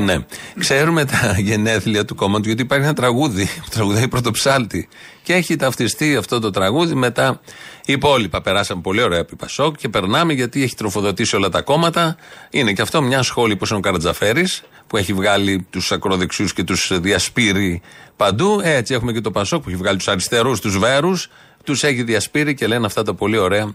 Ναι. 0.00 0.16
Ξέρουμε 0.58 1.04
τα 1.04 1.36
γενέθλια 1.38 2.04
του 2.04 2.14
κόμματος 2.14 2.46
γιατί 2.46 2.62
υπάρχει 2.62 2.84
ένα 2.84 2.94
τραγούδι 2.94 3.44
που 3.44 3.68
τραγουδάει 3.70 4.08
πρωτοψάλτη. 4.08 4.88
Και 5.22 5.34
έχει 5.34 5.56
ταυτιστεί 5.56 6.16
αυτό 6.16 6.40
το 6.40 6.50
τραγούδι 6.50 6.94
με 6.94 7.10
τα 7.10 7.40
υπόλοιπα. 7.84 8.40
Περάσαμε 8.40 8.80
πολύ 8.80 9.02
ωραία 9.02 9.18
επί 9.18 9.36
Πασόκ 9.36 9.76
και 9.76 9.88
περνάμε 9.88 10.32
γιατί 10.32 10.62
έχει 10.62 10.74
τροφοδοτήσει 10.74 11.36
όλα 11.36 11.48
τα 11.48 11.62
κόμματα. 11.62 12.16
Είναι 12.50 12.72
και 12.72 12.82
αυτό 12.82 13.02
μια 13.02 13.22
σχόλη 13.22 13.56
που 13.56 13.64
είναι 13.68 13.78
ο 13.78 13.80
Καρατζαφέρης 13.80 14.62
που 14.86 14.96
έχει 14.96 15.12
βγάλει 15.12 15.66
τους 15.70 15.92
ακροδεξιούς 15.92 16.52
και 16.52 16.64
τους 16.64 17.00
διασπείρει 17.00 17.80
παντού. 18.16 18.60
Ε, 18.62 18.74
Έτσι 18.74 18.94
έχουμε 18.94 19.12
και 19.12 19.20
το 19.20 19.30
Πασόκ 19.30 19.62
που 19.62 19.68
έχει 19.68 19.78
βγάλει 19.78 19.96
τους 19.96 20.08
αριστερούς, 20.08 20.60
τους 20.60 20.78
βέρους. 20.78 21.30
Τους 21.64 21.82
έχει 21.82 22.02
διασπείρει 22.02 22.54
και 22.54 22.66
λένε 22.66 22.86
αυτά 22.86 23.02
τα 23.02 23.14
πολύ 23.14 23.38
ωραία 23.38 23.74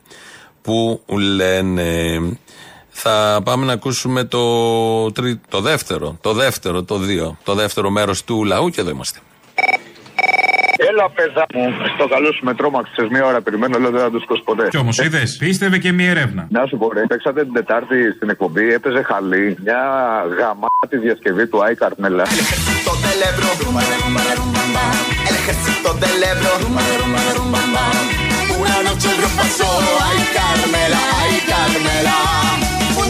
που 0.62 1.02
λένε. 1.08 2.20
Θα 2.94 3.42
πάμε 3.44 3.66
να 3.66 3.74
ακούσουμε 3.74 4.24
το, 4.24 5.12
τρί, 5.12 5.42
το 5.50 5.60
δεύτερο, 5.62 6.18
το 6.22 6.34
δεύτερο, 6.34 6.84
το 6.84 6.98
δύο, 6.98 7.38
το 7.44 7.54
δεύτερο 7.54 7.90
μέρος 7.90 8.24
του 8.24 8.44
λαού 8.44 8.70
και 8.70 8.82
εδώ 8.82 8.90
είμαστε. 8.90 9.20
Έλα, 10.90 11.10
παιδά 11.10 11.46
μου. 11.54 11.74
Στο 11.96 12.08
καλό 12.08 12.32
σου 12.32 12.46
με 12.46 12.54
τρόμαξε 12.54 13.08
μία 13.12 13.26
ώρα 13.26 13.42
περιμένω, 13.42 13.80
λέω 13.80 13.92
δεν 13.92 14.02
θα 14.02 14.12
τους 14.12 14.22
σκοτώ 14.24 14.42
ποτέ. 14.44 14.68
Κι 14.70 14.78
όμως 14.78 14.98
είδες, 15.00 15.36
πίστευε 15.40 15.78
και 15.78 15.92
μία 15.92 16.10
έρευνα. 16.10 16.48
Να 16.50 16.66
σου 16.66 16.78
πω, 16.78 16.92
ρε, 16.94 17.02
παίξατε 17.08 17.44
την 17.44 17.54
Τετάρτη 17.54 18.12
στην 18.16 18.30
εκπομπή, 18.30 18.74
έπαιζε 18.74 19.02
χαλή 19.02 19.58
μια 19.64 19.82
γαμάτη 20.38 20.98
διασκευή 21.02 21.48
του 21.48 21.64
Άι 21.64 21.76
Καρμέλα. 21.76 22.24
del 22.24 23.22
Ebro. 23.30 23.50
El 25.30 25.36
ejército 25.42 25.90
del 26.04 26.20
Ebro. 26.32 26.52
Una 28.60 28.78
noche 28.88 29.08
el 29.12 29.18
río 29.22 29.32
pasó, 29.40 29.70
ay 30.08 30.20
Carmela, 30.38 31.02
ay 31.22 31.34
Carmela. 31.52 32.18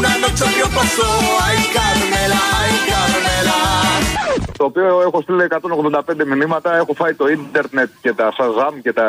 Una 0.04 0.18
noche 0.18 0.44
río 0.48 0.70
pasó, 0.72 1.06
ay 1.44 1.58
Carmela, 1.74 2.38
ay 2.58 2.74
Carmela. 2.90 4.33
Το 4.58 4.64
οποίο 4.66 5.02
έχω 5.06 5.22
στείλει 5.22 5.48
185 5.50 6.26
μηνύματα, 6.28 6.76
έχω 6.76 6.94
φάει 6.94 7.14
το 7.14 7.28
ίντερνετ 7.28 7.90
και 8.02 8.14
τα 8.14 8.34
Shazam 8.38 8.74
και 8.84 8.94
τα. 8.94 9.08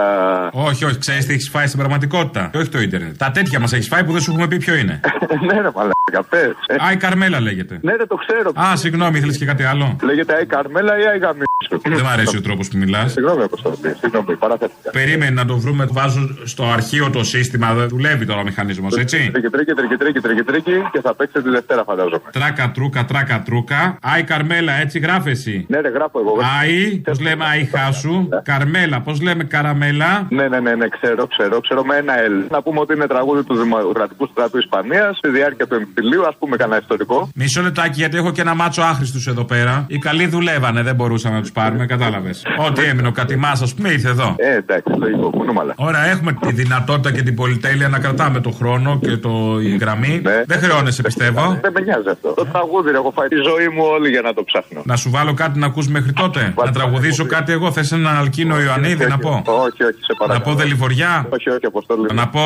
Όχι, 0.52 0.84
όχι, 0.84 0.98
ξέρεις 0.98 1.26
τι 1.26 1.32
έχεις 1.32 1.48
φάει 1.48 1.66
στην 1.66 1.78
πραγματικότητα. 1.78 2.48
Και 2.52 2.58
όχι 2.58 2.68
το 2.68 2.80
ίντερνετ. 2.80 3.16
Τα 3.18 3.30
τέτοια 3.30 3.60
μας 3.60 3.72
έχεις 3.72 3.88
φάει 3.88 4.04
που 4.04 4.12
δεν 4.12 4.20
σου 4.20 4.30
έχουμε 4.30 4.46
πει 4.48 4.56
ποιο 4.56 4.74
είναι. 4.74 5.00
ναι, 5.46 5.54
ρε 5.60 5.70
μαλάκα, 5.74 6.28
πες. 6.28 6.52
Ε, 6.66 6.74
Άι 6.78 6.96
Καρμέλα 6.96 7.40
λέγεται. 7.40 7.78
Ναι, 7.82 7.96
ρε, 7.96 8.06
το 8.06 8.14
ξέρω. 8.14 8.52
Α, 8.60 8.76
συγγνώμη, 8.76 9.16
ήθελες 9.18 9.38
και 9.38 9.44
κάτι 9.44 9.62
άλλο. 9.62 9.96
Λέγεται 10.02 10.34
Άι 10.34 10.46
Καρμέλα 10.46 10.98
ή 10.98 11.06
Άι 11.06 11.18
Γαμίσου. 11.18 11.80
Δεν 11.82 12.00
μ' 12.00 12.06
αρέσει 12.08 12.36
ο 12.36 12.40
τρόπος 12.40 12.68
που 12.68 12.76
μιλάς. 12.76 13.12
Συγγνώμη, 13.12 13.42
Αποστολή, 13.42 13.94
συγγνώμη, 14.00 14.36
παραθέτηκα. 14.36 14.90
Περίμενε 14.90 15.30
να 15.30 15.44
το 15.44 15.56
βρούμε, 15.56 15.86
βάζω 15.90 16.36
στο 16.44 16.64
αρχείο 16.64 17.10
το 17.10 17.24
σύστημα. 17.24 17.74
Δεν 17.74 17.88
δουλεύει 17.88 18.26
τώρα 18.26 18.40
ο 18.40 18.44
μηχανισμός, 18.44 18.96
έτσι; 18.96 19.30
Τρίκι, 19.32 19.48
τρίκι, 19.48 19.72
τρίκι, 19.72 19.96
τρίκι, 19.96 20.20
τρίκι, 20.20 20.42
τρίκι 20.42 20.72
και 20.92 21.00
θα 21.00 21.14
παίξετε 21.14 21.42
τη 21.42 21.50
Δευτέρα, 21.50 21.84
φαντάζομαι. 21.84 22.20
Τράκα 22.32 22.70
τρούκα, 22.74 23.04
τράκα 23.04 23.42
τρούκα. 23.42 23.98
Άι 24.02 24.22
Καρμέλα, 24.22 24.72
έτσι 24.72 25.00
γράφεσαι. 25.34 25.64
Ναι, 25.68 25.80
ρε, 25.80 25.88
γράφω 25.88 26.18
εγώ. 26.18 26.32
Άι, 26.60 26.96
πώς 26.96 27.20
λέμε 27.20 27.44
Άι 27.44 27.64
Χάσου. 27.64 28.28
Καρμέλα, 28.42 29.00
πώς 29.00 29.20
λέμε 29.22 29.44
Καραμέλα. 29.44 30.26
Ναι, 30.30 30.48
ναι, 30.48 30.60
ναι, 30.60 30.74
ναι, 30.74 30.88
ξέρω, 30.88 31.26
ξέρω, 31.26 31.60
ξέρω 31.60 31.84
με 31.84 31.96
ένα 31.96 32.14
L. 32.14 32.50
Να 32.50 32.62
πούμε 32.62 32.80
ότι 32.80 32.94
είναι 32.94 33.06
τραγούδι 33.06 33.42
του 33.44 33.56
Δημοκρατικού 33.56 34.26
Στρατού 34.26 34.58
Ισπανίας 34.58 35.16
στη 35.16 35.28
διάρκεια 35.28 35.66
του 35.66 35.74
εμφυλίου, 35.74 36.26
ας 36.26 36.36
πούμε 36.38 36.56
κανένα 36.56 36.80
ιστορικό. 36.80 37.28
Μισό 37.34 37.62
λεπτάκι 37.62 38.00
γιατί 38.00 38.16
έχω 38.16 38.30
και 38.32 38.40
ένα 38.40 38.54
μάτσο 38.54 38.82
άχρηστους 38.82 39.26
εδώ 39.26 39.44
πέρα. 39.44 39.86
Οι 39.88 39.98
καλοί 39.98 40.26
δουλεύανε, 40.26 40.82
δεν 40.82 40.94
μπορούσαμε 40.94 41.34
να 41.34 41.40
τους 41.40 41.52
πάρουμε, 41.52 41.86
κατάλαβες. 41.86 42.46
Ό,τι 42.68 42.82
έμεινε 42.82 43.08
ο 43.08 43.12
κατημάς, 43.12 43.62
ας 43.62 43.74
πούμε, 43.74 43.88
ήρθε 43.88 44.08
εδώ. 44.08 44.34
Ε, 44.38 44.56
εντάξει, 44.56 44.92
λογικό, 44.98 45.30
κουνούμε 45.30 45.60
αλλά. 45.60 45.74
Ωραία, 45.76 46.06
έχουμε 46.06 46.32
τη 46.32 46.52
δυνατότητα 46.52 47.12
και 47.12 47.22
την 47.22 47.34
πολυτέλεια 47.34 47.88
να 47.88 47.98
κρατάμε 47.98 48.40
το 48.40 48.50
χρόνο 48.50 48.98
και 49.00 49.16
το, 49.16 49.58
η 49.62 49.76
γραμμή. 49.76 50.22
Δεν 50.46 50.58
χρεώνεσαι, 50.58 51.02
πιστεύω. 51.02 51.58
Δεν 51.62 51.72
με 51.74 51.80
νοιάζει 51.80 52.08
αυτό. 52.10 52.32
Το 52.32 52.46
τραγούδι 52.52 52.90
ρε, 52.90 52.96
έχω 52.96 53.12
φάει 53.16 53.28
τη 53.28 53.36
ζωή 53.36 53.68
μου 53.68 53.82
όλη 53.84 54.08
για 54.10 54.20
να 54.20 54.34
το 54.34 54.44
ψάχνω. 54.44 54.82
Να 54.84 54.96
σου 54.96 55.10
βάλω 55.10 55.23
κάτι 55.32 55.58
να 55.58 55.66
ακούς 55.66 55.88
μέχρι 55.88 56.12
τότε. 56.12 56.54
Να 56.64 56.72
τραγουδήσω 56.72 57.26
κάτι 57.26 57.52
εγώ. 57.52 57.72
Θες 57.72 57.92
έναν 57.92 58.16
Αλκίνο 58.16 58.60
Ιωαννίδη 58.60 59.06
να 59.06 59.18
πω; 59.18 59.42
Όχι, 59.44 59.82
όχι, 59.82 59.98
σε 60.00 60.12
Να 60.20 60.26
παρακαλώ. 60.26 60.44
πω 60.44 60.54
Δελιβοριά; 60.60 61.26
Όχι, 61.28 61.50
όχι, 61.50 61.66
αποστολή. 61.66 62.06
Να 62.12 62.28
πω 62.28 62.40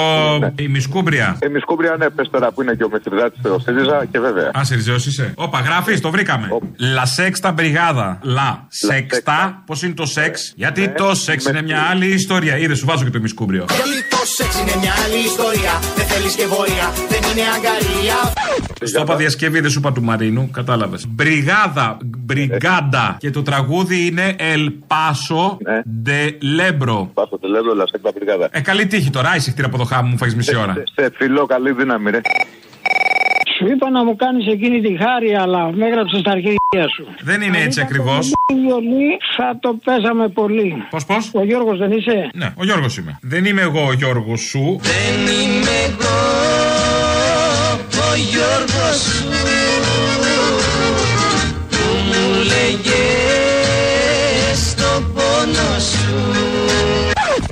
η 0.58 0.68
Μισκούμπρια. 0.68 1.36
Ε, 1.38 1.48
Μισκούμπρια, 1.48 1.96
ναι, 1.98 2.10
πες 2.10 2.30
τώρα 2.30 2.52
που 2.52 2.62
είναι 2.62 2.74
και 2.74 2.84
ο 2.84 2.88
Μεθριδάτη 2.92 3.38
στο 3.38 3.58
ΣΥΡΙΖΑ 3.58 4.04
και 4.10 4.18
βέβαια. 4.18 4.50
Α, 4.58 4.64
Σιριζέο 4.64 4.94
είσαι. 4.94 5.32
Όπα, 5.36 5.60
γράφεις, 5.60 6.00
το 6.00 6.10
βρήκαμε. 6.10 6.48
Λα 6.94 7.06
σέξτα 7.06 7.52
μπριγάδα. 7.52 8.18
Λα 8.22 8.66
σέξτα. 8.68 9.62
Πώς 9.66 9.82
είναι 9.82 9.94
το 9.94 10.06
σεξ; 10.06 10.52
Γιατί 10.56 10.88
το 10.88 11.14
σεξ 11.14 11.44
είναι 11.44 11.62
μια 11.62 11.80
άλλη 11.90 12.06
ιστορία. 12.06 12.56
Είδε, 12.58 12.74
σου 12.74 12.86
βάζω 12.86 13.04
και 13.04 13.10
το 13.10 13.20
Μισκούμπριο. 13.20 13.64
Γιατί 13.68 14.08
το 14.10 14.17
σεξ 14.36 14.60
είναι 14.60 14.76
μια 14.80 14.92
άλλη 15.04 15.18
ιστορία. 15.30 15.72
Δεν 15.96 16.06
θέλεις 16.06 16.34
και 16.34 16.46
βορεία, 16.46 16.86
δεν 17.12 17.22
είναι 17.30 17.44
αγκαλία. 17.56 18.18
Στο 18.82 19.00
είπα 19.00 19.16
διασκευή, 19.16 19.60
δεν 19.60 19.70
σου 19.70 19.78
είπα 19.78 19.92
του 19.92 20.02
Μαρίνου, 20.02 20.50
κατάλαβες. 20.50 21.06
Μπριγάδα, 21.08 21.96
μπριγκάντα. 22.04 23.16
Και 23.18 23.30
το 23.30 23.42
τραγούδι 23.42 24.06
είναι 24.06 24.36
El 24.38 24.72
Paso 24.90 25.56
de 26.04 26.20
Lebro. 26.58 27.08
Πάσο 27.14 27.38
τελεύω, 27.40 27.74
λασέκτα 27.74 28.10
μπριγάδα. 28.14 28.48
Ε, 28.50 28.60
καλή 28.60 28.86
τύχη 28.86 29.10
τώρα, 29.10 29.36
ήσυχτη 29.36 29.62
από 29.62 29.78
το 29.78 29.84
χάμο 29.84 30.08
μου, 30.08 30.16
φάγει 30.16 30.36
μισή 30.36 30.56
ώρα. 30.56 30.74
Σε 30.94 31.12
φιλό, 31.14 31.46
καλή 31.46 31.72
δύναμη, 31.72 32.10
ρε. 32.10 32.20
Σου 33.58 33.66
είπα 33.72 33.90
να 33.90 34.04
μου 34.04 34.16
κάνεις 34.16 34.46
εκείνη 34.46 34.80
τη 34.80 34.96
χάρη, 35.02 35.34
αλλά 35.34 35.72
με 35.72 35.86
έγραψες 35.86 36.20
στα 36.20 36.30
αρχίδια 36.30 36.88
σου. 36.94 37.06
Δεν 37.20 37.40
είναι 37.42 37.58
έτσι 37.58 37.80
ακριβώς. 37.80 38.28
Η 38.28 38.54
βιολί 38.54 39.18
θα 39.36 39.58
το 39.60 39.78
παίζαμε 39.84 40.28
πολύ. 40.28 40.74
Πώς, 40.90 41.04
πώς; 41.04 41.30
Ο 41.34 41.44
Γιώργος 41.44 41.78
δεν 41.78 41.92
είσαι; 41.92 42.30
Ναι, 42.34 42.52
ο 42.56 42.64
Γιώργος 42.64 42.96
είμαι. 42.96 43.18
Δεν 43.22 43.44
είμαι 43.44 43.60
εγώ 43.60 43.86
ο 43.86 43.92
Γιώργος 43.92 44.40
σου. 44.40 44.80
Δεν 44.80 45.20
είμαι 45.34 45.76
εγώ 45.88 46.18
ο 48.10 48.14
Γιώργος 48.30 48.96
σου 48.96 49.67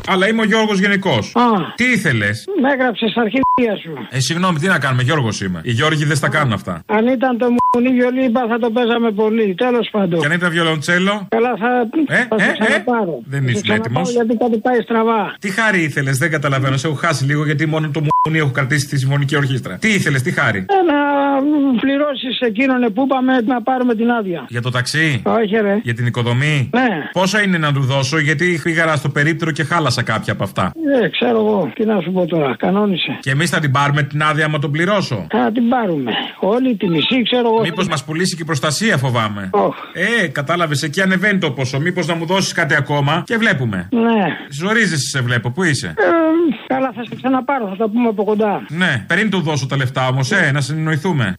Αλλά 0.06 0.28
είμαι 0.28 0.40
ο 0.40 0.44
Γιώργος 0.44 0.78
γενικώ. 0.78 1.18
Τι 1.74 1.84
ήθελες; 1.84 2.44
Με 2.62 2.72
έγραψες 2.72 3.10
στα 3.10 3.20
αρχίδια 3.20 3.76
σου. 3.82 3.92
Ε, 4.10 4.20
συγγνώμη, 4.20 4.58
τι 4.58 4.66
να 4.66 4.78
κάνουμε, 4.78 5.02
Γιώργος 5.02 5.40
είμαι. 5.40 5.60
Οι 5.64 5.72
Γιώργοι 5.72 6.04
δεν 6.04 6.16
στα 6.16 6.28
κάνουν 6.28 6.52
αυτά. 6.52 6.82
Αν 6.86 7.06
ήταν 7.06 7.38
το 7.38 7.46
μουνί 7.56 7.90
βιολί, 7.98 8.24
είπα 8.24 8.46
θα 8.48 8.58
το 8.58 8.70
παίζαμε 8.70 9.10
πολύ. 9.10 9.54
Τέλος 9.54 9.88
πάντων. 9.92 10.20
Και 10.20 10.26
αν 10.26 10.32
ήταν 10.32 10.50
βιολοντσέλο; 10.50 11.26
Καλά, 11.28 11.52
θα, 11.62 11.70
Ε, 12.14 12.26
θα 12.28 12.36
ε, 12.38 12.42
σε 12.42 12.50
ε. 12.50 12.52
ξαναπάρω. 12.58 13.22
Δεν 13.26 13.40
Θα 13.42 13.46
σε 13.46 13.52
ήσουν 13.52 13.62
ξαναπάρω 13.62 13.84
έτοιμος. 13.84 14.10
Γιατί 14.12 14.36
κάτι 14.36 14.58
πάει 14.58 14.80
στραβά. 14.80 15.36
Τι 15.40 15.48
χάρη 15.50 15.82
ήθελες, 15.82 16.18
δεν 16.18 16.30
καταλαβαίνω. 16.30 16.76
Σε 16.76 16.86
έχω 16.86 16.96
χάσει 16.96 17.24
λίγο 17.24 17.44
γιατί 17.44 17.66
μόνο 17.66 17.90
το 17.96 18.00
μουνί 18.00 18.15
έχω 18.34 18.50
κρατήσει 18.50 18.86
στη 18.86 18.98
συμφωνική 18.98 19.36
ορχήστρα. 19.36 19.76
Τι 19.80 19.88
ήθελες, 19.88 20.22
τι 20.22 20.30
χάρη; 20.32 20.58
Ε, 20.58 20.62
να 20.92 20.98
πληρώσεις 21.80 22.40
εκείνον 22.40 22.92
που 22.92 23.02
είπαμε 23.04 23.40
να 23.46 23.62
πάρουμε 23.62 23.94
την 23.94 24.10
άδεια. 24.10 24.44
Για 24.48 24.62
το 24.62 24.70
ταξί; 24.70 25.22
Όχι, 25.24 25.56
ρε. 25.56 25.80
Για 25.82 25.94
την 25.94 26.06
οικοδομή; 26.06 26.70
Ναι. 26.72 26.88
Πόσα 27.12 27.42
είναι 27.42 27.58
να 27.58 27.72
του 27.72 27.80
δώσω, 27.80 28.18
γιατί 28.18 28.60
πήγα 28.62 28.96
στο 28.96 29.08
περίπτερο 29.08 29.50
και 29.50 29.64
χάλασα 29.64 30.02
κάποια 30.02 30.32
από 30.32 30.44
αυτά. 30.44 30.72
Ε, 31.02 31.08
ξέρω 31.08 31.38
εγώ. 31.38 31.70
Τι 31.74 31.84
να 31.84 32.00
σου 32.00 32.12
πω 32.12 32.26
τώρα. 32.26 32.56
Κανόνισε. 32.58 33.18
Και 33.20 33.30
εμείς 33.30 33.50
θα 33.50 33.58
την 33.58 33.70
πάρουμε 33.70 34.02
την 34.02 34.22
άδεια 34.22 34.44
άμα 34.44 34.58
τον 34.58 34.70
πληρώσω. 34.70 35.26
Θα 35.30 35.50
την 35.52 35.68
πάρουμε. 35.68 36.12
Όλη 36.40 36.76
τη 36.76 36.88
μισή, 36.88 37.22
ξέρω 37.22 37.48
εγώ. 37.48 37.60
Μήπως 37.60 37.88
μας 37.88 38.04
πουλήσει 38.04 38.36
και 38.36 38.42
η 38.42 38.44
προστασία, 38.44 38.96
φοβάμαι. 38.96 39.48
Οχ. 39.52 39.74
Ε, 40.22 40.26
κατάλαβες, 40.26 40.82
εκεί 40.82 41.00
ανεβαίνει 41.02 41.38
το 41.38 41.50
ποσό. 41.50 41.80
Μήπως 41.80 42.06
να 42.06 42.14
μου 42.14 42.26
δώσεις 42.26 42.52
κάτι 42.52 42.74
ακόμα 42.74 43.22
και 43.26 43.36
βλέπουμε. 43.36 43.88
Ναι. 43.92 44.24
Ζορίζεσαι, 44.50 45.08
σε 45.08 45.20
βλέπω. 45.20 45.50
Πού 45.50 45.62
είσαι; 45.62 45.94
Ε, 46.65 46.65
καλά, 46.76 46.92
θα 46.92 47.04
σε 47.04 47.14
ξαναπάρω. 47.16 47.68
Θα 47.68 47.76
τα 47.76 47.88
πούμε 47.88 48.08
από 48.08 48.24
κοντά. 48.24 48.66
Ναι, 48.68 49.04
πριν 49.06 49.30
του 49.30 49.40
δώσω 49.40 49.66
τα 49.66 49.76
λεφτά 49.76 50.08
όμως, 50.08 50.32
ε, 50.32 50.50
να 50.52 50.60
συνεννοηθούμε. 50.60 51.36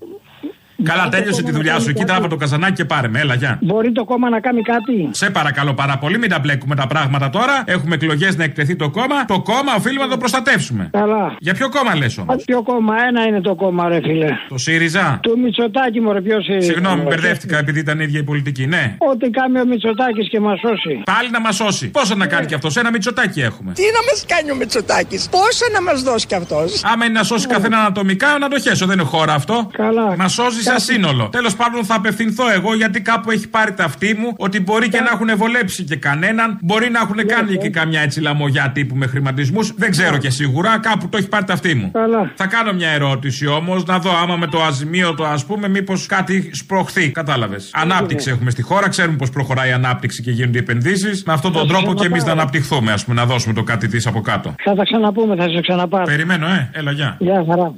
Καλά, 0.83 1.09
τέλειωσε 1.09 1.43
τη 1.43 1.51
δουλειά 1.51 1.79
σου. 1.79 1.89
Εκεί 1.89 2.03
τράβα 2.03 2.27
το 2.27 2.35
καζανάκι 2.35 2.73
και 2.73 2.85
πάρε 2.85 3.07
με, 3.07 3.19
έλα, 3.19 3.33
γεια. 3.33 3.59
Μπορεί 3.61 3.91
το 3.91 4.03
κόμμα 4.03 4.29
να 4.29 4.39
κάνει 4.39 4.61
κάτι. 4.61 5.09
Σε 5.11 5.29
παρακαλώ 5.29 5.73
πάρα 5.73 5.97
πολύ, 5.97 6.17
μην 6.17 6.29
τα 6.29 6.39
μπλέκουμε 6.39 6.75
τα 6.75 6.87
πράγματα 6.87 7.29
τώρα. 7.29 7.63
Έχουμε 7.65 7.95
εκλογές 7.95 8.37
να 8.37 8.43
εκτεθεί 8.43 8.75
το 8.75 8.89
κόμμα. 8.89 9.25
Το 9.25 9.41
κόμμα 9.41 9.75
οφείλουμε 9.77 10.03
να 10.03 10.09
το 10.09 10.17
προστατεύσουμε. 10.17 10.89
Καλά. 10.91 11.35
Για 11.39 11.53
ποιο 11.53 11.69
κόμμα 11.69 11.95
λες 11.95 12.17
όμως; 12.17 12.35
Α, 12.35 12.37
Ποιο 12.45 12.63
κόμμα, 12.63 12.93
ένα 13.07 13.23
είναι 13.23 13.41
το 13.41 13.55
κόμμα, 13.55 13.87
ρε 13.87 13.99
φίλε. 14.01 14.29
Το 14.49 14.57
ΣΥΡΙΖΑ; 14.57 15.19
Του 15.21 15.39
Μητσοτάκη, 15.39 16.01
μωρέ, 16.01 16.21
ποιος 16.21 16.47
είναι; 16.47 16.61
Συγγνώμη, 16.61 17.01
μπερδεύτηκα 17.01 17.57
επειδή 17.57 17.79
ήταν 17.79 17.99
ίδια 17.99 18.19
η 18.19 18.23
πολιτική. 18.23 18.65
Ναι. 18.65 18.95
Ό,τι 18.97 19.29
κάνει 19.29 19.59
ο 19.59 19.65
Μητσοτάκης 19.65 20.29
και 20.29 20.39
μας 20.39 20.59
σώσει. 20.59 21.01
Πάλι 21.05 21.29
να 21.29 21.39
μας 21.39 21.55
σώσει. 21.55 21.87
Πόσα 21.89 22.15
να 22.15 22.27
κάνει 22.27 22.45
κι 22.45 22.53
αυτός, 22.53 22.77
ένα 22.77 22.91
μυτσοτάκι 22.91 23.41
έχουμε. 23.41 23.73
Τι 23.73 23.81
να 23.81 24.11
μας 24.11 24.25
κάνει 24.27 24.51
ο 24.51 24.55
Μητσοτάκης, 24.55 25.29
πόσα 25.29 25.65
να 25.73 25.81
μας 25.81 26.01
δώσει 26.03 26.25
κι 26.25 26.35
αυτός; 26.35 26.83
Άμα 26.83 27.05
είναι 27.05 27.13
να 27.13 27.23
σώσει 27.23 27.47
καθένα 27.47 27.77
ανατομικά, 27.77 28.37
να 28.39 28.47
το 28.49 28.59
χέσω. 28.59 28.85
Δεν 28.85 28.99
είναι 28.99 29.07
χώρα 29.07 29.33
αυτό. 29.33 29.69
Καλά. 29.71 30.15
Μας 30.17 30.33
σώζει 30.33 30.61
σαν 30.67 30.79
σύνολο. 30.79 31.29
Τέλος 31.31 31.55
πάντων 31.55 31.85
θα 31.85 31.95
απευθυνθώ 31.95 32.49
εγώ 32.49 32.75
γιατί 32.75 33.01
κάπου 33.01 33.31
έχει 33.31 33.47
πάρει 33.47 33.73
τα 33.73 33.83
αυτή 33.83 34.15
μου 34.19 34.33
ότι 34.37 34.59
μπορεί 34.59 34.89
και 34.89 34.99
να 34.99 35.09
έχουν 35.13 35.29
βολέψει 35.37 35.83
και 35.83 35.95
κανέναν. 35.95 36.57
Μπορεί 36.61 36.89
να 36.89 36.99
έχουν 36.99 37.27
κάνει 37.27 37.57
και 37.57 37.69
καμιά 37.69 38.01
έτσι 38.01 38.19
λαμογιά 38.21 38.71
τύπου 38.73 38.95
με 38.95 39.07
χρηματισμούς. 39.07 39.73
Δεν 39.75 39.91
ξέρω 39.91 40.17
και 40.17 40.29
σίγουρα. 40.29 40.79
Κάπου 40.79 41.09
το 41.09 41.17
έχει 41.17 41.27
πάρει 41.27 41.45
τα 41.45 41.53
αυτή 41.53 41.75
μου. 41.75 41.91
Θα 42.35 42.47
κάνω 42.47 42.73
μια 42.73 42.89
ερώτηση 42.89 43.47
όμως 43.47 43.85
να 43.85 43.99
δω 43.99 44.11
άμα 44.21 44.35
με 44.35 44.47
το 44.47 44.63
αζημίωτο 44.63 45.23
ας 45.23 45.45
πούμε 45.45 45.67
μήπως 45.67 46.05
κάτι 46.05 46.49
σπροχθεί. 46.53 47.11
Κατάλαβες. 47.11 47.69
Ανάπτυξη 47.73 48.29
έχουμε 48.29 48.51
στη 48.51 48.61
χώρα. 48.61 48.89
Ξέρουμε 48.89 49.17
πώς 49.17 49.29
προχωράει 49.29 49.69
η 49.69 49.71
ανάπτυξη 49.71 50.21
και 50.21 50.31
γίνονται 50.31 50.57
οι 50.57 50.61
επενδύσεις. 50.61 51.23
Με 51.23 51.33
αυτόν 51.33 51.51
τον 51.53 51.67
τρόπο 51.67 51.93
και 51.93 52.05
εμείς 52.05 52.23
να 52.23 52.31
αναπτυχθούμε, 52.31 52.91
ας 52.91 53.05
πούμε, 53.05 53.15
να 53.15 53.25
δώσουμε 53.25 53.53
το 53.53 53.63
κάτι 53.63 53.87
της 53.87 54.07
από 54.07 54.21
κάτω. 54.21 54.55
Θα 54.63 54.75
τα 54.75 54.83
ξαναπούμε, 54.83 55.35
θα 55.35 55.49
σε 55.49 55.61
ξαναπάρω. 55.61 56.03
Περιμένω, 56.03 56.47
ε, 56.47 56.69
έλα, 56.73 56.91
γεια. 56.91 57.15
Γεια 57.19 57.45
χαρά. 57.47 57.73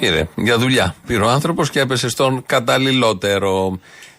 Πήρε 0.00 0.28
για 0.36 0.58
δουλειά. 0.58 0.94
Πήρε 1.06 1.22
ο 1.22 1.28
άνθρωπος 1.28 1.70
και 1.70 1.80
έπεσε 1.80 2.08
στον 2.08 2.42
καταλληλότερο. 2.46 3.78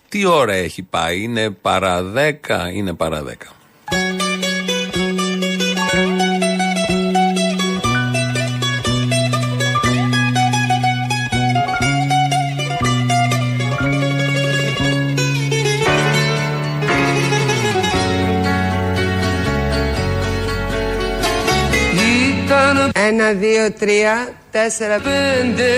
Τι 0.10 0.26
ώρα 0.26 0.54
έχει 0.54 0.84
πάει, 0.84 1.22
είναι 1.22 1.50
παρά 1.50 2.04
10, 2.16 2.74
είναι 2.74 2.94
παρά 2.94 3.24
10. 3.24 3.57
Ένα, 23.08 23.32
δύο, 23.32 23.72
τρία, 23.80 24.30
τέσσερα, 24.52 24.96
πέντε, 24.96 25.70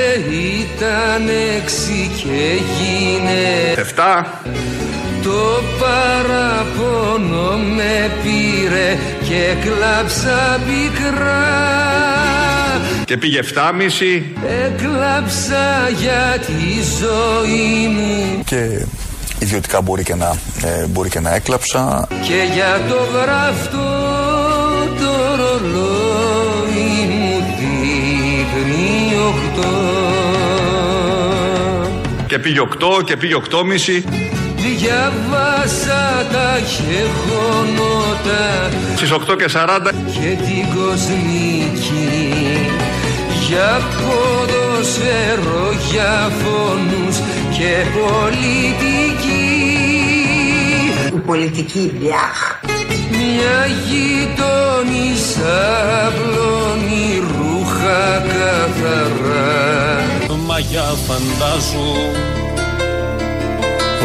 ήταν 0.59 1.29
έξι 1.57 2.09
και 2.17 2.29
έγινε 2.29 3.73
Εφτά. 3.75 4.41
Το 5.23 5.61
παραπονό 5.79 7.57
με 7.57 8.11
πήρε 8.23 8.97
και 9.27 9.55
κλάψα 9.61 10.59
πικρά 10.65 11.69
Και 13.05 13.17
πήγε 13.17 13.39
7,5. 13.53 14.21
Έκλαψα 14.65 15.89
για 15.97 16.39
τη 16.45 16.81
ζωή 16.99 17.87
μου 17.87 18.43
Και 18.45 18.85
ιδιωτικά 19.39 19.81
μπορεί 19.81 20.03
και 20.03 20.15
να, 20.15 20.37
ε, 20.63 20.85
μπορεί 20.85 21.09
και 21.09 21.19
να 21.19 21.35
έκλαψα. 21.35 22.07
Και 22.09 22.53
για 22.53 22.81
το 22.89 22.97
γραφτό 23.13 23.98
Και 32.27 32.39
πήγε 32.39 32.59
8 32.99 33.03
και 33.03 33.17
πήγε 33.17 33.35
8,5. 33.35 34.03
Διαβάσα 34.55 36.25
τα 36.31 36.57
γεγονότα 36.57 38.69
Στις 38.95 39.11
8 39.11 39.35
και 39.37 39.47
40. 39.53 39.91
και 40.05 40.35
την 40.43 40.65
κοσμική 40.75 42.09
για 43.49 43.81
ποδοσφαίρο, 43.97 45.65
για 45.91 46.31
φόνους 46.41 47.17
και 47.57 47.73
πολιτική 47.99 49.47
Η 51.15 51.19
πολιτική 51.25 51.91
διάχ. 51.99 52.39
Μια 53.11 53.57
γειτόνισσα 53.85 55.59
απλώνει 56.07 57.07
ρούχα 57.89 58.23
καθαρά 58.27 59.57
Μαγιά 60.45 60.93
φαντάζου 61.07 61.93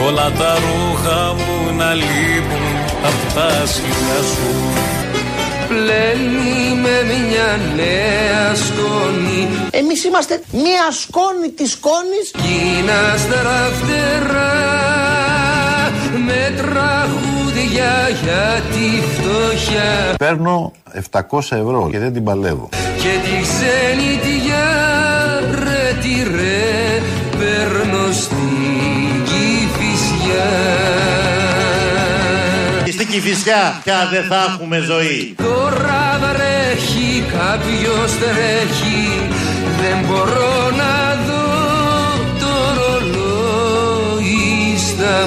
Όλα 0.06 0.32
τα 0.38 0.54
ρούχα 0.54 1.34
μου 1.34 1.76
να 1.76 1.94
λείπουν 1.94 2.64
απ' 3.04 3.32
τα 3.34 3.66
σιλιά 3.66 4.20
σου. 4.32 4.52
Πλένει 5.68 6.80
με 6.82 7.14
μια 7.14 7.60
νέα 7.76 8.54
σκόνη. 8.54 9.48
Εμείς 9.70 10.04
είμαστε 10.04 10.42
μία 10.52 10.90
σκόνη 11.00 11.48
της 11.56 11.70
σκόνης. 11.70 12.30
Κίνα 12.32 13.16
στα 13.18 13.70
φτερά 13.78 14.52
με 16.26 16.62
τραγούδια 17.54 18.08
για 18.22 18.62
τη 18.72 19.02
φτώχεια 19.14 20.14
Παίρνω 20.18 20.72
700 21.10 21.38
ευρώ 21.38 21.88
και 21.90 21.98
δεν 21.98 22.12
την 22.12 22.24
παλεύω. 22.24 22.68
και 22.72 23.14
τη 23.24 23.42
ξενιτιά 23.42 24.70
ρε 25.64 25.96
τι 26.00 26.14
ρε 26.36 27.00
παίρνω 27.38 28.12
στην 28.12 29.24
Κηφισιά 29.24 30.52
Στην 32.92 33.08
Κηφισιά 33.08 33.80
πια 33.84 34.08
δεν 34.12 34.24
θα 34.24 34.44
έχουμε 34.48 34.78
ζωή. 34.78 35.34
Τώρα 35.36 36.20
βρέχει 36.20 37.24
κάποιος 37.38 38.18
τρέχει 38.18 39.28
δεν 39.80 39.98
μπορώ 40.06 40.70
να 40.76 40.94
δω 41.26 41.46
το 42.40 42.52
ρολόι 42.76 44.44
στα 44.76 45.26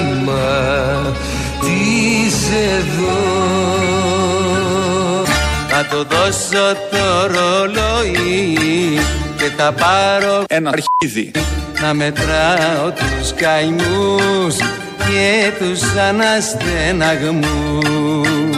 εδώ 2.49 3.17
Θα 5.67 5.85
το 5.89 6.03
δώσω 6.03 6.75
το 6.91 7.27
ρολόι 7.27 8.57
και 9.37 9.51
θα 9.57 9.71
πάρω 9.71 10.43
ένα 10.47 10.69
αρχίδι. 10.69 11.31
να 11.81 11.93
μετράω 11.93 12.91
τους 12.95 13.33
καημούς 13.33 14.55
και 14.97 15.51
τους 15.59 15.81
αναστεναγμούς. 16.09 18.56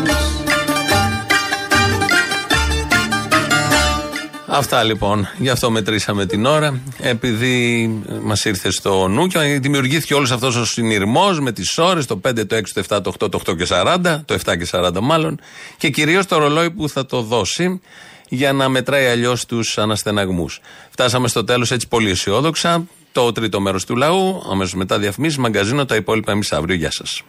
Αυτά 4.51 4.83
λοιπόν. 4.83 5.27
Γι' 5.37 5.49
αυτό 5.49 5.71
μετρήσαμε 5.71 6.25
την 6.25 6.45
ώρα. 6.45 6.79
Επειδή 6.99 7.87
μας 8.21 8.45
ήρθε 8.45 8.71
στο 8.71 9.07
νου 9.07 9.27
και 9.27 9.39
δημιουργήθηκε 9.39 10.13
όλος 10.13 10.31
αυτός 10.31 10.55
ο 10.55 10.65
συνειρμός 10.65 11.39
με 11.39 11.51
τις 11.51 11.77
ώρες, 11.77 12.05
το 12.05 12.21
5, 12.27 12.45
το 12.47 12.55
6, 12.55 12.61
το 12.73 12.83
7, 12.89 13.01
το 13.01 13.13
8, 13.19 13.29
το 13.29 13.39
8 13.45 13.55
και 13.55 13.65
40, 13.69 14.21
το 14.25 14.33
7 14.33 14.57
και 14.57 14.67
40 14.71 14.99
μάλλον, 15.01 15.39
και 15.77 15.89
κυρίως 15.89 16.25
το 16.25 16.37
ρολόι 16.37 16.71
που 16.71 16.89
θα 16.89 17.05
το 17.05 17.21
δώσει 17.21 17.81
για 18.29 18.53
να 18.53 18.69
μετράει 18.69 19.05
αλλιώς 19.05 19.45
τους 19.45 19.77
αναστεναγμούς. 19.77 20.59
Φτάσαμε 20.89 21.27
στο 21.27 21.43
τέλος 21.43 21.71
έτσι 21.71 21.87
πολύ 21.87 22.09
αισιόδοξα. 22.09 22.85
Το 23.11 23.31
τρίτο 23.31 23.59
μέρος 23.59 23.85
του 23.85 23.95
λαού, 23.95 24.43
αμέσως 24.51 24.73
μετά 24.73 24.99
διαφημίσεις, 24.99 25.37
μαγκαζίνο, 25.37 25.85
τα 25.85 25.95
υπόλοιπα 25.95 26.31
εμείς 26.31 26.51
αύριο. 26.51 26.75
Γεια 26.75 26.91
σας. 26.91 27.23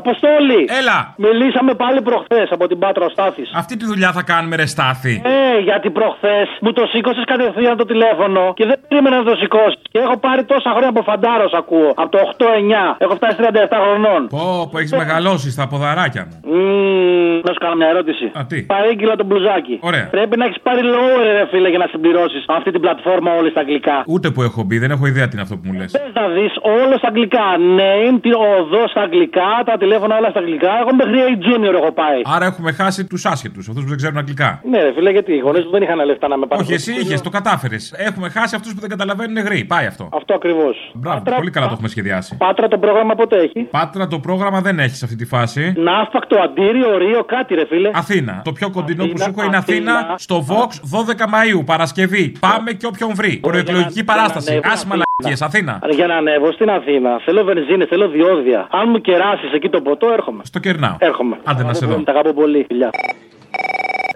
Αποστόλη! 0.00 0.60
Έλα! 0.80 0.98
Μιλήσαμε 1.24 1.72
πάλι 1.82 2.02
προχθές 2.08 2.48
από 2.56 2.64
την 2.70 2.78
Πάτρα 2.78 3.04
ο 3.04 3.08
Στάθης. 3.08 3.48
Αυτή 3.62 3.76
τη 3.76 3.84
δουλειά 3.90 4.10
θα 4.12 4.22
κάνουμε 4.22 4.56
ρε 4.56 4.66
Στάθη. 4.66 5.14
Ε, 5.24 5.60
γιατί 5.68 5.90
προχθές 5.90 6.48
μου 6.60 6.72
το 6.72 6.82
σήκωσες 6.92 7.24
κατευθείαν 7.32 7.76
το 7.76 7.84
τηλέφωνο 7.84 8.52
και 8.58 8.64
δεν 8.66 8.76
περίμενα 8.88 9.16
να 9.16 9.24
το 9.30 9.34
σηκώσεις. 9.42 9.80
Και 9.92 9.98
έχω 9.98 10.16
πάρει 10.26 10.44
τόσα 10.44 10.70
χρόνια 10.70 10.88
από 10.88 11.02
φαντάρος, 11.02 11.52
ακούω. 11.52 11.90
Από 11.96 12.10
το 12.14 12.18
8-9. 12.18 12.96
Έχω 12.98 13.14
φτάσει 13.14 13.36
37 13.40 13.78
χρονών. 13.84 14.20
Πω, 14.28 14.68
που 14.70 14.78
έχεις 14.78 14.92
μεγαλώσει 14.92 15.50
στα 15.50 15.64
ποδαράκια 15.70 16.22
μου. 16.28 16.36
Μμμ, 16.52 17.40
να 17.46 17.50
σου 17.54 17.60
κάνω 17.64 17.74
μια 17.80 17.88
ερώτηση. 17.94 18.24
Α, 18.38 18.40
τι; 18.50 18.58
Παρήγγειλα 18.62 19.14
το 19.16 19.24
μπλουζάκι. 19.24 19.78
Ωραία. 19.80 20.06
Πρέπει 20.16 20.36
να 20.40 20.44
έχεις 20.44 20.60
πάρει 20.66 20.80
lower, 20.94 21.24
ρε 21.38 21.46
φίλε, 21.50 21.68
για 21.68 21.78
να 21.78 21.86
συμπληρώσεις 21.92 22.44
αυτή 22.58 22.70
την 22.70 22.80
πλατφόρμα 22.80 23.30
όλη 23.38 23.50
στα 23.50 23.60
αγγλικά. 23.60 23.96
Ούτε 24.06 24.30
που 24.30 24.42
έχω 24.42 24.62
μπει, 24.62 24.78
δεν 24.78 24.90
έχω 24.90 25.06
ιδέα 25.06 25.24
τι 25.28 25.32
είναι 25.32 25.42
αυτό 25.42 25.54
που 25.56 25.62
μου 25.68 25.72
λες. 25.78 25.90
Πες 25.92 26.10
να 26.20 26.28
δεις 26.28 26.52
όλο 26.80 26.94
στα 27.00 27.08
αγγλικά. 27.08 27.46
Name, 27.80 28.16
τη 28.24 28.30
οδό 28.32 28.82
στα 28.88 29.00
αγγλικά, 29.00 29.50
τα 29.64 29.72
τηλέφωνα 29.86 30.14
όλα 30.20 30.30
στα 30.34 30.40
αγγλικά. 30.42 30.70
Εγώ 30.82 30.90
μέχρι 31.00 31.16
A 31.28 31.32
Junior 31.46 31.74
έχω 31.82 31.92
πάει. 32.02 32.20
Άρα 32.34 32.44
έχουμε 32.50 32.70
χάσει 32.80 33.00
τους 33.10 33.22
άσχετους, 33.32 33.68
αυτούς 33.68 33.82
που 33.84 33.88
δεν 33.88 33.98
ξέρουν 34.02 34.18
αγγλικά. 34.22 34.50
Ναι, 34.70 34.78
ρε 34.82 34.92
φίλε, 34.96 35.10
γιατί 35.10 35.32
οι 35.38 35.38
γονείς 35.46 35.64
μου 35.64 35.70
δεν 35.70 35.82
είχαν 35.82 35.98
λεφτά 36.10 36.28
να 36.28 36.36
με 36.40 36.46
πάρουν. 36.46 36.64
Όχι, 36.64 36.74
εσύ 36.74 36.92
είχες, 37.00 37.20
το 37.26 37.30
κατάφερες. 37.30 37.82
Έχουμε 38.08 38.28
χάσει 38.28 38.54
αυτούς 38.58 38.74
που 38.74 38.80
δεν 38.80 38.90
καταλαβαίνουν 38.90 39.36
γρήγορα. 39.36 39.64
Πάει 39.74 39.86
αυτό. 39.86 40.08
Αυτό 40.12 40.34
ακριβώς. 40.34 40.90
Μπράβο, 40.94 41.22
πολύ 41.36 41.50
καλά 41.50 41.66
το 41.66 41.72
έχουμε 41.72 41.88
σχεδιάσει. 41.88 42.36
Πάτρα 42.36 42.68
το 42.68 42.78
πρόγραμμα 42.78 43.14
πότε 43.14 43.36
έχει; 43.36 43.60
Πάτρα 43.70 44.06
το 44.06 44.18
πρόγραμμα 44.18 44.60
δεν 44.60 44.78
έχει 44.78 44.94
σε 44.96 45.04
αυτή 45.04 45.16
τη 45.16 45.24
φάση. 45.26 45.72
Ναύπακτο, 45.76 46.36
αντίριο, 46.46 46.96
ρίο, 46.98 47.24
κάτι 47.24 47.54
ρε 47.54 47.66
φίλε. 47.66 47.90
Αθήνα. 47.94 48.40
Το 48.44 48.52
πιο 48.52 48.70
κοντινό 48.70 49.04
που 49.04 49.10
Αθήνα, 49.14 49.24
σου 49.24 49.30
έχω 49.36 49.46
είναι 49.46 49.56
Αθήνα, 49.56 49.92
Αθήνα. 49.96 50.14
στο 50.18 50.36
Vox 50.48 50.70
12 50.96 51.26
Μαου, 51.28 51.64
Παρασκευή. 51.64 52.32
Πάμε 52.40 52.72
και 52.72 52.86
όποιον 52.86 53.10
βρει. 53.14 53.36
Προεκλογική 53.36 53.92
για 53.92 54.02
να- 54.06 54.12
παράσταση. 54.14 54.52
για 54.52 54.60
να 54.64 54.72
Άσε 54.72 54.84
ανέβω 54.86 55.04
μαλακίε, 55.22 55.46
Αθήνα. 55.48 55.74
Για 55.98 56.06
να 56.06 56.16
ανέβω 56.16 56.52
στην 56.52 56.70
Αθήνα, 56.70 57.10
θέλω 57.24 57.44
βενζίνη, 57.44 57.84
θέλω 57.84 58.08
διόδια. 58.08 58.66
Αν 58.70 58.84
μου 58.90 59.00
κεράσεις 59.00 59.52
εκεί 59.52 59.68
το 59.76 59.80
ποτό, 59.88 60.06
έρχομαι. 60.18 60.42
Στο 60.50 60.58
κερνάω. 60.58 60.96
Έρχομαι. 60.98 61.36
Άντε 61.50 61.62
να 61.62 61.74
σε 61.74 61.86
δω. 61.86 61.94
Τα 62.08 62.12
αγαπώ 62.12 62.32
πολύ, 62.40 62.64
φιλιά. 62.68 62.90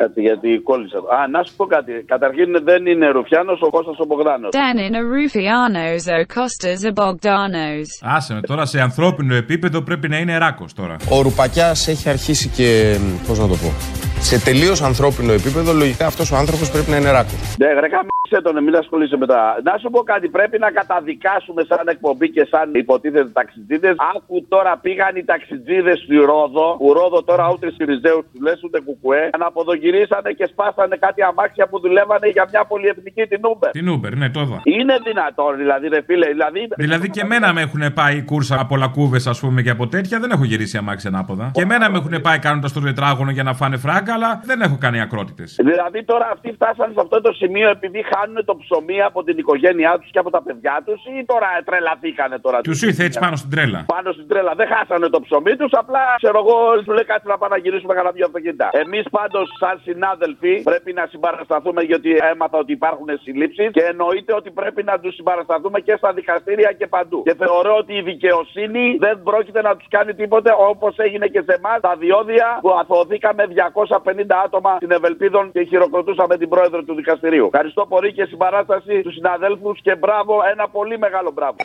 Κάτι 0.03 0.21
γιατί 0.21 0.61
κόλλησα. 0.69 0.99
Α, 0.99 1.29
να 1.29 1.43
σου 1.43 1.53
πω 1.57 1.65
κάτι. 1.67 1.93
Καταρχήν 2.07 2.49
δεν 2.65 2.87
είναι 2.87 3.07
Ρουφιάνος 3.09 3.61
ο 3.63 3.71
Κώστας 3.71 3.99
ο 3.99 4.05
Μπογδάνος. 4.05 4.51
Dan 4.59 4.77
in 4.87 4.95
a 5.01 5.03
Rufianos 5.17 6.03
o 6.17 6.21
Costas 6.35 6.81
a 6.89 6.93
Bogdanos. 7.01 7.89
Άσε 8.17 8.35
με 8.35 8.41
τώρα 8.41 8.67
σε 8.67 8.81
ανθρώπινο 8.81 9.35
επίπεδο 9.35 9.83
πρέπει 9.83 10.09
να 10.09 10.19
είναι 10.19 10.39
ράκος 10.39 10.73
τώρα. 10.75 10.97
Ο 11.11 11.23
Ρουπακιάς 11.23 11.89
έχει 11.89 12.09
αρχίσει 12.09 12.49
και. 12.49 12.97
Πώς 13.27 13.39
να 13.39 13.49
το 13.49 13.55
πω. 13.55 13.73
Σε 14.21 14.45
τελείως 14.45 14.83
ανθρώπινο 14.83 15.33
επίπεδο, 15.33 15.73
λογικά 15.73 16.07
αυτός 16.07 16.33
ο 16.33 16.37
άνθρωπος 16.37 16.71
πρέπει 16.71 16.91
να 16.91 16.97
είναι 16.97 17.11
ράκος. 17.11 17.57
Ναι, 17.59 17.67
ρε 17.67 17.89
καμίση, 18.31 18.37
Άσε 18.41 18.43
τον, 18.43 18.65
μην 18.65 18.77
ασχολείσαι 18.77 19.17
με 19.17 19.27
τα. 19.27 19.61
Να 19.63 19.79
σου 19.81 19.91
πω 19.91 20.01
κάτι, 20.03 20.29
πρέπει 20.29 20.59
να 20.59 20.71
καταδικάσουμε 20.71 21.63
σαν 21.69 21.89
εκπομπή 21.89 22.31
και 22.31 22.45
σαν 22.51 22.75
υποτίθεται 22.75 23.31
ταξιτζίδες. 23.33 23.95
Άκου 24.15 24.47
τώρα 24.49 24.79
πήγαν 24.83 25.17
οι 25.17 25.25
ταξιτζίδες 25.25 25.99
στη 25.99 26.17
Ρόδο, 26.17 26.77
που 26.79 26.93
Ρόδο 26.93 27.23
τώρα 27.23 27.51
ούτε 27.53 27.71
Σιριζέους 27.71 28.25
τους 28.33 28.41
λες 28.41 28.61
ούτε 28.65 28.81
κουκουέ, 28.81 29.31
αναποδογυρίσανε 29.33 30.31
και 30.33 30.47
σπάσανε 30.53 30.97
κάτι 30.97 31.23
αμάξια 31.23 31.67
που 31.67 31.81
δουλεύανε 31.81 32.29
για 32.29 32.45
μια 32.51 32.65
πολυεθνική 32.65 33.23
την 33.23 33.41
Uber. 33.53 33.71
Την 33.71 33.87
Uber, 33.95 34.13
ναι, 34.17 34.31
το 34.31 34.41
είδα. 34.41 34.61
Είναι 34.65 34.97
δυνατόν, 35.05 35.57
δηλαδή, 35.57 35.89
ρε 35.89 36.01
φίλε, 36.07 36.27
δηλαδή. 36.27 36.69
Δηλαδή 36.77 37.11
και 37.11 37.21
εμένα 37.21 37.53
με 37.53 37.61
έχουν 37.61 37.83
πάει 37.95 38.23
κούρσα 38.23 38.61
από 38.61 38.77
λακκούβες, 38.77 39.27
ας 39.27 39.41
πούμε, 39.41 39.63
και 39.63 39.71
από 39.71 39.87
τέτοια. 39.89 40.21
Δεν 40.21 40.31
έχω 40.31 40.45
γυρίσει 40.45 40.77
αμάξι 40.77 41.07
ανάποδα. 41.07 41.51
Και 41.55 41.63
εμένα 41.63 41.91
με 41.91 41.99
έχουν 41.99 42.21
πάει 42.21 42.39
κάνοντας 42.39 42.73
το 42.73 42.81
τετράγωνο 42.81 43.31
για 43.31 43.43
να 43.43 43.55
φάνε 43.55 43.77
φράγκα, 43.77 44.15
αλλά 44.15 44.41
δεν 44.45 44.61
έχω 44.61 44.77
κάνει 44.81 45.01
ακρότητες. 45.01 45.57
Δηλαδή 45.63 46.05
τώρα 46.05 46.29
αυτοί 46.33 46.53
φτάσαν 46.53 46.89
σε 46.95 47.01
αυτό 47.01 47.21
το 47.21 47.33
σημείο 47.33 47.69
επειδή 47.71 48.03
χάνουν 48.21 48.45
το 48.45 48.57
ψωμί 48.63 49.03
από 49.03 49.23
την 49.25 49.39
οικογένειά 49.39 49.93
τους 50.01 50.11
και 50.11 50.19
από 50.19 50.31
τα 50.31 50.43
παιδιά 50.43 50.83
τους 50.87 51.01
ή 51.05 51.25
τώρα 51.25 51.49
τρελαθήκανε 51.65 52.39
τώρα. 52.39 52.61
Τους 52.61 52.83
ήρθε 52.83 53.05
έτσι 53.05 53.19
πάνω 53.19 53.37
στην 53.37 53.51
τρέλα. 53.51 53.85
Πάνω 53.97 54.13
στην 54.13 54.27
τρέλα. 54.29 54.53
Δεν 54.61 54.67
χάσανε 54.73 55.09
το 55.09 55.21
ψωμί 55.21 55.57
τους, 55.57 55.73
απλά 55.73 56.03
ξέρω 56.23 56.39
εγώ, 56.45 56.57
του 56.85 56.93
λέει 56.93 57.05
κάτι 57.05 57.27
να 57.33 57.39
πάμε 57.39 57.55
να 57.57 57.61
γυρίσουμε 57.65 57.93
κανένα 57.95 58.13
δύο 58.17 58.25
αυτοκίνητα. 58.31 58.69
Εμείς 58.73 59.05
πάντως, 59.11 59.47
σαν 59.63 59.81
συνάδελφοι, 59.87 60.63
πρέπει 60.71 60.93
να 60.93 61.05
συμπαρασταθούμε 61.11 61.83
γιατί 61.83 62.11
έμαθα 62.33 62.59
ότι 62.59 62.73
υπάρχουν 62.73 63.09
συλλήψεις 63.23 63.71
και 63.77 63.83
εννοείται 63.93 64.33
ότι 64.41 64.51
πρέπει 64.51 64.83
να 64.83 64.95
τους 64.99 65.15
συμπαρασταθούμε 65.15 65.81
και 65.81 65.95
στα 66.01 66.13
δικαστήρια 66.13 66.71
και 66.79 66.87
παντού. 66.87 67.23
Και 67.23 67.35
θεωρώ 67.43 67.73
ότι 67.83 67.93
η 68.01 68.03
δικαιοσύνη 68.03 68.97
δεν 68.99 69.23
πρόκειται 69.23 69.63
να 69.63 69.77
τους 69.77 69.89
κάνει 69.89 70.15
τίποτε 70.15 70.51
όπως 70.71 70.97
έγινε 70.97 71.27
και 71.27 71.43
σε 71.47 71.53
εμάς 71.59 71.81
τα 71.81 71.95
διόδια 71.99 72.59
που 72.61 72.71
αθωωθήκαμε 72.81 73.43
250 73.47 74.37
άτομα 74.45 74.73
στην 74.77 74.91
Ευελπίδων 74.91 75.53
και 75.53 75.63
χειροκροτούσαμε 75.63 76.37
την 76.37 76.49
πρόεδρο 76.49 76.83
του 76.83 76.95
δικαστηρίου. 76.95 77.47
Ευχαριστώ 77.53 77.87
πολύ 77.87 78.10
και 78.13 78.25
συμπαράσταση 78.25 79.03
τους 79.03 79.15
συναδέλφους 79.15 79.81
και 79.83 79.95
μπράβο, 79.95 80.41
ένα 80.53 80.69
πολύ 80.69 80.99
μεγάλο 80.99 81.31
μπράβο. 81.31 81.57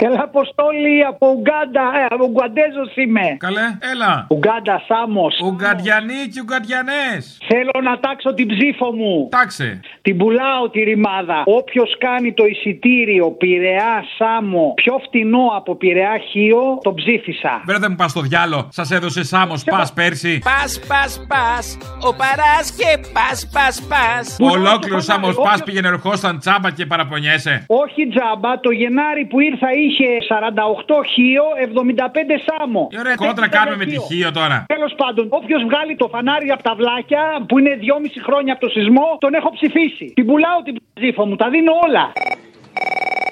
Έλα, 0.00 0.20
Αποστόλη 0.22 1.04
από 1.04 1.26
Ουγγάντα. 1.36 1.84
Ε, 2.00 2.04
από 2.14 2.24
Ουγγαντέζος 2.30 2.90
είμαι. 2.94 3.26
Καλέ, 3.46 3.66
έλα. 3.92 4.26
Ουγγάντα, 4.34 4.82
Σάμος. 4.88 5.34
Ουγγαντιανοί 5.48 6.20
και 6.32 6.40
Ουγγαντιανές. 6.44 7.38
Θέλω 7.50 7.76
να 7.88 7.98
τάξω 8.04 8.34
την 8.34 8.46
ψήφο 8.52 8.92
μου. 8.92 9.28
Τάξε. 9.30 9.80
Την 10.02 10.16
πουλάω 10.16 10.70
τη 10.70 10.80
ρημάδα. 10.80 11.42
Όποιος 11.44 11.90
κάνει 11.98 12.32
το 12.32 12.44
εισιτήριο 12.46 13.26
Πειραιά 13.30 14.04
Σάμο 14.18 14.72
πιο 14.74 14.94
φτηνό 15.06 15.46
από 15.56 15.74
Πειραιά 15.76 16.18
Χίο, 16.30 16.78
τον 16.82 16.94
ψήφισα. 16.94 17.62
Βέβαια 17.66 17.80
δεν 17.80 17.90
μου 17.90 17.96
πας 17.96 18.10
στο 18.10 18.20
διάλο. 18.20 18.68
Σας 18.70 18.90
έδωσε 18.90 19.24
Σάμος 19.24 19.64
πας 19.64 19.92
πέρσι. 19.92 20.38
Πας, 20.44 20.80
πας, 20.88 21.26
πας. 21.28 21.78
Ο 22.08 22.10
παράς 22.20 22.66
και 22.78 22.90
πας, 23.12 23.48
πας, 23.52 23.86
πας. 23.90 24.36
Ολόκληρος 24.40 25.04
Σάμος 25.04 25.36
πας 25.36 25.62
πήγαινε 25.62 25.88
ερχόσταν 25.88 26.38
τσάμπα 26.38 26.70
και 26.70 26.86
παραπονιέσαι. 26.86 27.64
Όχι 27.66 28.08
τζάμπα, 28.08 28.60
το 28.60 28.70
Γενάρη 28.70 29.24
που 29.24 29.40
ήρθα 29.40 29.68
είχε 29.88 30.08
48 30.28 31.04
χείο, 31.12 31.44
75 31.68 32.36
σάμο. 32.46 32.82
Ωραία, 33.02 33.14
κόντρα 33.14 33.48
κάνουμε 33.48 33.76
με 33.76 33.86
τη 33.92 33.98
χείο 34.08 34.30
τώρα. 34.38 34.56
Τέλος 34.74 34.92
πάντων, 35.00 35.24
όποιος 35.38 35.62
βγάλει 35.68 35.94
το 36.02 36.06
φανάρι 36.14 36.48
από 36.50 36.62
τα 36.68 36.74
βλάκια 36.80 37.22
που 37.48 37.58
είναι 37.58 37.72
2,5 37.80 38.20
χρόνια 38.26 38.52
από 38.54 38.62
το 38.66 38.70
σεισμό, 38.74 39.06
τον 39.24 39.34
έχω 39.34 39.50
ψηφίσει. 39.58 40.06
Την 40.18 40.26
πουλάω 40.26 40.58
την 40.66 40.74
ψήφο 40.94 41.22
μου, 41.26 41.36
τα 41.36 41.48
δίνω 41.48 41.72
όλα. 41.86 42.04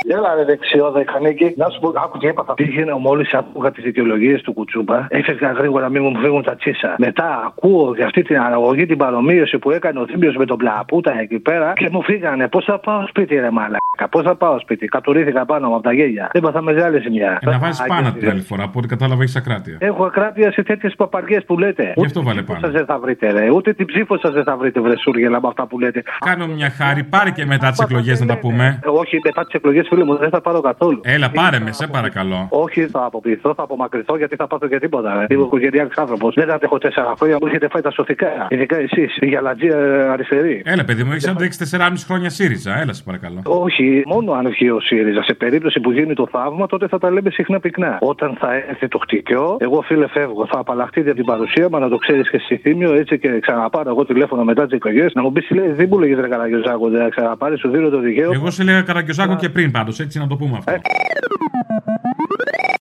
Έλα 0.09 0.35
ρε 0.35 0.45
δεξιό 0.45 0.91
δεκανίκη. 0.91 1.55
Να 1.57 1.69
σου 1.69 1.81
πω, 1.81 1.93
άκου 2.05 2.19
τι 2.19 2.27
έπαθα. 2.27 2.55
Πήγαινε 2.55 2.95
μόλι 2.95 3.27
άκουγα 3.33 3.71
τις 3.71 3.85
δικαιολογίες 3.85 4.43
του 4.43 4.53
Κουτσούπα. 4.53 5.07
Έφευγα 5.11 5.51
γρήγορα, 5.53 5.89
μην 5.89 6.03
μου 6.03 6.19
φύγουν 6.21 6.43
τα 6.43 6.57
τσίσα. 6.57 6.95
Μετά 6.99 7.43
ακούω 7.47 7.95
για 7.95 8.05
αυτή 8.05 8.23
την 8.23 8.39
αναγωγή, 8.39 8.87
την 8.87 8.97
παρομοίωση 8.97 9.59
που 9.59 9.71
έκανε 9.71 9.99
ο 10.01 10.07
Θήμιο 10.07 10.33
με 10.37 10.45
τον 10.45 10.57
Πλαπούτα 10.57 11.19
εκεί 11.21 11.39
πέρα 11.39 11.73
και 11.73 11.89
μου 11.93 12.03
φύγανε. 12.03 12.49
Πώς 12.49 12.65
θα 12.65 12.79
πάω 12.79 13.07
σπίτι, 13.07 13.35
ρε 13.35 13.51
μαλάκα. 13.51 13.86
Πώ 14.11 14.23
θα 14.23 14.35
πάω 14.37 14.59
σπίτι. 14.59 14.87
Κατουρήθηκα 14.87 15.45
πάνω 15.45 15.69
μου 15.69 15.75
από 15.75 15.83
τα 15.83 15.93
γέλια. 15.93 16.31
Έπαθα 16.33 16.63
μεγάλη 16.63 16.99
ζημιά. 17.01 17.39
Ε, 17.43 17.51
να 17.51 17.59
βάζεις 17.59 17.83
πάνω 17.87 18.13
την 18.13 18.31
άλλη 18.31 18.41
φορά, 18.41 18.63
από 18.63 18.79
ό,τι 18.79 18.89
κατάλαβα 18.89 19.23
έχεις 19.23 19.37
ακράτεια. 19.37 19.77
Έχω 19.81 20.05
ακράτεια 20.05 20.53
σε 20.53 20.63
τέτοιες 20.63 20.95
παπαριές 20.97 21.45
που 21.45 21.59
λέτε. 21.59 21.93
Γι' 21.97 22.05
αυτό 22.05 22.23
βάλε 22.23 22.43
πάνω. 22.43 22.61
Σα 22.61 22.69
δεν 22.69 22.85
θα 22.85 22.99
βρείτε, 22.99 23.31
ρε. 23.33 23.51
Ούτε 23.51 23.73
την 23.73 23.87
ψήφο 23.87 24.19
σα 24.19 24.31
δεν 24.31 24.45
θα 24.45 24.57
βρείτε, 24.57 24.81
βρεσούργελα 24.81 25.41
με 25.41 25.49
αυτά 25.49 25.67
που 25.67 25.79
λέτε. 25.79 26.03
Κάνω 26.25 26.47
μια 26.47 26.71
χάρη, 26.71 27.05
πάρε 27.05 27.31
και 27.31 27.45
μετά 27.47 27.71
τις 27.71 27.81
εκλογές 27.81 28.21
να 28.21 28.27
τα 28.27 28.39
πούμε. 28.39 28.81
Ε, 28.85 28.89
Όχι, 28.89 29.21
μετά 29.25 29.45
τις 29.45 29.55
εκλογές, 29.55 29.87
φίλε 29.89 30.05
μου, 30.05 30.17
δεν 30.17 30.31
θα 30.31 30.41
πάρω 30.41 30.61
καθόλου. 30.61 31.01
Έλα, 31.05 31.31
πάρε 31.31 31.59
με, 31.59 31.73
σε 31.73 31.87
παρακαλώ. 31.87 32.47
Όχι, 32.51 32.87
θα 32.87 33.05
αποποιηθώ, 33.05 33.55
θα 33.55 33.63
απομακρυνθώ 33.63 34.17
γιατί 34.17 34.37
θα 34.37 34.47
πάθω 34.47 34.69
και 34.69 34.79
τίποτα. 34.79 35.15
Ρε. 35.19 35.35
Είμαι 35.35 35.43
οικογενειακός 35.43 35.97
άνθρωπος. 35.97 36.35
Δεν 36.35 36.51
αντέχω 36.51 36.79
τέσσερα 36.79 37.15
χρόνια 37.19 37.39
που 37.39 37.47
έχετε 37.47 37.69
φάει 37.69 37.83
τα 37.83 37.91
σωτικά. 37.91 38.47
Ειδικά 38.49 38.77
εσείς, 38.77 39.17
η 39.21 39.27
γαλατζία 39.29 39.77
αριστερή. 40.13 40.63
Έλα, 40.65 40.85
παιδί 40.85 41.05
μου, 41.05 41.13
έχεις 41.13 41.29
αντέξει 41.29 41.59
4,5 41.79 42.05
χρόνια 42.07 42.31
ΣΥΡΙΖΑ. 42.31 42.81
Έλα, 42.81 42.93
σε 42.93 43.03
παρακαλώ. 43.03 43.41
Όχι, 43.45 43.86
μόνο 44.07 44.33
αν 44.33 44.49
βγει 44.49 44.71
ο 44.71 44.81
ΣΥΡΙΖΑ. 44.81 45.23
Σε 45.23 45.35
περίπτωση 45.35 45.81
που 45.81 45.91
γίνει 45.91 46.15
το 46.15 46.27
θαύμα, 46.31 46.67
τότε 46.67 46.89
θα 46.89 46.99
τα 46.99 47.11
λέμε 47.11 47.31
συχνά 47.31 47.61
πυκνά. 47.61 47.99
Όταν 48.01 48.37
θα 48.39 48.55
έρθει 48.55 48.89
το 48.89 48.99
χτυκιό, 48.99 49.57
εγώ 49.61 49.83
φίλε 49.83 50.07
φεύγω. 50.07 50.47
Θα 50.47 50.59
απαλλαχτείτε 50.59 51.09
από 51.09 51.17
την 51.17 51.27
παρουσία 51.27 51.69
μου, 51.71 51.79
να 51.79 51.89
το 51.89 51.97
ξέρεις 51.97 52.31
και 52.31 52.39
στη 52.39 52.57
θύμιο, 52.57 52.93
έτσι 52.95 53.19
και 53.19 53.41
ξαναπάρω 53.41 53.91
εγώ 53.91 54.05
τηλέφωνο 54.05 54.45
μετά 54.45 54.65
τις 54.65 54.73
εκλογές. 54.73 55.13
Να 55.15 55.23
μου 55.23 55.33
πεις, 55.33 55.51
λέει, 55.51 55.69
δεν 55.69 55.87
μου 55.91 55.99
λέγε 55.99 56.15
ρε 56.21 56.29
Καραγκιόζάκο, 56.29 56.89
δεν 56.89 57.11
ξαναπάρει, 57.11 57.59
σου 57.59 57.69
δίνω 57.69 57.89
το 57.89 57.99
δικαίωμα. 57.99 58.35
Εγώ 58.35 58.51
σε 58.51 58.63
λέγα 58.65 58.83
Καραγκιόζάκο 58.83 59.37
και 59.37 59.49
πριν 59.49 59.71
πάντως, 59.71 60.01
έτσι 60.01 60.19
να 60.19 60.27
το 60.27 60.37
πούμε 60.37 60.57
αυτό. 60.59 60.73